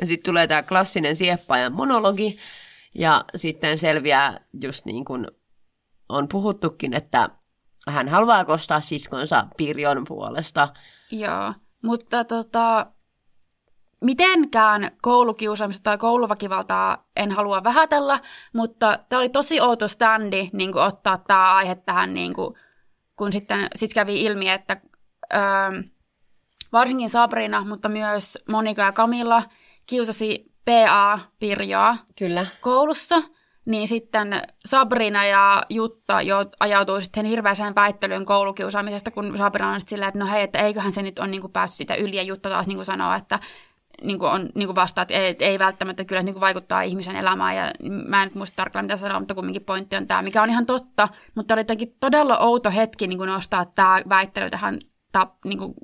Ja 0.00 0.06
sitten 0.06 0.24
tulee 0.24 0.46
tämä 0.46 0.62
klassinen 0.62 1.16
sieppaajan 1.16 1.72
monologi, 1.72 2.38
ja 2.98 3.24
sitten 3.36 3.78
selviää 3.78 4.40
just 4.62 4.84
niin 4.84 5.04
kuin 5.04 5.26
on 6.08 6.28
puhuttukin, 6.28 6.94
että 6.94 7.28
hän 7.88 8.08
haluaa 8.08 8.44
kostaa 8.44 8.80
siskonsa 8.80 9.46
Pirjon 9.56 10.04
puolesta. 10.08 10.68
Joo, 11.10 11.54
mutta 11.82 12.24
tota, 12.24 12.86
mitenkään 14.00 14.88
koulukiusaamista 15.02 15.82
tai 15.82 15.98
kouluväkivaltaa 15.98 17.08
en 17.16 17.32
halua 17.32 17.64
vähätellä, 17.64 18.20
mutta 18.52 18.98
tämä 19.08 19.20
oli 19.20 19.28
tosi 19.28 19.60
outo 19.60 19.88
standi 19.88 20.50
niin 20.52 20.72
kuin 20.72 20.84
ottaa 20.84 21.18
tämä 21.18 21.54
aihe 21.54 21.74
tähän, 21.74 22.14
niin 22.14 22.34
kuin, 22.34 22.54
kun 23.16 23.32
sitten 23.32 23.66
siis 23.76 23.94
kävi 23.94 24.22
ilmi, 24.24 24.50
että 24.50 24.80
öö, 25.34 25.82
varsinkin 26.72 27.10
Sabrina, 27.10 27.64
mutta 27.64 27.88
myös 27.88 28.38
Monika 28.50 28.82
ja 28.82 28.92
Camilla 28.92 29.42
kiusasi 29.86 30.47
PA 30.68 31.18
Pirjoa 31.38 31.96
Kyllä. 32.18 32.46
koulussa, 32.60 33.22
niin 33.64 33.88
sitten 33.88 34.42
Sabrina 34.66 35.26
ja 35.26 35.62
Jutta 35.68 36.22
jo 36.22 36.36
ajautui 36.60 37.02
sitten 37.02 37.26
hirveäseen 37.26 37.74
väittelyyn 37.74 38.24
koulukiusaamisesta, 38.24 39.10
kun 39.10 39.38
Sabrina 39.38 39.70
on 39.70 39.80
sitten 39.80 39.96
silleen, 39.96 40.08
että 40.08 40.18
no 40.18 40.26
hei, 40.26 40.42
että 40.42 40.58
eiköhän 40.58 40.92
se 40.92 41.02
nyt 41.02 41.18
ole 41.18 41.28
niin 41.28 41.40
kuin 41.40 41.52
päässyt 41.52 41.76
sitä 41.78 41.94
yli, 41.94 42.16
ja 42.16 42.22
Jutta 42.22 42.50
taas 42.50 42.66
niin 42.66 42.76
kuin 42.76 42.86
sanoo, 42.86 43.14
että 43.14 43.38
niin 44.02 44.18
kuin 44.18 44.30
on 44.30 44.48
niin 44.54 44.68
kuin 44.68 44.76
vastaa, 44.76 45.02
että 45.02 45.14
ei, 45.14 45.36
ei 45.40 45.58
välttämättä 45.58 46.04
kyllä 46.04 46.22
niin 46.22 46.34
kuin 46.34 46.40
vaikuttaa 46.40 46.82
ihmisen 46.82 47.16
elämään, 47.16 47.56
ja 47.56 47.72
mä 48.08 48.22
en 48.22 48.26
nyt 48.26 48.34
muista 48.34 48.56
tarkalleen 48.56 48.84
mitä 48.84 48.96
sanoa, 48.96 49.18
mutta 49.20 49.34
kumminkin 49.34 49.64
pointti 49.64 49.96
on 49.96 50.06
tämä, 50.06 50.22
mikä 50.22 50.42
on 50.42 50.50
ihan 50.50 50.66
totta, 50.66 51.08
mutta 51.34 51.54
oli 51.54 51.60
jotenkin 51.60 51.96
todella 52.00 52.38
outo 52.38 52.70
hetki 52.70 53.06
niin 53.06 53.18
kuin 53.18 53.28
nostaa 53.28 53.64
tämä 53.64 54.02
väittely 54.08 54.50
tähän 54.50 54.78
tap, 55.12 55.34
niin 55.44 55.58
kuin 55.58 55.74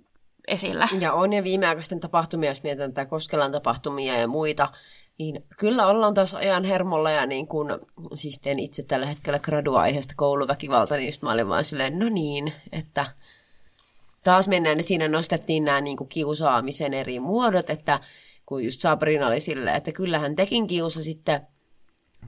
esille. 0.49 0.89
Ja 1.01 1.13
on 1.13 1.33
ja 1.33 1.45
viimeaikaisten 1.45 2.01
tapahtumia, 2.01 2.51
jos 2.51 2.63
mietitään 2.63 2.93
tätä 2.93 3.11
Koskelan 3.11 3.53
tapahtumia 3.53 4.19
ja 4.19 4.29
muita, 4.29 4.69
niin 5.19 5.45
kyllä 5.59 5.87
ollaan 5.87 6.15
taas 6.15 6.35
ajan 6.35 6.65
hermolla 6.65 7.11
ja 7.11 7.27
niin 7.27 7.49
kun, 7.49 7.67
siis 8.15 8.38
teen 8.38 8.59
itse 8.59 8.83
tällä 8.83 9.07
hetkellä 9.07 9.38
gradua-aiheesta 9.38 10.15
kouluväkivalta, 10.17 10.97
niin 10.97 11.07
just 11.07 11.23
mä 11.23 11.33
olin 11.33 11.49
vaan 11.49 11.65
silleen, 11.65 11.99
no 11.99 12.09
niin, 12.09 12.53
että 12.73 13.07
taas 14.25 14.49
mennään, 14.49 14.77
niin 14.77 14.85
siinä 14.85 15.09
nostettiin 15.09 15.65
nämä 15.65 15.81
niin 15.81 16.09
kiusaamisen 16.09 16.95
eri 16.95 17.21
muodot, 17.21 17.71
että 17.71 18.01
kun 18.47 18.65
just 18.65 18.81
Sabrina 18.81 19.27
oli 19.27 19.40
silleen, 19.40 19.77
että 19.77 19.92
kyllähän 19.92 20.37
tekin 20.37 20.67
kiusa 20.67 21.03
sitten 21.03 21.40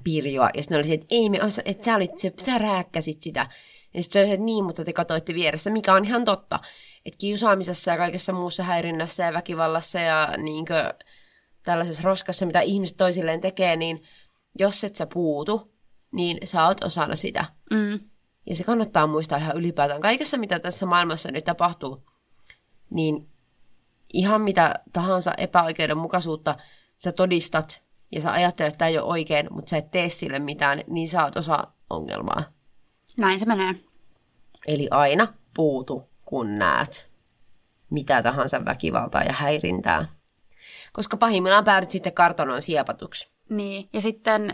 Pirjoa, 0.04 0.50
ja 0.54 0.62
sitten 0.62 0.78
oli 0.78 0.86
se, 0.86 0.94
että 0.94 1.06
ei 1.10 1.30
me 1.30 1.42
osa, 1.42 1.62
että 1.64 1.84
sä, 1.84 1.96
olit 1.96 2.18
se, 2.18 2.32
sä 2.42 2.58
rääkkäsit 2.58 3.22
sitä. 3.22 3.46
Ja 3.94 4.02
sitten 4.02 4.20
se 4.20 4.26
oli, 4.26 4.34
että 4.34 4.44
niin, 4.44 4.64
mutta 4.64 4.84
te 4.84 4.92
katoitte 4.92 5.34
vieressä, 5.34 5.70
mikä 5.70 5.94
on 5.94 6.04
ihan 6.04 6.24
totta. 6.24 6.60
Että 7.06 7.18
kiusaamisessa 7.18 7.90
ja 7.90 7.96
kaikessa 7.96 8.32
muussa 8.32 8.62
häirinnässä 8.62 9.22
ja 9.22 9.32
väkivallassa 9.32 9.98
ja 9.98 10.34
niinkö, 10.36 10.94
tällaisessa 11.62 12.02
roskassa, 12.02 12.46
mitä 12.46 12.60
ihmiset 12.60 12.96
toisilleen 12.96 13.40
tekee, 13.40 13.76
niin 13.76 14.02
jos 14.58 14.84
et 14.84 14.96
sä 14.96 15.06
puutu, 15.06 15.72
niin 16.12 16.38
sä 16.44 16.66
oot 16.66 16.84
osana 16.84 17.16
sitä. 17.16 17.44
Mm. 17.70 18.00
Ja 18.46 18.56
se 18.56 18.64
kannattaa 18.64 19.06
muistaa 19.06 19.38
ihan 19.38 19.56
ylipäätään. 19.56 20.00
Kaikessa, 20.00 20.36
mitä 20.36 20.58
tässä 20.58 20.86
maailmassa 20.86 21.30
nyt 21.30 21.44
tapahtuu, 21.44 22.06
niin 22.90 23.28
ihan 24.12 24.40
mitä 24.40 24.74
tahansa 24.92 25.32
epäoikeudenmukaisuutta 25.38 26.56
sä 26.96 27.12
todistat 27.12 27.82
ja 28.12 28.20
sä 28.20 28.32
ajattelet, 28.32 28.72
että 28.72 28.78
tämä 28.78 28.88
ei 28.88 28.98
ole 28.98 29.08
oikein, 29.08 29.46
mutta 29.50 29.70
sä 29.70 29.76
et 29.76 29.90
tee 29.90 30.08
sille 30.08 30.38
mitään, 30.38 30.82
niin 30.86 31.08
sä 31.08 31.24
oot 31.24 31.36
osa 31.36 31.66
ongelmaa. 31.90 32.44
Näin 33.16 33.40
se 33.40 33.46
menee. 33.46 33.74
Eli 34.66 34.88
aina 34.90 35.28
puutu, 35.56 36.15
kun 36.26 36.58
näet 36.58 37.10
mitä 37.90 38.22
tahansa 38.22 38.64
väkivaltaa 38.64 39.22
ja 39.22 39.32
häirintää. 39.32 40.08
Koska 40.92 41.16
pahimmillaan 41.16 41.64
päädyt 41.64 41.90
sitten 41.90 42.14
kartanoon 42.14 42.62
siepatuksi. 42.62 43.28
Niin, 43.48 43.88
ja 43.92 44.00
sitten 44.00 44.50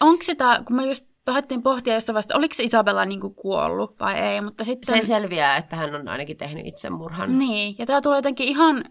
onko 0.00 0.24
sitä, 0.24 0.62
kun 0.66 0.76
me 0.76 0.86
just 0.86 1.04
päättiin 1.24 1.62
pohtia 1.62 1.94
jossain 1.94 2.14
vasta, 2.14 2.36
oliko 2.36 2.54
Isabella 2.58 3.04
niin 3.04 3.20
kuin 3.20 3.34
kuollut 3.34 4.00
vai 4.00 4.14
ei, 4.14 4.40
mutta 4.40 4.64
sitten... 4.64 4.98
Se 4.98 5.06
selviää, 5.06 5.56
että 5.56 5.76
hän 5.76 5.94
on 5.94 6.08
ainakin 6.08 6.36
tehnyt 6.36 6.66
itsemurhan. 6.66 7.38
Niin, 7.38 7.74
ja 7.78 7.86
tämä 7.86 8.00
tulee 8.00 8.18
jotenkin 8.18 8.48
ihan... 8.48 8.84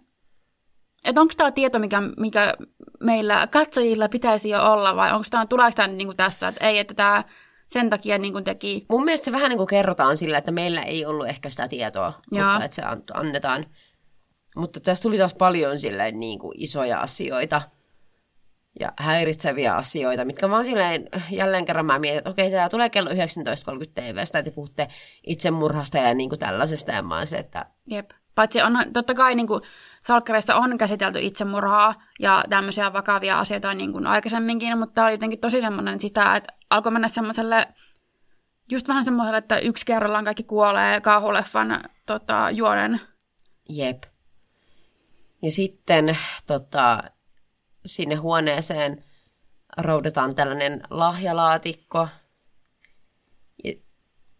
Että 1.05 1.21
onko 1.21 1.33
tämä 1.37 1.51
tieto, 1.51 1.79
mikä, 1.79 2.01
mikä 2.17 2.53
meillä 2.99 3.47
katsojilla 3.47 4.09
pitäisi 4.09 4.49
jo 4.49 4.71
olla, 4.71 4.95
vai 4.95 5.11
onko 5.11 5.25
tämä, 5.31 5.45
tuleeko 5.45 5.75
tämä 5.75 5.87
niin 5.87 6.07
kuin 6.07 6.17
tässä, 6.17 6.47
että 6.47 6.67
ei, 6.67 6.79
että 6.79 6.93
tämä 6.93 7.23
sen 7.67 7.89
takia 7.89 8.17
niin 8.17 8.33
kuin 8.33 8.43
teki... 8.43 8.85
Mun 8.89 9.05
mielestä 9.05 9.25
se 9.25 9.31
vähän 9.31 9.49
niin 9.49 9.57
kuin 9.57 9.67
kerrotaan 9.67 10.17
sillä, 10.17 10.37
että 10.37 10.51
meillä 10.51 10.81
ei 10.81 11.05
ollut 11.05 11.27
ehkä 11.27 11.49
sitä 11.49 11.67
tietoa, 11.67 12.13
Joo. 12.31 12.51
mutta 12.51 12.65
että 12.65 12.75
se 12.75 12.81
an- 12.81 13.03
annetaan. 13.13 13.65
Mutta 14.55 14.79
tässä 14.79 15.01
tuli 15.01 15.17
taas 15.17 15.33
paljon 15.33 15.79
silleen 15.79 16.19
niin 16.19 16.39
kuin 16.39 16.53
isoja 16.57 16.99
asioita 16.99 17.61
ja 18.79 18.93
häiritseviä 18.97 19.75
asioita, 19.75 20.25
mitkä 20.25 20.49
vaan 20.49 20.65
silleen 20.65 21.09
jälleen 21.31 21.65
kerran 21.65 21.85
mä 21.85 21.99
mietin, 21.99 22.17
että 22.17 22.29
okei, 22.29 22.51
tämä 22.51 22.69
tulee 22.69 22.89
kello 22.89 23.09
19.30 23.09 23.15
TVstä, 23.95 24.39
että 24.39 24.51
te 24.51 24.51
puhutte 24.51 24.87
itsemurhasta 25.27 25.97
ja 25.97 26.13
niin 26.13 26.29
kuin 26.29 26.39
tällaisesta, 26.39 26.91
ja 26.91 27.01
mä 27.01 27.25
se, 27.25 27.37
että 27.37 27.65
Jep. 27.87 28.11
Paitsi 28.35 28.61
on, 28.61 28.77
totta 28.93 29.13
kai 29.13 29.35
niin 29.35 29.47
kuin, 29.47 29.61
salkkareissa 29.99 30.55
on 30.55 30.77
käsitelty 30.77 31.19
itsemurhaa 31.21 31.95
ja 32.19 32.43
tämmöisiä 32.49 32.93
vakavia 32.93 33.39
asioita 33.39 33.73
niin 33.73 33.91
kuin 33.91 34.07
aikaisemminkin, 34.07 34.77
mutta 34.77 34.93
tämä 34.93 35.07
oli 35.07 35.13
jotenkin 35.13 35.39
tosi 35.39 35.61
semmoinen 35.61 35.99
sitä, 35.99 36.35
että 36.35 36.53
alkoi 36.69 36.91
mennä 36.91 37.07
semmoiselle, 37.07 37.67
just 38.71 38.87
vähän 38.87 39.05
semmoiselle, 39.05 39.37
että 39.37 39.57
yksi 39.57 39.85
kerrallaan 39.85 40.25
kaikki 40.25 40.43
kuolee 40.43 41.01
kauhuleffan 41.01 41.79
tota, 42.05 42.49
juonen. 42.51 43.01
Jep. 43.69 44.03
Ja 45.41 45.51
sitten 45.51 46.17
tota, 46.47 47.03
sinne 47.85 48.15
huoneeseen 48.15 49.03
roudataan 49.77 50.35
tällainen 50.35 50.83
lahjalaatikko. 50.89 52.07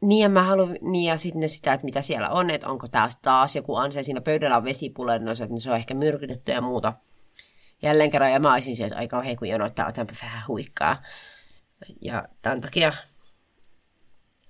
Niin 0.04 0.22
ja 0.22 0.30
mä 0.30 0.44
haluan, 0.44 0.78
niin 0.82 1.06
ja 1.06 1.18
sitten 1.18 1.50
sitä, 1.50 1.74
että 1.74 1.86
mitä 1.86 2.02
siellä 2.02 2.30
on, 2.30 2.50
että 2.50 2.70
onko 2.70 2.88
taas 2.88 3.18
taas 3.22 3.56
joku 3.56 3.76
anse, 3.76 4.04
siinä 4.04 4.22
pöydällä 4.22 4.58
on 4.58 4.64
vesipulennus, 4.64 5.42
että 5.42 5.60
se 5.60 5.72
on 5.72 5.78
ehkä 5.78 5.94
myrkytetty 5.94 6.52
ja 6.52 6.62
muuta. 6.62 6.94
Jälleen 7.82 8.10
kerran, 8.10 8.32
ja 8.32 8.40
mä 8.40 8.54
olisin 8.54 8.76
sieltä 8.76 8.98
aika 8.98 9.18
kauhean, 9.18 9.36
kun 9.36 9.48
jonoittaa, 9.48 9.88
otanpa 9.88 10.14
vähän 10.22 10.42
huikkaa. 10.48 11.02
Ja 12.02 12.28
tämän 12.42 12.62
takia 12.62 12.94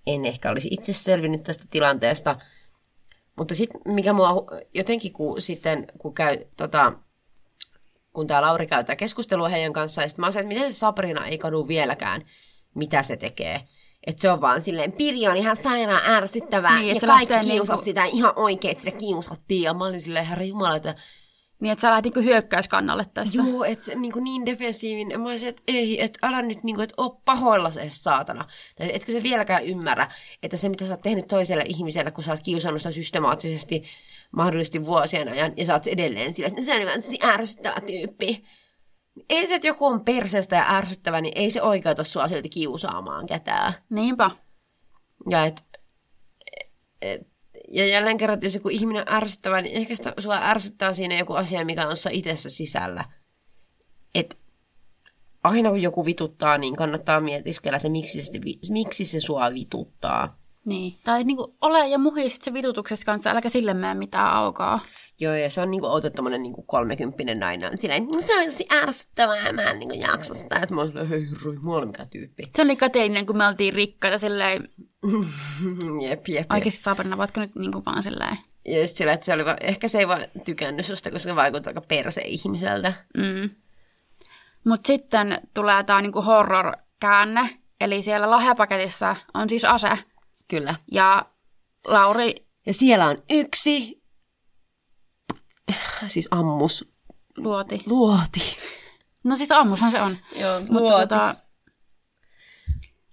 en 0.07 0.25
ehkä 0.25 0.51
olisi 0.51 0.67
itse 0.71 0.93
selvinnyt 0.93 1.43
tästä 1.43 1.65
tilanteesta. 1.69 2.35
Mutta 3.37 3.55
sitten 3.55 3.81
mikä 3.85 4.13
mua 4.13 4.45
jotenkin 4.73 5.13
kun, 5.13 5.41
sitten, 5.41 5.87
kun 5.97 6.13
käy 6.13 6.37
tota, 6.57 6.93
kun 8.13 8.27
tämä 8.27 8.41
Lauri 8.41 8.67
käyttää 8.67 8.95
keskustelua 8.95 9.49
heidän 9.49 9.73
kanssaan, 9.73 10.03
ja 10.03 10.09
sitten 10.09 10.21
mä 10.21 10.25
oon 10.25 10.33
se, 10.33 10.39
että 10.39 10.47
miten 10.47 10.73
se 10.73 10.79
Sabrina 10.79 11.25
ei 11.25 11.37
kadu 11.37 11.67
vieläkään, 11.67 12.21
mitä 12.75 13.03
se 13.03 13.17
tekee. 13.17 13.67
Että 14.07 14.21
se 14.21 14.31
on 14.31 14.41
vaan 14.41 14.61
silleen, 14.61 14.91
Pirjo 14.91 15.31
on 15.31 15.37
ihan 15.37 15.57
sairaan 15.57 16.01
ärsyttävää, 16.05 16.79
Niin, 16.79 16.95
ja 16.95 17.01
kaikki 17.07 17.33
lähtee 17.33 17.51
kiusas 17.51 17.69
niinku- 17.69 17.85
sitä 17.85 18.05
ihan 18.05 18.33
oikein, 18.35 18.71
että 18.71 18.83
sitä 18.83 18.97
kiusattiin. 18.97 19.61
Ja 19.61 19.73
mä 19.73 19.85
olin 19.85 20.01
silleen, 20.01 20.25
herra 20.25 20.43
Jumala, 20.43 20.75
että 20.75 20.95
Niin, 21.59 21.71
että 21.71 21.81
sä 21.81 21.91
lähdit 21.91 22.15
niin 22.15 22.25
hyökkäyskannalle 22.25 23.05
tässä. 23.13 23.43
Joo, 23.43 23.63
että 23.63 23.85
se 23.85 23.95
niin, 23.95 24.13
niin 24.21 24.45
defensiivinen. 24.45 25.21
Mä 25.21 25.29
olisin, 25.29 25.49
että 25.49 25.63
ei, 25.67 26.03
että 26.03 26.27
älä 26.27 26.41
nyt 26.41 26.63
niin 26.63 26.75
kuin, 26.75 26.83
että 26.83 26.93
oo 26.97 27.21
pahoilla 27.25 27.71
se 27.71 27.85
saatana. 27.87 28.47
Tai 28.75 28.89
etkö 28.93 29.11
se 29.11 29.23
vieläkään 29.23 29.65
ymmärrä, 29.65 30.11
että 30.43 30.57
se 30.57 30.69
mitä 30.69 30.85
sä 30.85 30.93
oot 30.93 31.01
tehnyt 31.01 31.27
toiselle 31.27 31.63
ihmiselle, 31.67 32.11
kun 32.11 32.23
sä 32.23 32.31
oot 32.31 32.43
kiusannut 32.43 32.81
sitä 32.81 32.91
systemaattisesti 32.91 33.83
mahdollisesti 34.31 34.85
vuosien 34.85 35.29
ajan, 35.29 35.53
ja 35.57 35.65
sä 35.65 35.73
oot 35.73 35.87
edelleen 35.87 36.33
sillä, 36.33 36.47
että 36.47 36.61
se 36.61 36.73
on 36.73 36.85
vähän 36.85 37.01
ärsyttävä 37.23 37.81
tyyppi. 37.81 38.43
Ei 39.29 39.47
se, 39.47 39.55
että 39.55 39.67
joku 39.67 39.85
on 39.85 40.05
perseestä 40.05 40.55
ja 40.55 40.75
ärsyttävä, 40.75 41.21
niin 41.21 41.37
ei 41.37 41.51
se 41.51 41.61
oikeuta 41.61 42.03
sua 42.03 42.27
silti 42.27 42.49
kiusaamaan 42.49 43.25
ketään. 43.25 43.73
Niinpä. 43.93 44.31
Ja, 45.29 45.45
et, 45.45 45.63
et, 47.01 47.27
ja 47.71 47.87
jälleen 47.87 48.17
kerran, 48.17 48.33
että 48.33 48.45
jos 48.45 48.55
joku 48.55 48.69
ihminen 48.69 49.01
on 49.07 49.15
ärsyttävä, 49.15 49.61
niin 49.61 49.75
ehkä 49.75 49.95
sitä, 49.95 50.13
sua 50.19 50.39
ärsyttää 50.41 50.93
siinä 50.93 51.17
joku 51.17 51.33
asia, 51.33 51.65
mikä 51.65 51.87
on 51.87 51.95
itsessä 52.11 52.49
sisällä. 52.49 53.05
Et 54.15 54.37
aina 55.43 55.69
kun 55.69 55.81
joku 55.81 56.05
vituttaa, 56.05 56.57
niin 56.57 56.75
kannattaa 56.75 57.21
mietiskellä, 57.21 57.75
että 57.75 57.89
miksi 57.89 58.21
se, 58.21 58.31
miksi 58.69 59.05
se 59.05 59.19
sua 59.19 59.53
vituttaa. 59.53 60.42
Niin. 60.65 60.93
Tai 61.03 61.23
niin 61.23 61.37
kuin, 61.37 61.51
ole 61.61 61.87
ja 61.87 61.97
muhi 61.97 62.29
sit 62.29 62.41
se 62.41 62.53
vitutuksessa 62.53 63.05
kanssa, 63.05 63.29
äläkä 63.29 63.49
sille 63.49 63.73
mene 63.73 63.93
mitään 63.93 64.33
aukaa. 64.33 64.79
Joo, 65.19 65.33
ja 65.33 65.49
se 65.49 65.61
on 65.61 65.71
niinku 65.71 65.87
outo 65.87 66.09
tommonen 66.09 66.43
niinku 66.43 66.61
kolmekymppinen 66.61 67.39
nainen. 67.39 67.71
on 67.71 67.77
Silleen, 67.77 68.03
että 68.03 68.27
se 68.27 68.37
oli 68.37 68.45
tosi 68.45 68.65
ärsyttävää, 68.83 69.51
mä 69.51 69.61
en 69.61 69.79
niinku 69.79 69.95
jaksa 69.95 70.33
sitä. 70.33 70.59
Että 70.59 70.75
mä 70.75 70.81
oon 70.81 70.89
silleen, 70.89 71.09
hei, 71.09 71.27
roi, 71.45 71.55
mä 71.55 71.73
olen 71.73 71.87
mikä 71.87 72.05
tyyppi. 72.05 72.43
Se 72.55 72.61
oli 72.61 72.75
kateinen, 72.75 73.25
kun 73.25 73.37
me 73.37 73.47
oltiin 73.47 73.73
rikkaita 73.73 74.17
silleen, 74.17 74.69
jep, 76.01 76.27
jep, 76.27 76.27
jep. 76.27 76.51
oikeasti 76.51 76.81
Sabrina, 76.81 77.17
voitko 77.17 77.39
nyt 77.39 77.55
niin 77.55 77.71
kuin 77.71 77.85
vaan 77.85 78.03
silleen. 78.03 78.37
Ja 78.65 78.81
just 78.81 78.97
sillä, 78.97 79.13
että 79.13 79.25
se 79.25 79.33
oli 79.33 79.45
vaan, 79.45 79.57
ehkä 79.61 79.87
se 79.87 79.99
ei 79.99 80.07
vaan 80.07 80.25
tykännyt 80.45 80.85
susta, 80.85 81.11
koska 81.11 81.29
se 81.29 81.35
vaikuttaa 81.35 81.69
aika 81.69 81.81
perse-ihmiseltä. 81.81 82.93
Mm. 83.17 83.49
Mutta 84.63 84.87
sitten 84.87 85.37
tulee 85.53 85.83
tämä 85.83 86.01
niinku 86.01 86.21
horror-käänne, 86.21 87.49
eli 87.81 88.01
siellä 88.01 88.29
lahjapaketissa 88.29 89.15
on 89.33 89.49
siis 89.49 89.65
ase. 89.65 89.97
Kyllä. 90.53 90.75
Ja 90.91 91.25
Lauri, 91.87 92.35
Ja 92.65 92.73
siellä 92.73 93.07
on 93.07 93.23
yksi, 93.29 94.03
siis 96.07 96.27
ammus, 96.31 96.93
luoti. 97.37 97.79
luoti. 97.85 98.57
No 99.23 99.35
siis 99.35 99.51
ammushan 99.51 99.91
se 99.91 100.01
on. 100.01 100.17
Joo, 100.35 100.59
Mutta 100.69 100.99
tota, 100.99 101.35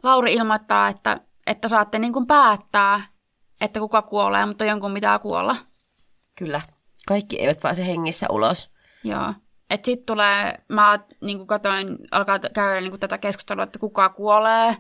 Lauri 0.03 0.35
ilmoittaa, 0.35 0.89
että, 0.89 1.21
että 1.47 1.69
saatte 1.69 1.99
niinku 1.99 2.27
päättää, 2.27 3.01
että 3.61 3.81
kuka 3.81 4.03
kuolee, 4.03 4.47
mutta 4.47 4.65
jonkun 4.65 4.95
pitää 4.95 5.19
kuolla. 5.19 5.57
Kyllä. 6.39 6.61
Kaikki 7.09 7.41
eivät 7.41 7.61
pääse 7.61 7.87
hengissä 7.87 8.27
ulos. 8.31 8.71
Joo. 9.05 9.35
Et 9.71 9.85
sit 9.85 10.07
tulee, 10.07 10.65
mä 10.69 10.99
niin 11.21 11.47
katoin, 11.47 11.99
alkaa 12.11 12.39
käydä 12.39 12.81
niin 12.81 13.01
tätä 13.01 13.19
keskustelua, 13.19 13.65
että 13.65 13.79
kuka 13.79 14.09
kuolee 14.09 14.77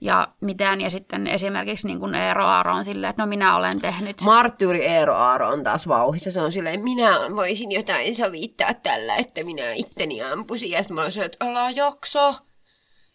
ja 0.00 0.28
miten. 0.40 0.80
Ja 0.80 0.90
sitten 0.90 1.26
esimerkiksi 1.26 1.86
niin 1.86 2.14
Eero 2.14 2.44
Aaro 2.44 2.74
on 2.74 2.84
silleen, 2.84 3.10
että 3.10 3.22
no 3.22 3.26
minä 3.26 3.56
olen 3.56 3.80
tehnyt. 3.80 4.20
Marttyyri 4.20 4.86
Eero 4.86 5.14
Aaro 5.14 5.48
on 5.48 5.62
taas 5.62 5.88
vauhissa. 5.88 6.30
Se 6.30 6.40
on 6.40 6.52
silleen, 6.52 6.84
minä 6.84 7.10
voisin 7.36 7.72
jotain 7.72 8.16
sovittaa 8.16 8.74
tällä, 8.74 9.16
että 9.16 9.44
minä 9.44 9.72
itteni 9.72 10.22
ampusin. 10.22 10.70
Ja 10.70 10.82
sitten 10.82 10.94
mä 10.94 11.02
olisin, 11.02 11.22
että 11.22 11.44
älä 11.46 11.70
jakso. 11.70 12.34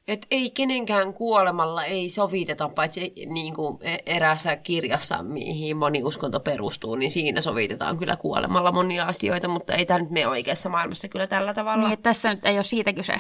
Että 0.08 0.28
ei 0.32 0.50
kenenkään 0.50 1.14
kuolemalla 1.14 1.86
ei 1.86 2.10
soviteta, 2.10 2.70
paitsi 2.70 3.14
niin 3.26 3.54
kuin 3.54 3.80
eräässä 4.06 4.56
kirjassa, 4.56 5.24
mihin 5.24 5.78
moni 5.78 6.04
uskonto 6.04 6.40
perustuu, 6.40 6.96
niin 6.96 7.12
siinä 7.12 7.42
sovitetaan 7.42 7.98
kyllä 7.98 8.16
kuolemalla 8.16 8.72
monia 8.72 9.06
asioita, 9.06 9.48
mutta 9.48 9.74
ei 9.74 9.86
tämä 9.86 10.00
nyt 10.00 10.10
mene 10.10 10.28
oikeassa 10.28 10.70
maailmassa 10.70 11.08
kyllä 11.08 11.28
tällä 11.28 11.54
tavalla. 11.54 11.84
Niin, 11.84 11.94
että 11.94 12.04
tässä 12.04 12.34
nyt 12.34 12.46
ei 12.46 12.56
ole 12.56 12.64
siitä 12.64 12.94
kyse. 12.94 13.14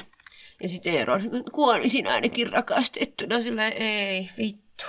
Ja 0.62 0.68
sitten 0.68 0.94
Eero 0.94 1.14
on, 1.14 1.22
että 1.22 1.52
kuolisin 1.52 2.08
ainakin 2.08 2.52
rakastettuna, 2.54 3.42
sillä 3.42 3.68
ei, 3.68 4.30
vittu. 4.38 4.86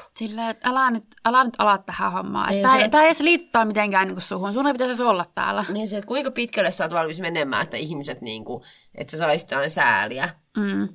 Että 0.51 0.71
älä 0.71 0.91
nyt, 0.91 1.05
älä 1.25 1.45
nyt 1.45 1.55
ala 1.59 1.79
tähän 1.79 2.13
hommaan. 2.13 2.53
Ei 2.53 2.63
Tämä 2.63 2.77
ei, 2.77 2.83
se- 2.83 2.89
tää 2.89 3.01
ei 3.01 3.07
edes 3.07 3.21
liittaa 3.21 3.65
mitenkään 3.65 4.09
niin 4.09 4.21
suhun. 4.21 4.53
Sun 4.53 4.67
ei 4.67 4.73
pitäisi 4.73 5.03
olla 5.03 5.25
täällä. 5.35 5.65
Niin 5.69 5.89
se, 5.89 5.97
että 5.97 6.09
kuinka 6.09 6.31
pitkälle 6.31 6.71
sä 6.71 6.85
oot 6.85 6.93
valmis 6.93 7.21
menemään, 7.21 7.63
että 7.63 7.77
ihmiset 7.77 8.21
niin 8.21 8.45
kuin, 8.45 8.65
että 8.95 9.11
sä 9.11 9.19
saisit 9.19 9.51
jotain 9.51 9.71
sääliä. 9.71 10.29
Mm. 10.57 10.89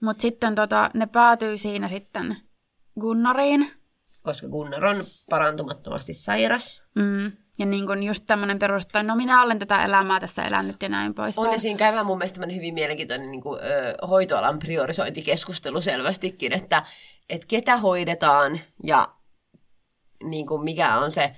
Mutta 0.00 0.22
sitten 0.22 0.54
tota, 0.54 0.90
ne 0.94 1.06
päätyy 1.06 1.58
siinä 1.58 1.88
sitten 1.88 2.36
Gunnariin. 3.00 3.70
Koska 4.22 4.48
Gunnar 4.48 4.84
on 4.84 5.04
parantumattomasti 5.30 6.12
sairas. 6.12 6.82
Mm. 6.94 7.32
Ja 7.58 7.66
niin 7.66 7.86
kun 7.86 8.02
just 8.02 8.24
tämmöinen 8.26 8.58
perusta, 8.58 9.02
no 9.02 9.16
minä 9.16 9.42
olen 9.42 9.58
tätä 9.58 9.84
elämää 9.84 10.20
tässä 10.20 10.42
elänyt 10.42 10.82
ja 10.82 10.88
näin 10.88 11.14
pois. 11.14 11.38
On 11.38 11.60
siinä 11.60 11.78
käydä 11.78 12.04
mun 12.04 12.18
mielestä 12.18 12.46
hyvin 12.54 12.74
mielenkiintoinen 12.74 13.30
niin 13.30 13.42
kuin, 13.42 13.60
ö, 13.60 14.06
hoitoalan 14.06 14.58
priorisointikeskustelu 14.58 15.80
selvästikin, 15.80 16.52
että 16.52 16.82
et 17.28 17.44
ketä 17.44 17.76
hoidetaan 17.76 18.60
ja 18.82 19.08
niin 20.24 20.46
kuin, 20.46 20.64
mikä 20.64 20.98
on 20.98 21.10
se, 21.10 21.36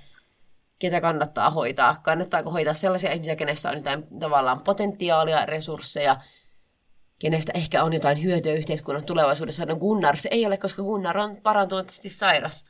ketä 0.79 1.01
kannattaa 1.01 1.49
hoitaa. 1.49 1.95
Kannattaako 2.03 2.51
hoitaa 2.51 2.73
sellaisia 2.73 3.11
ihmisiä, 3.11 3.35
kenessä 3.35 3.69
on 3.69 3.75
jotain 3.75 4.19
tavallaan 4.19 4.61
potentiaalia, 4.61 5.45
resursseja, 5.45 6.17
kenestä 7.19 7.51
ehkä 7.55 7.83
on 7.83 7.93
jotain 7.93 8.23
hyötyä 8.23 8.53
yhteiskunnan 8.53 9.05
tulevaisuudessa, 9.05 9.65
no 9.65 9.75
Gunnar 9.75 10.17
se 10.17 10.29
ei 10.31 10.45
ole, 10.45 10.57
koska 10.57 10.83
Gunnar 10.83 11.17
on 11.17 11.35
parantuneesti 11.43 12.09
sairas. 12.09 12.65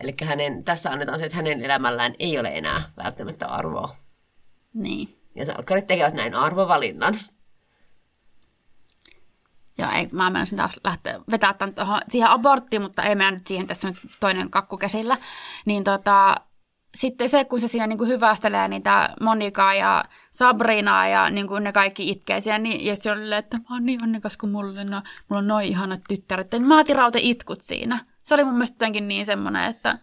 Eli 0.00 0.14
hänen, 0.24 0.64
tässä 0.64 0.90
annetaan 0.90 1.18
se, 1.18 1.24
että 1.24 1.36
hänen 1.36 1.64
elämällään 1.64 2.14
ei 2.18 2.38
ole 2.38 2.50
enää 2.54 2.82
välttämättä 2.96 3.46
arvoa. 3.46 3.88
Niin. 4.74 5.08
Ja 5.34 5.46
salkkarit 5.46 5.86
tekevät 5.86 6.14
näin 6.14 6.34
arvovalinnan. 6.34 7.14
Joo, 9.78 9.90
ei, 9.90 10.08
mä 10.12 10.30
menisin 10.30 10.58
taas 10.58 10.80
lähteä 10.84 11.20
vetää 11.30 11.54
tämän 11.54 11.74
tohon, 11.74 12.00
siihen 12.08 12.30
aborttiin, 12.30 12.82
mutta 12.82 13.02
ei 13.02 13.14
mennä 13.14 13.30
nyt 13.30 13.46
siihen 13.46 13.66
tässä 13.66 13.88
nyt 13.88 13.96
toinen 14.20 14.50
kakku 14.50 14.76
käsillä. 14.76 15.18
Niin 15.64 15.84
tota, 15.84 16.34
sitten 16.96 17.28
se, 17.28 17.44
kun 17.44 17.60
se 17.60 17.68
siinä 17.68 17.86
niin 17.86 17.98
kuin 17.98 18.10
hyvästelee 18.10 18.68
niitä 18.68 19.14
Monikaa 19.20 19.74
ja 19.74 20.04
Sabrinaa 20.30 21.08
ja 21.08 21.30
niin 21.30 21.46
kuin 21.46 21.64
ne 21.64 21.72
kaikki 21.72 22.10
itkee 22.10 22.40
siellä, 22.40 22.58
niin, 22.58 22.86
ja 22.86 22.96
se 22.96 23.12
oli, 23.12 23.34
että 23.34 23.56
mä 23.56 23.64
oon 23.70 23.86
niin 23.86 24.02
onnekas, 24.02 24.36
kun 24.36 24.50
mulla, 24.50 24.84
no, 24.84 25.02
mulla 25.28 25.38
on 25.38 25.48
noin 25.48 25.66
ihanat 25.66 26.00
tyttäret. 26.08 26.52
Niin 26.52 26.62
mä 26.62 26.84
itkut 27.18 27.60
siinä. 27.60 28.04
Se 28.22 28.34
oli 28.34 28.44
mun 28.44 28.54
mielestä 28.54 28.74
jotenkin 28.74 29.08
niin 29.08 29.26
semmoinen, 29.26 29.64
että, 29.64 29.98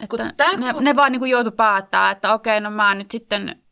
että 0.00 0.32
tää- 0.36 0.56
ne, 0.58 0.74
ne 0.80 0.96
vaan 0.96 1.12
niin 1.12 1.20
kuin 1.20 1.30
joutu 1.30 1.50
päättää, 1.50 2.10
että 2.10 2.32
okei, 2.32 2.60
no 2.60 2.70
mä 2.70 2.94
nyt 2.94 3.10
sitten 3.10 3.62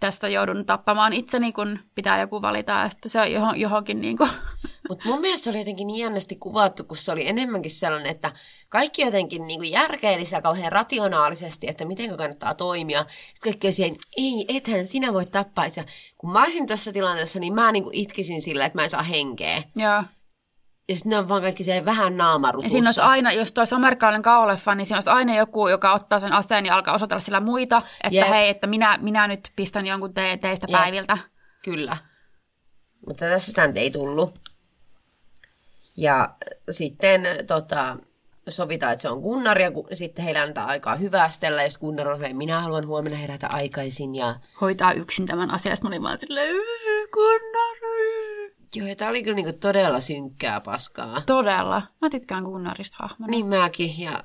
tästä 0.00 0.28
joudun 0.28 0.66
tappamaan 0.66 1.12
itseni, 1.12 1.52
kun 1.52 1.78
pitää 1.94 2.20
joku 2.20 2.42
valita, 2.42 2.72
ja 2.72 2.88
sitten 2.88 3.10
se 3.10 3.20
on 3.20 3.32
johon, 3.32 3.60
johonkin 3.60 4.00
niin 4.00 4.16
kuin, 4.16 4.30
Mutta 4.88 5.08
mun 5.08 5.20
mielestä 5.20 5.44
se 5.44 5.50
oli 5.50 5.58
jotenkin 5.58 5.86
niin 5.86 5.98
jännästi 5.98 6.36
kuvattu, 6.36 6.84
kun 6.84 6.96
se 6.96 7.12
oli 7.12 7.28
enemmänkin 7.28 7.70
sellainen, 7.70 8.10
että 8.10 8.32
kaikki 8.68 9.02
jotenkin 9.02 9.44
niin 9.44 9.60
kuin 9.60 9.70
järkeili 9.70 10.24
sitä 10.24 10.42
kauhean 10.42 10.72
rationaalisesti, 10.72 11.68
että 11.68 11.84
miten 11.84 12.16
kannattaa 12.16 12.54
toimia. 12.54 13.06
Sitten 13.08 13.52
kaikki 13.52 13.72
siihen, 13.72 13.96
ei, 14.16 14.44
ethän 14.48 14.86
sinä 14.86 15.12
voi 15.12 15.24
tappaa. 15.24 15.64
Ja 15.76 15.84
kun 16.18 16.32
mä 16.32 16.42
olisin 16.42 16.66
tuossa 16.66 16.92
tilanteessa, 16.92 17.38
niin 17.38 17.54
mä 17.54 17.72
niin 17.72 17.84
kuin 17.84 17.94
itkisin 17.94 18.42
sillä, 18.42 18.64
että 18.66 18.78
mä 18.78 18.82
en 18.82 18.90
saa 18.90 19.02
henkeä. 19.02 19.62
joo. 19.76 20.02
Ja 20.88 20.94
sitten 20.96 21.10
ne 21.10 21.18
on 21.18 21.28
vaan 21.28 21.42
kaikki 21.42 21.64
se 21.64 21.84
vähän 21.84 22.12
Ja 22.12 22.16
naamarutussa. 22.18 22.72
siinä 22.72 22.88
olisi 22.88 23.00
aina, 23.00 23.32
jos 23.32 23.52
tuo 23.52 23.64
amerikkalainen 23.76 24.22
kauoleffa, 24.22 24.74
niin 24.74 24.86
siinä 24.86 24.96
olisi 24.96 25.10
aina 25.10 25.36
joku, 25.36 25.68
joka 25.68 25.92
ottaa 25.92 26.20
sen 26.20 26.32
aseen 26.32 26.66
ja 26.66 26.74
alkaa 26.74 26.94
osoitella 26.94 27.20
sillä 27.20 27.40
muita, 27.40 27.82
että 28.04 28.16
Jep. 28.16 28.28
hei, 28.28 28.48
että 28.48 28.66
minä, 28.66 28.98
minä 29.02 29.28
nyt 29.28 29.52
pistän 29.56 29.86
jonkun 29.86 30.14
te- 30.14 30.36
teistä 30.40 30.66
Jep. 30.70 30.80
päiviltä. 30.80 31.18
Kyllä. 31.64 31.96
Mutta 33.06 33.24
tässä 33.24 33.46
sitä 33.46 33.66
nyt 33.66 33.76
ei 33.76 33.90
tullut. 33.90 34.34
Ja 35.96 36.34
sitten 36.70 37.20
tota, 37.46 37.96
sovitaan, 38.48 38.92
että 38.92 39.02
se 39.02 39.08
on 39.08 39.20
Gunnar 39.20 39.58
ja 39.60 39.70
ku- 39.70 39.88
sitten 39.92 40.24
heillä 40.24 40.42
annetaan 40.42 40.68
aikaa 40.68 40.96
hyvästellä. 40.96 41.62
Ja 41.62 41.68
Gunnar 41.80 42.08
on 42.08 42.18
se, 42.18 42.32
minä 42.32 42.60
haluan 42.60 42.86
huomenna 42.86 43.18
herätä 43.18 43.48
aikaisin. 43.48 44.14
Ja 44.14 44.34
Hoitaa 44.60 44.92
yksin 44.92 45.26
tämän 45.26 45.50
asian. 45.50 45.76
Mä 45.82 45.88
olin 45.88 46.02
vaan 46.02 46.18
silleen, 46.18 46.54
Gunnar. 47.12 47.76
Joo, 48.76 48.88
ja 48.88 48.96
tämä 48.96 49.08
oli 49.08 49.22
kyllä 49.22 49.36
niinku 49.36 49.52
todella 49.52 50.00
synkkää 50.00 50.60
paskaa. 50.60 51.22
Todella. 51.26 51.82
Mä 52.00 52.10
tykkään 52.10 52.42
Gunnarista 52.42 52.96
hahmona. 53.00 53.30
Niin 53.30 53.46
mäkin. 53.46 54.00
Ja 54.00 54.24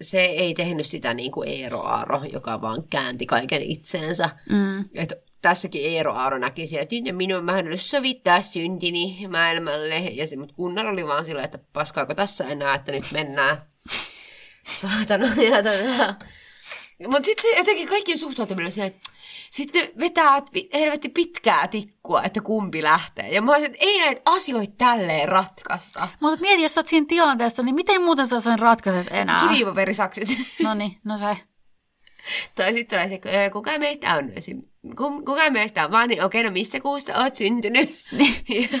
se 0.00 0.20
ei 0.20 0.54
tehnyt 0.54 0.86
sitä 0.86 1.14
niin 1.14 1.32
kuin 1.32 1.48
Eero 1.48 1.80
Aaro, 1.80 2.24
joka 2.32 2.60
vaan 2.60 2.82
käänti 2.90 3.26
kaiken 3.26 3.62
itseensä. 3.62 4.30
Mm. 4.50 4.84
Et 4.94 5.12
tässäkin 5.42 5.84
Eero 5.84 6.14
Aaro 6.14 6.38
näki 6.38 6.66
siellä, 6.66 6.82
että 6.82 7.10
on 7.10 7.16
minun 7.16 7.44
mahdollisuus 7.44 7.90
sovittaa 7.90 8.42
syntini 8.42 9.26
maailmalle. 9.28 9.98
Ja 9.98 10.26
se, 10.26 10.36
mutta 10.36 10.54
Gunnar 10.54 10.86
oli 10.86 11.06
vaan 11.06 11.24
sillä, 11.24 11.42
että 11.42 11.58
paskaako 11.72 12.14
tässä 12.14 12.44
enää, 12.44 12.74
että 12.74 12.92
nyt 12.92 13.04
mennään. 13.12 13.58
Saatana. 14.80 15.26
Mutta 17.06 17.24
sitten 17.24 17.50
se 17.50 17.58
jotenkin 17.58 17.88
kaikki 17.88 18.16
suhtautuminen 18.16 18.72
siihen, 18.72 18.94
sitten 19.50 19.88
vetää 19.98 20.42
helvetti 20.74 21.08
pitkää 21.08 21.68
tikkua, 21.68 22.22
että 22.22 22.40
kumpi 22.40 22.82
lähtee. 22.82 23.28
Ja 23.28 23.42
mä 23.42 23.52
olisin, 23.52 23.66
että 23.66 23.78
ei 23.80 24.00
näitä 24.00 24.22
asioita 24.26 24.72
tälleen 24.78 25.28
ratkaista. 25.28 26.08
Mutta 26.20 26.40
mieti, 26.40 26.62
jos 26.62 26.74
sä 26.74 26.80
oot 26.80 26.86
siinä 26.86 27.06
tilanteessa, 27.08 27.62
niin 27.62 27.74
miten 27.74 28.02
muuten 28.02 28.28
sä 28.28 28.40
sen 28.40 28.58
ratkaiset 28.58 29.06
enää? 29.10 29.48
Kivipaperisakset. 29.48 30.28
No 30.62 30.74
niin, 30.74 30.96
no 31.04 31.18
se. 31.18 31.36
tai 32.54 32.72
sitten 32.72 32.98
tulee 32.98 33.20
se, 33.32 33.44
"Ö, 33.44 33.50
kuka 33.50 33.78
meistä 33.78 34.14
on, 34.14 34.32
kuka 35.24 35.50
meistä 35.50 35.84
on 35.84 35.90
vanhin, 35.90 36.24
okei, 36.24 36.42
no 36.42 36.50
missä 36.50 36.80
kuusta 36.80 37.18
oot 37.22 37.36
syntynyt? 37.36 37.90
Ja- 38.48 38.78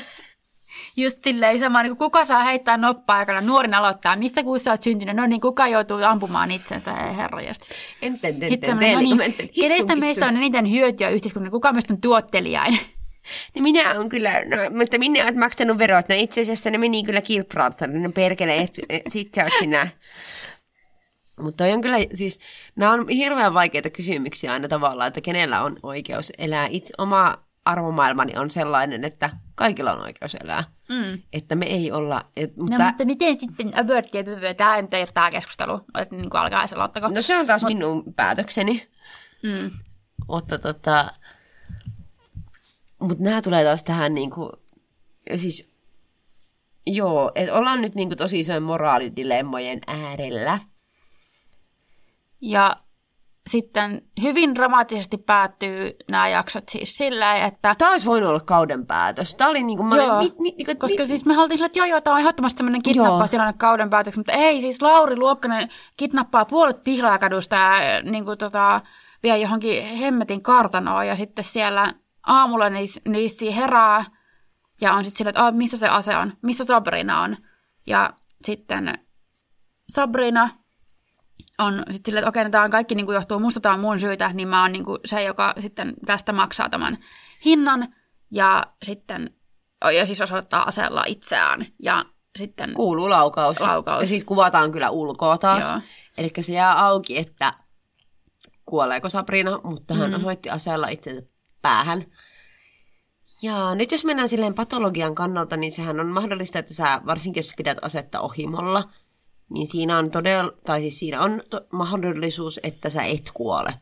Just 0.96 1.24
silleen 1.24 1.60
sama, 1.60 1.82
niin 1.82 1.96
kuka 1.96 2.24
saa 2.24 2.42
heittää 2.42 2.76
noppa-aikana, 2.76 3.40
nuorin 3.40 3.74
aloittaa, 3.74 4.16
missä 4.16 4.42
kuussa 4.42 4.70
oot 4.70 4.82
syntynyt, 4.82 5.16
no 5.16 5.26
niin, 5.26 5.40
kuka 5.40 5.68
joutuu 5.68 5.98
ampumaan 6.02 6.50
itsensä, 6.50 6.94
ten, 8.60 8.66
semmoinen, 8.66 8.94
no 8.94 9.00
niin, 9.00 9.18
ten, 9.18 9.32
ten, 9.32 9.48
kenestä 9.60 9.96
meistä 9.96 10.26
on 10.26 10.36
eniten 10.36 10.70
hyötyä 10.70 11.08
yhteiskunnan, 11.08 11.50
kuka 11.50 11.72
meistä 11.72 11.94
on 11.94 12.00
tuottelijain? 12.00 12.78
No 13.56 13.62
minä 13.62 13.90
on 13.98 14.08
kyllä, 14.08 14.32
no, 14.32 14.56
mutta 14.78 14.98
minä 14.98 15.24
olet 15.24 15.36
maksanut 15.36 15.78
verot. 15.78 16.08
No 16.08 16.14
itse 16.18 16.40
asiassa 16.40 16.70
ne 16.70 16.78
meni 16.78 17.04
kyllä 17.04 17.20
kilpraattaan, 17.20 18.02
ne 18.02 18.08
perkele, 18.08 18.56
et, 18.56 18.80
et, 18.88 19.02
sit 19.08 19.34
sä 19.34 19.44
oot 19.44 19.52
sinä. 19.58 19.88
Mutta 21.40 21.64
on 21.64 21.80
kyllä, 21.80 21.96
siis, 22.14 22.40
nämä 22.76 22.92
on 22.92 23.08
hirveän 23.08 23.54
vaikeita 23.54 23.90
kysymyksiä 23.90 24.52
aina 24.52 24.68
tavallaan, 24.68 25.08
että 25.08 25.20
kenellä 25.20 25.62
on 25.62 25.76
oikeus 25.82 26.32
elää. 26.38 26.66
Itse, 26.70 26.94
oma 26.98 27.45
arvomaailmani 27.66 28.36
on 28.36 28.50
sellainen, 28.50 29.04
että 29.04 29.30
kaikilla 29.54 29.92
on 29.92 30.02
oikeus 30.02 30.34
elää. 30.34 30.64
Mm. 30.88 31.22
Että 31.32 31.54
me 31.54 31.66
ei 31.66 31.92
olla, 31.92 32.24
et, 32.36 32.56
No, 32.56 32.64
mutta, 32.64 32.84
mutta 32.84 33.04
miten 33.04 33.40
sitten 33.40 33.80
abortti, 33.80 34.18
tämä 34.56 34.82
nyt 34.82 34.94
ei 34.94 35.00
ole 35.02 35.08
tämä 35.14 35.30
keskustelu, 35.30 35.80
että 35.98 36.16
niin 36.16 36.30
kuin 36.30 36.40
alkaa 36.40 36.62
ja 36.62 36.68
aloittako. 36.74 37.08
no 37.08 37.22
se 37.22 37.38
on 37.38 37.46
taas 37.46 37.64
minun 37.64 38.14
päätökseni. 38.14 38.88
Mm. 39.42 39.70
Mutta 40.28 40.58
tota, 40.58 41.10
mut 42.98 43.18
nämä 43.18 43.42
tulee 43.42 43.64
taas 43.64 43.82
tähän 43.82 44.14
niinku, 44.14 44.52
siis 45.36 45.70
joo, 46.86 47.32
että 47.34 47.54
ollaan 47.54 47.80
nyt 47.80 47.94
niinku 47.94 48.16
tosi 48.16 48.40
isojen 48.40 48.62
moraalidilemmojen 48.62 49.80
äärellä. 49.86 50.60
Ja 52.40 52.76
sitten 53.46 54.02
hyvin 54.22 54.54
dramaattisesti 54.54 55.18
päättyy 55.18 55.96
nämä 56.08 56.28
jaksot 56.28 56.68
siis 56.68 56.96
silleen, 56.96 57.44
että 57.44 57.74
Tämä 57.78 57.90
olisi 57.90 58.06
voinut 58.06 58.28
olla 58.28 58.40
kauden 58.40 58.86
päätös. 58.86 59.34
Tämä 59.34 59.50
oli 59.50 59.62
niinku, 59.62 59.82
mä 59.82 59.96
Joo, 59.96 60.16
olin, 60.16 60.32
mi, 60.32 60.42
mi, 60.42 60.54
niinku, 60.56 60.74
koska 60.78 61.02
mi, 61.02 61.06
siis 61.06 61.24
me 61.24 61.34
haluttiin 61.34 61.58
sillä, 61.58 61.66
että 61.66 61.78
joo, 61.78 61.86
joo, 61.86 62.00
tämä 62.00 62.14
on 62.14 62.20
ehdottomasti 62.20 62.56
tämmöinen 62.56 62.82
kidnappaustilanne 62.82 63.52
kauden 63.52 63.90
päätöksi, 63.90 64.18
mutta 64.20 64.32
ei, 64.32 64.60
siis 64.60 64.82
Lauri 64.82 65.16
Luokkanen 65.16 65.68
kidnappaa 65.96 66.44
puolet 66.44 66.84
Pihlaakadusta 66.84 67.56
ja 67.56 68.02
niin 68.02 68.24
kuin, 68.24 68.38
tota, 68.38 68.80
vie 69.22 69.38
johonkin 69.38 69.84
hemmetin 69.84 70.42
kartanoon 70.42 71.06
ja 71.06 71.16
sitten 71.16 71.44
siellä 71.44 71.92
aamulla 72.26 72.70
niissä 72.70 73.00
niis 73.08 73.40
herää 73.56 74.04
ja 74.80 74.92
on 74.92 75.04
sitten 75.04 75.18
silleen, 75.18 75.30
että 75.30 75.52
missä 75.52 75.78
se 75.78 75.88
ase 75.88 76.16
on, 76.16 76.32
missä 76.42 76.64
Sabrina 76.64 77.20
on. 77.20 77.36
Ja 77.86 78.12
sitten 78.44 78.94
Sabrina 79.88 80.50
on 81.58 81.74
sitten 81.74 82.00
silleen, 82.04 82.20
että 82.22 82.28
okei, 82.28 82.44
no 82.44 82.50
tämä 82.50 82.64
on 82.64 82.70
kaikki 82.70 82.94
niin 82.94 83.06
kuin 83.06 83.14
johtuu 83.14 83.38
musta, 83.38 83.60
tämä 83.60 83.74
on 83.74 83.80
mun 83.80 84.00
syytä, 84.00 84.30
niin 84.34 84.48
mä 84.48 84.62
oon 84.62 84.72
niin 84.72 84.84
kuin 84.84 84.98
se, 85.04 85.22
joka 85.22 85.54
sitten 85.58 85.94
tästä 86.06 86.32
maksaa 86.32 86.68
tämän 86.68 86.98
hinnan. 87.44 87.94
Ja 88.30 88.62
sitten, 88.84 89.30
ja 89.94 90.06
siis 90.06 90.20
osoittaa 90.20 90.62
aseella 90.62 91.04
itseään. 91.06 91.66
Ja 91.82 92.04
sitten, 92.38 92.74
kuuluu 92.74 93.10
laukaus. 93.10 93.60
Laukaus. 93.60 94.02
Ja 94.02 94.08
sitten 94.08 94.26
kuvataan 94.26 94.72
kyllä 94.72 94.90
ulkoa 94.90 95.38
taas. 95.38 95.74
Eli 96.18 96.30
se 96.40 96.52
jää 96.52 96.84
auki, 96.84 97.18
että 97.18 97.54
kuoleeko 98.66 99.08
Sabrina, 99.08 99.60
mutta 99.64 99.94
hän 99.94 100.10
mm. 100.10 100.16
osoitti 100.16 100.50
aseella 100.50 100.88
itsensä 100.88 101.22
päähän. 101.62 102.04
Ja 103.42 103.74
nyt 103.74 103.92
jos 103.92 104.04
mennään 104.04 104.28
silleen 104.28 104.54
patologian 104.54 105.14
kannalta, 105.14 105.56
niin 105.56 105.72
sehän 105.72 106.00
on 106.00 106.06
mahdollista, 106.06 106.58
että 106.58 106.74
sä, 106.74 107.00
varsinkin 107.06 107.40
jos 107.40 107.54
pidät 107.56 107.78
asetta 107.82 108.20
ohimolla, 108.20 108.88
niin 109.50 109.68
siinä 109.68 109.98
on 109.98 110.10
todella, 110.10 110.52
tai 110.64 110.80
siis 110.80 110.98
siinä 110.98 111.20
on 111.20 111.42
to- 111.50 111.66
mahdollisuus, 111.72 112.60
että 112.62 112.90
sä 112.90 113.02
et 113.02 113.30
kuole. 113.34 113.74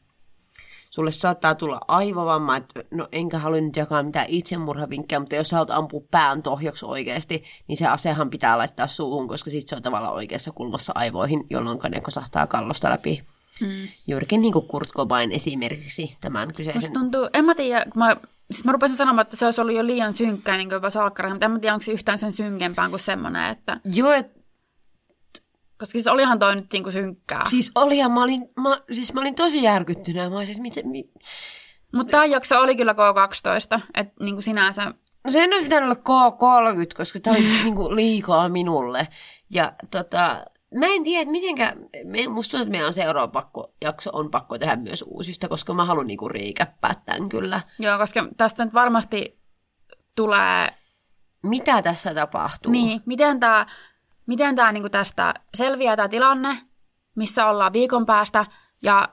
Sulle 0.91 1.11
saattaa 1.11 1.55
tulla 1.55 1.81
aivovamma, 1.89 2.57
että 2.57 2.85
no 2.91 3.09
enkä 3.13 3.39
halua 3.39 3.61
nyt 3.61 3.77
jakaa 3.77 4.03
mitään 4.03 4.27
itsemurhavinkkejä, 4.29 5.21
mutta 5.21 5.37
jos 5.37 5.49
sä 5.49 5.57
haluat 5.57 5.71
ampua 5.71 6.01
pään 6.11 6.43
tohjoksi 6.43 6.85
oikeasti, 6.85 7.45
niin 7.69 7.77
se 7.77 7.87
asehan 7.87 8.31
pitää 8.31 8.59
laittaa 8.59 8.87
suuhun, 8.87 9.29
koska 9.29 9.51
sit 9.51 9.69
se 9.69 9.77
on 9.77 9.83
tavallaan 9.83 10.15
oikeassa 10.15 10.51
kulmassa 10.51 10.93
aivoihin, 10.97 11.47
jolloin 11.51 11.79
ne 11.89 12.01
kosahtaa 12.01 12.47
kallosta 12.47 12.91
läpi. 12.91 13.23
mm. 13.61 13.69
Juurikin 14.07 14.41
niin 14.41 14.53
kuin 14.53 14.69
Kurt 14.69 14.93
Cobain 14.93 15.33
esimerkiksi 15.33 16.17
tämän 16.21 16.55
kyseisen. 16.55 16.83
musta 16.83 17.01
tuntuu, 17.01 17.29
en 17.35 17.45
mä 17.45 17.55
tiedä, 17.55 17.85
kun 17.85 17.99
mä, 17.99 18.17
siis 18.51 18.65
mä 18.65 18.73
rupesin 18.73 18.97
sanomaan, 18.97 19.23
että 19.23 19.37
se 19.37 19.45
olisi 19.45 19.61
ollut 19.61 19.77
jo 19.77 19.87
liian 19.87 20.15
synkkää, 20.15 20.57
niin 20.57 20.69
kuin 20.69 20.77
jopa 20.77 20.91
salkkara, 20.91 21.31
mutta 21.31 21.47
en 21.47 21.53
mä 21.53 21.59
tiedä, 21.59 21.75
onko 21.75 21.85
se 21.85 21.93
yhtään 21.93 22.19
sen 22.19 22.33
synkempää 22.33 22.89
kuin 22.89 23.01
semmoinen, 23.01 23.51
että, 23.51 23.81
Joo, 23.85 24.13
et, 24.13 24.34
koska 25.85 25.93
siis 25.93 26.07
olihan 26.07 26.39
toi 26.39 26.57
nyt 26.57 26.73
niin 26.73 26.83
kuin 26.83 26.93
synkkää. 26.93 27.43
siis 27.49 27.73
oli 27.75 27.99
ja 27.99 28.09
mä 28.09 28.23
olin, 28.23 28.51
mä, 28.61 28.83
siis 28.93 29.13
mä 29.13 29.21
olin 29.21 29.35
tosi 29.35 29.63
järkyttynyt. 29.63 30.31
Mä 30.31 30.37
olisin, 30.37 30.53
että 30.53 30.63
miten, 30.63 30.89
mi... 30.89 31.11
Mutta 31.95 32.11
tämä 32.11 32.25
jakso 32.25 32.61
oli 32.61 32.77
kyllä 32.77 32.93
K12, 32.93 33.81
että 33.95 34.15
niin 34.21 34.35
kuin 34.35 34.43
sinänsä, 34.43 34.95
No 35.25 35.31
se 35.31 35.45
olisi 35.45 35.63
pitänyt 35.63 36.05
olla 36.07 36.31
K30, 36.31 36.97
koska 36.97 37.21
tämä 37.21 37.37
oli 37.37 37.45
niinku 37.65 37.95
liikaa 37.95 38.49
minulle. 38.49 39.09
Ja 39.51 39.73
tota, 39.91 40.45
mä 40.75 40.87
en 40.87 41.05
tiedä, 41.05 41.23
että 41.23 41.33
mitenkä, 41.33 41.77
me, 42.05 42.29
musta 42.29 42.51
tuntuu, 42.51 42.63
että 42.63 42.71
meidän 42.71 42.87
on 42.87 42.93
seuraava 42.93 43.29
pakko, 43.29 43.73
jakso 43.83 44.11
on 44.13 44.31
pakko 44.31 44.59
tehdä 44.59 44.77
myös 44.77 45.05
uusista, 45.07 45.49
koska 45.49 45.75
mä 45.75 45.85
haluan 45.85 46.07
niinku 46.07 46.29
riikäppää 46.29 46.95
tämän 47.07 47.29
kyllä. 47.29 47.61
joo, 47.79 47.99
koska 47.99 48.29
tästä 48.37 48.65
nyt 48.65 48.75
varmasti 48.75 49.39
tulee 50.15 50.69
mitä 51.45 51.83
tässä 51.83 52.15
tapahtuu. 52.15 52.73
Niin, 52.73 53.01
miten 53.07 53.41
tämä 53.41 53.67
miten 54.27 54.57
tää, 54.57 54.73
niinku 54.73 54.89
tästä 54.89 55.35
selviää 55.55 55.97
tämä 55.97 56.09
tilanne, 56.09 56.59
missä 57.15 57.47
ollaan 57.47 57.73
viikon 57.73 58.07
päästä, 58.07 58.47
ja 58.83 59.09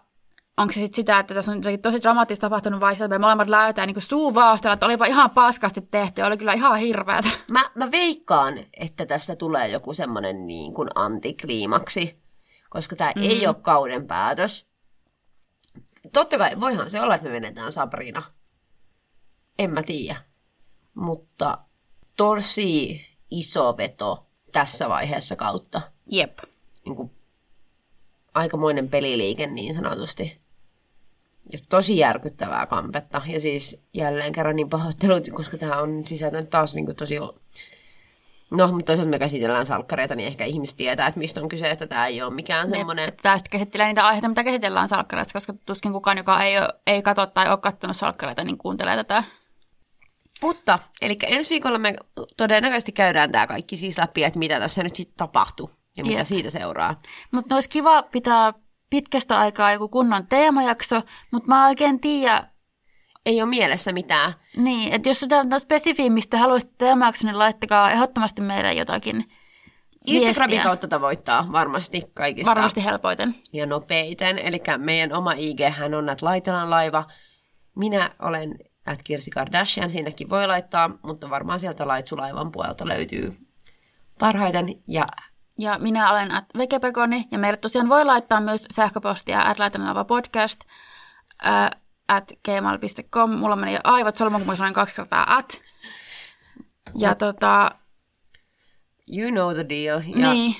onko 0.57 0.73
se 0.73 0.79
sitten 0.79 0.95
sitä, 0.95 1.19
että 1.19 1.33
tässä 1.33 1.51
on 1.51 1.61
tosi 1.81 2.01
dramaattista 2.01 2.41
tapahtunut, 2.41 2.79
vai 2.79 2.95
sitä, 2.95 3.05
että 3.05 3.19
me 3.19 3.21
molemmat 3.21 3.49
läytään 3.49 3.87
niin 3.87 4.01
suu 4.01 4.33
vaostella, 4.33 4.73
että 4.73 4.85
olipa 4.85 5.05
ihan 5.05 5.29
paskasti 5.29 5.81
tehty, 5.81 6.21
oli 6.21 6.37
kyllä 6.37 6.53
ihan 6.53 6.79
hirveätä. 6.79 7.29
Mä, 7.51 7.63
mä 7.75 7.91
veikkaan, 7.91 8.53
että 8.73 9.05
tässä 9.05 9.35
tulee 9.35 9.67
joku 9.67 9.93
semmoinen 9.93 10.47
niin 10.47 10.73
kuin 10.73 10.89
antikliimaksi, 10.95 12.21
koska 12.69 12.95
tämä 12.95 13.11
mm. 13.15 13.21
ei 13.21 13.47
ole 13.47 13.55
kauden 13.55 14.07
päätös. 14.07 14.67
Totta 16.13 16.37
kai, 16.37 16.59
voihan 16.59 16.89
se 16.89 17.01
olla, 17.01 17.15
että 17.15 17.27
me 17.27 17.33
menetään 17.33 17.71
Sabrina. 17.71 18.23
En 19.59 19.71
mä 19.71 19.83
tiedä. 19.83 20.23
Mutta 20.93 21.57
tosi 22.17 23.01
iso 23.31 23.77
veto 23.77 24.30
tässä 24.51 24.89
vaiheessa 24.89 25.35
kautta. 25.35 25.81
Jep. 26.11 26.39
Niin 26.85 26.95
kuin, 26.95 27.11
aikamoinen 28.33 28.89
peliliike 28.89 29.47
niin 29.47 29.73
sanotusti. 29.73 30.41
Ja 31.53 31.59
tosi 31.69 31.97
järkyttävää 31.97 32.65
kampetta. 32.65 33.21
Ja 33.27 33.39
siis 33.39 33.79
jälleen 33.93 34.33
kerran 34.33 34.55
niin 34.55 34.69
pahoittelut, 34.69 35.29
koska 35.33 35.57
tämä 35.57 35.81
on 35.81 36.07
sisältänyt 36.07 36.49
taas 36.49 36.75
niin 36.75 36.85
kuin 36.85 36.95
tosi... 36.95 37.15
No, 38.51 38.67
mutta 38.67 38.85
toisaalta 38.85 39.09
me 39.09 39.19
käsitellään 39.19 39.65
salkkareita, 39.65 40.15
niin 40.15 40.27
ehkä 40.27 40.45
ihmiset 40.45 40.77
tietää, 40.77 41.07
että 41.07 41.19
mistä 41.19 41.41
on 41.41 41.49
kyse, 41.49 41.69
että 41.69 41.87
tämä 41.87 42.07
ei 42.07 42.21
ole 42.21 42.33
mikään 42.33 42.69
semmoinen... 42.69 43.13
Tämä 43.21 43.37
sitten 43.37 43.51
käsittelee 43.51 43.87
niitä 43.87 44.05
aiheita, 44.05 44.27
mitä 44.27 44.43
käsitellään 44.43 44.89
salkkareista, 44.89 45.33
koska 45.33 45.53
tuskin 45.65 45.91
kukaan, 45.91 46.17
joka 46.17 46.43
ei, 46.43 46.57
ole, 46.57 46.69
ei 46.87 47.01
katso 47.01 47.25
tai 47.25 47.49
ole 47.49 47.57
katsonut 47.57 47.95
salkkareita, 47.95 48.43
niin 48.43 48.57
kuuntelee 48.57 48.95
tätä. 48.95 49.23
Mutta, 50.41 50.79
eli 51.01 51.17
ensi 51.23 51.49
viikolla 51.49 51.77
me 51.77 51.95
todennäköisesti 52.37 52.91
käydään 52.91 53.31
tämä 53.31 53.47
kaikki 53.47 53.77
siis 53.77 53.97
läpi, 53.97 54.23
että 54.23 54.39
mitä 54.39 54.59
tässä 54.59 54.83
nyt 54.83 54.95
sitten 54.95 55.17
tapahtuu 55.17 55.69
ja 55.97 56.03
mitä 56.05 56.17
Jep. 56.17 56.27
siitä 56.27 56.49
seuraa. 56.49 56.99
Mutta 57.31 57.55
olisi 57.55 57.69
kiva 57.69 58.03
pitää 58.03 58.53
pitkästä 58.89 59.39
aikaa 59.39 59.71
joku 59.71 59.89
kunnon 59.89 60.27
teemajakso, 60.27 61.01
mutta 61.31 61.47
mä 61.47 61.67
oikein 61.67 61.99
tiedä. 61.99 62.47
Ei 63.25 63.41
ole 63.41 63.49
mielessä 63.49 63.91
mitään. 63.91 64.33
Niin, 64.57 64.93
että 64.93 65.09
jos 65.09 65.21
jotain 65.21 65.59
spesifiä, 65.59 66.09
mistä 66.09 66.37
haluaisit 66.37 66.71
teemajakso, 66.77 67.27
niin 67.27 67.39
laittakaa 67.39 67.91
ehdottomasti 67.91 68.41
meille 68.41 68.73
jotakin 68.73 69.25
Instagramin 70.05 70.51
viestiä. 70.51 70.63
kautta 70.63 70.87
tavoittaa 70.87 71.47
varmasti 71.51 72.01
kaikista. 72.13 72.55
Varmasti 72.55 72.85
helpoiten. 72.85 73.35
Ja 73.53 73.65
nopeiten. 73.65 74.39
Eli 74.39 74.61
meidän 74.77 75.13
oma 75.13 75.33
IG 75.33 75.59
hän 75.69 75.93
on, 75.93 76.09
että 76.09 76.25
laitellaan 76.25 76.69
laiva. 76.69 77.05
Minä 77.75 78.11
olen 78.19 78.55
at 78.91 79.03
Kirsi 79.03 79.31
Kardashian, 79.31 79.89
siinäkin 79.89 80.29
voi 80.29 80.47
laittaa, 80.47 80.89
mutta 81.03 81.29
varmaan 81.29 81.59
sieltä 81.59 81.87
Laitsulaivan 81.87 82.51
puolelta 82.51 82.87
löytyy 82.87 83.33
parhaiten. 84.19 84.67
Ja 84.87 85.07
ja 85.59 85.77
minä 85.79 86.11
olen 86.11 86.31
at 86.31 86.45
Vekepekoni, 86.57 87.27
ja 87.31 87.37
meille 87.37 87.57
tosiaan 87.57 87.89
voi 87.89 88.05
laittaa 88.05 88.41
myös 88.41 88.65
sähköpostia 88.71 89.41
at 89.41 89.57
podcast 90.07 90.61
äh, 91.45 91.69
at 92.07 92.31
gmail.com. 92.45 93.29
Mulla 93.29 93.55
meni 93.55 93.77
aivot 93.83 94.17
solmuun, 94.17 94.41
kun 94.41 94.47
mä 94.47 94.55
sanoin 94.55 94.73
kaksi 94.73 94.95
kertaa 94.95 95.35
at. 95.35 95.61
Ja 96.97 97.09
no. 97.09 97.15
tota... 97.15 97.71
You 99.17 99.31
know 99.31 99.53
the 99.53 99.65
deal. 99.69 100.01
Ja 100.15 100.33
niin. 100.33 100.55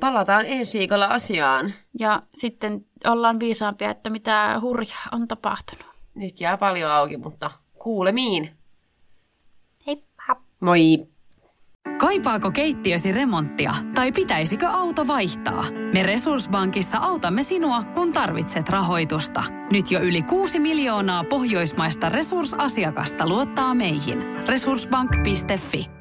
Palataan 0.00 0.46
ensi 0.46 0.78
viikolla 0.78 1.06
asiaan. 1.06 1.72
Ja 1.98 2.22
sitten 2.34 2.86
ollaan 3.06 3.40
viisaampia, 3.40 3.90
että 3.90 4.10
mitä 4.10 4.58
hurjaa 4.60 5.08
on 5.12 5.28
tapahtunut. 5.28 5.87
Nyt 6.18 6.40
jää 6.40 6.56
paljon 6.56 6.90
auki, 6.90 7.16
mutta 7.16 7.50
kuulemiin. 7.78 8.50
Heippa. 9.86 10.36
Moi. 10.60 11.06
Kaipaako 11.98 12.50
keittiösi 12.50 13.12
remonttia 13.12 13.74
tai 13.94 14.12
pitäisikö 14.12 14.68
auto 14.68 15.06
vaihtaa? 15.06 15.64
Me 15.94 16.02
Resurssbankissa 16.02 16.98
autamme 16.98 17.42
sinua, 17.42 17.84
kun 17.94 18.12
tarvitset 18.12 18.68
rahoitusta. 18.68 19.44
Nyt 19.72 19.90
jo 19.90 20.00
yli 20.00 20.22
6 20.22 20.58
miljoonaa 20.58 21.24
pohjoismaista 21.24 22.08
resursasiakasta 22.08 23.28
luottaa 23.28 23.74
meihin. 23.74 24.18
Resurssbank.fi 24.48 25.97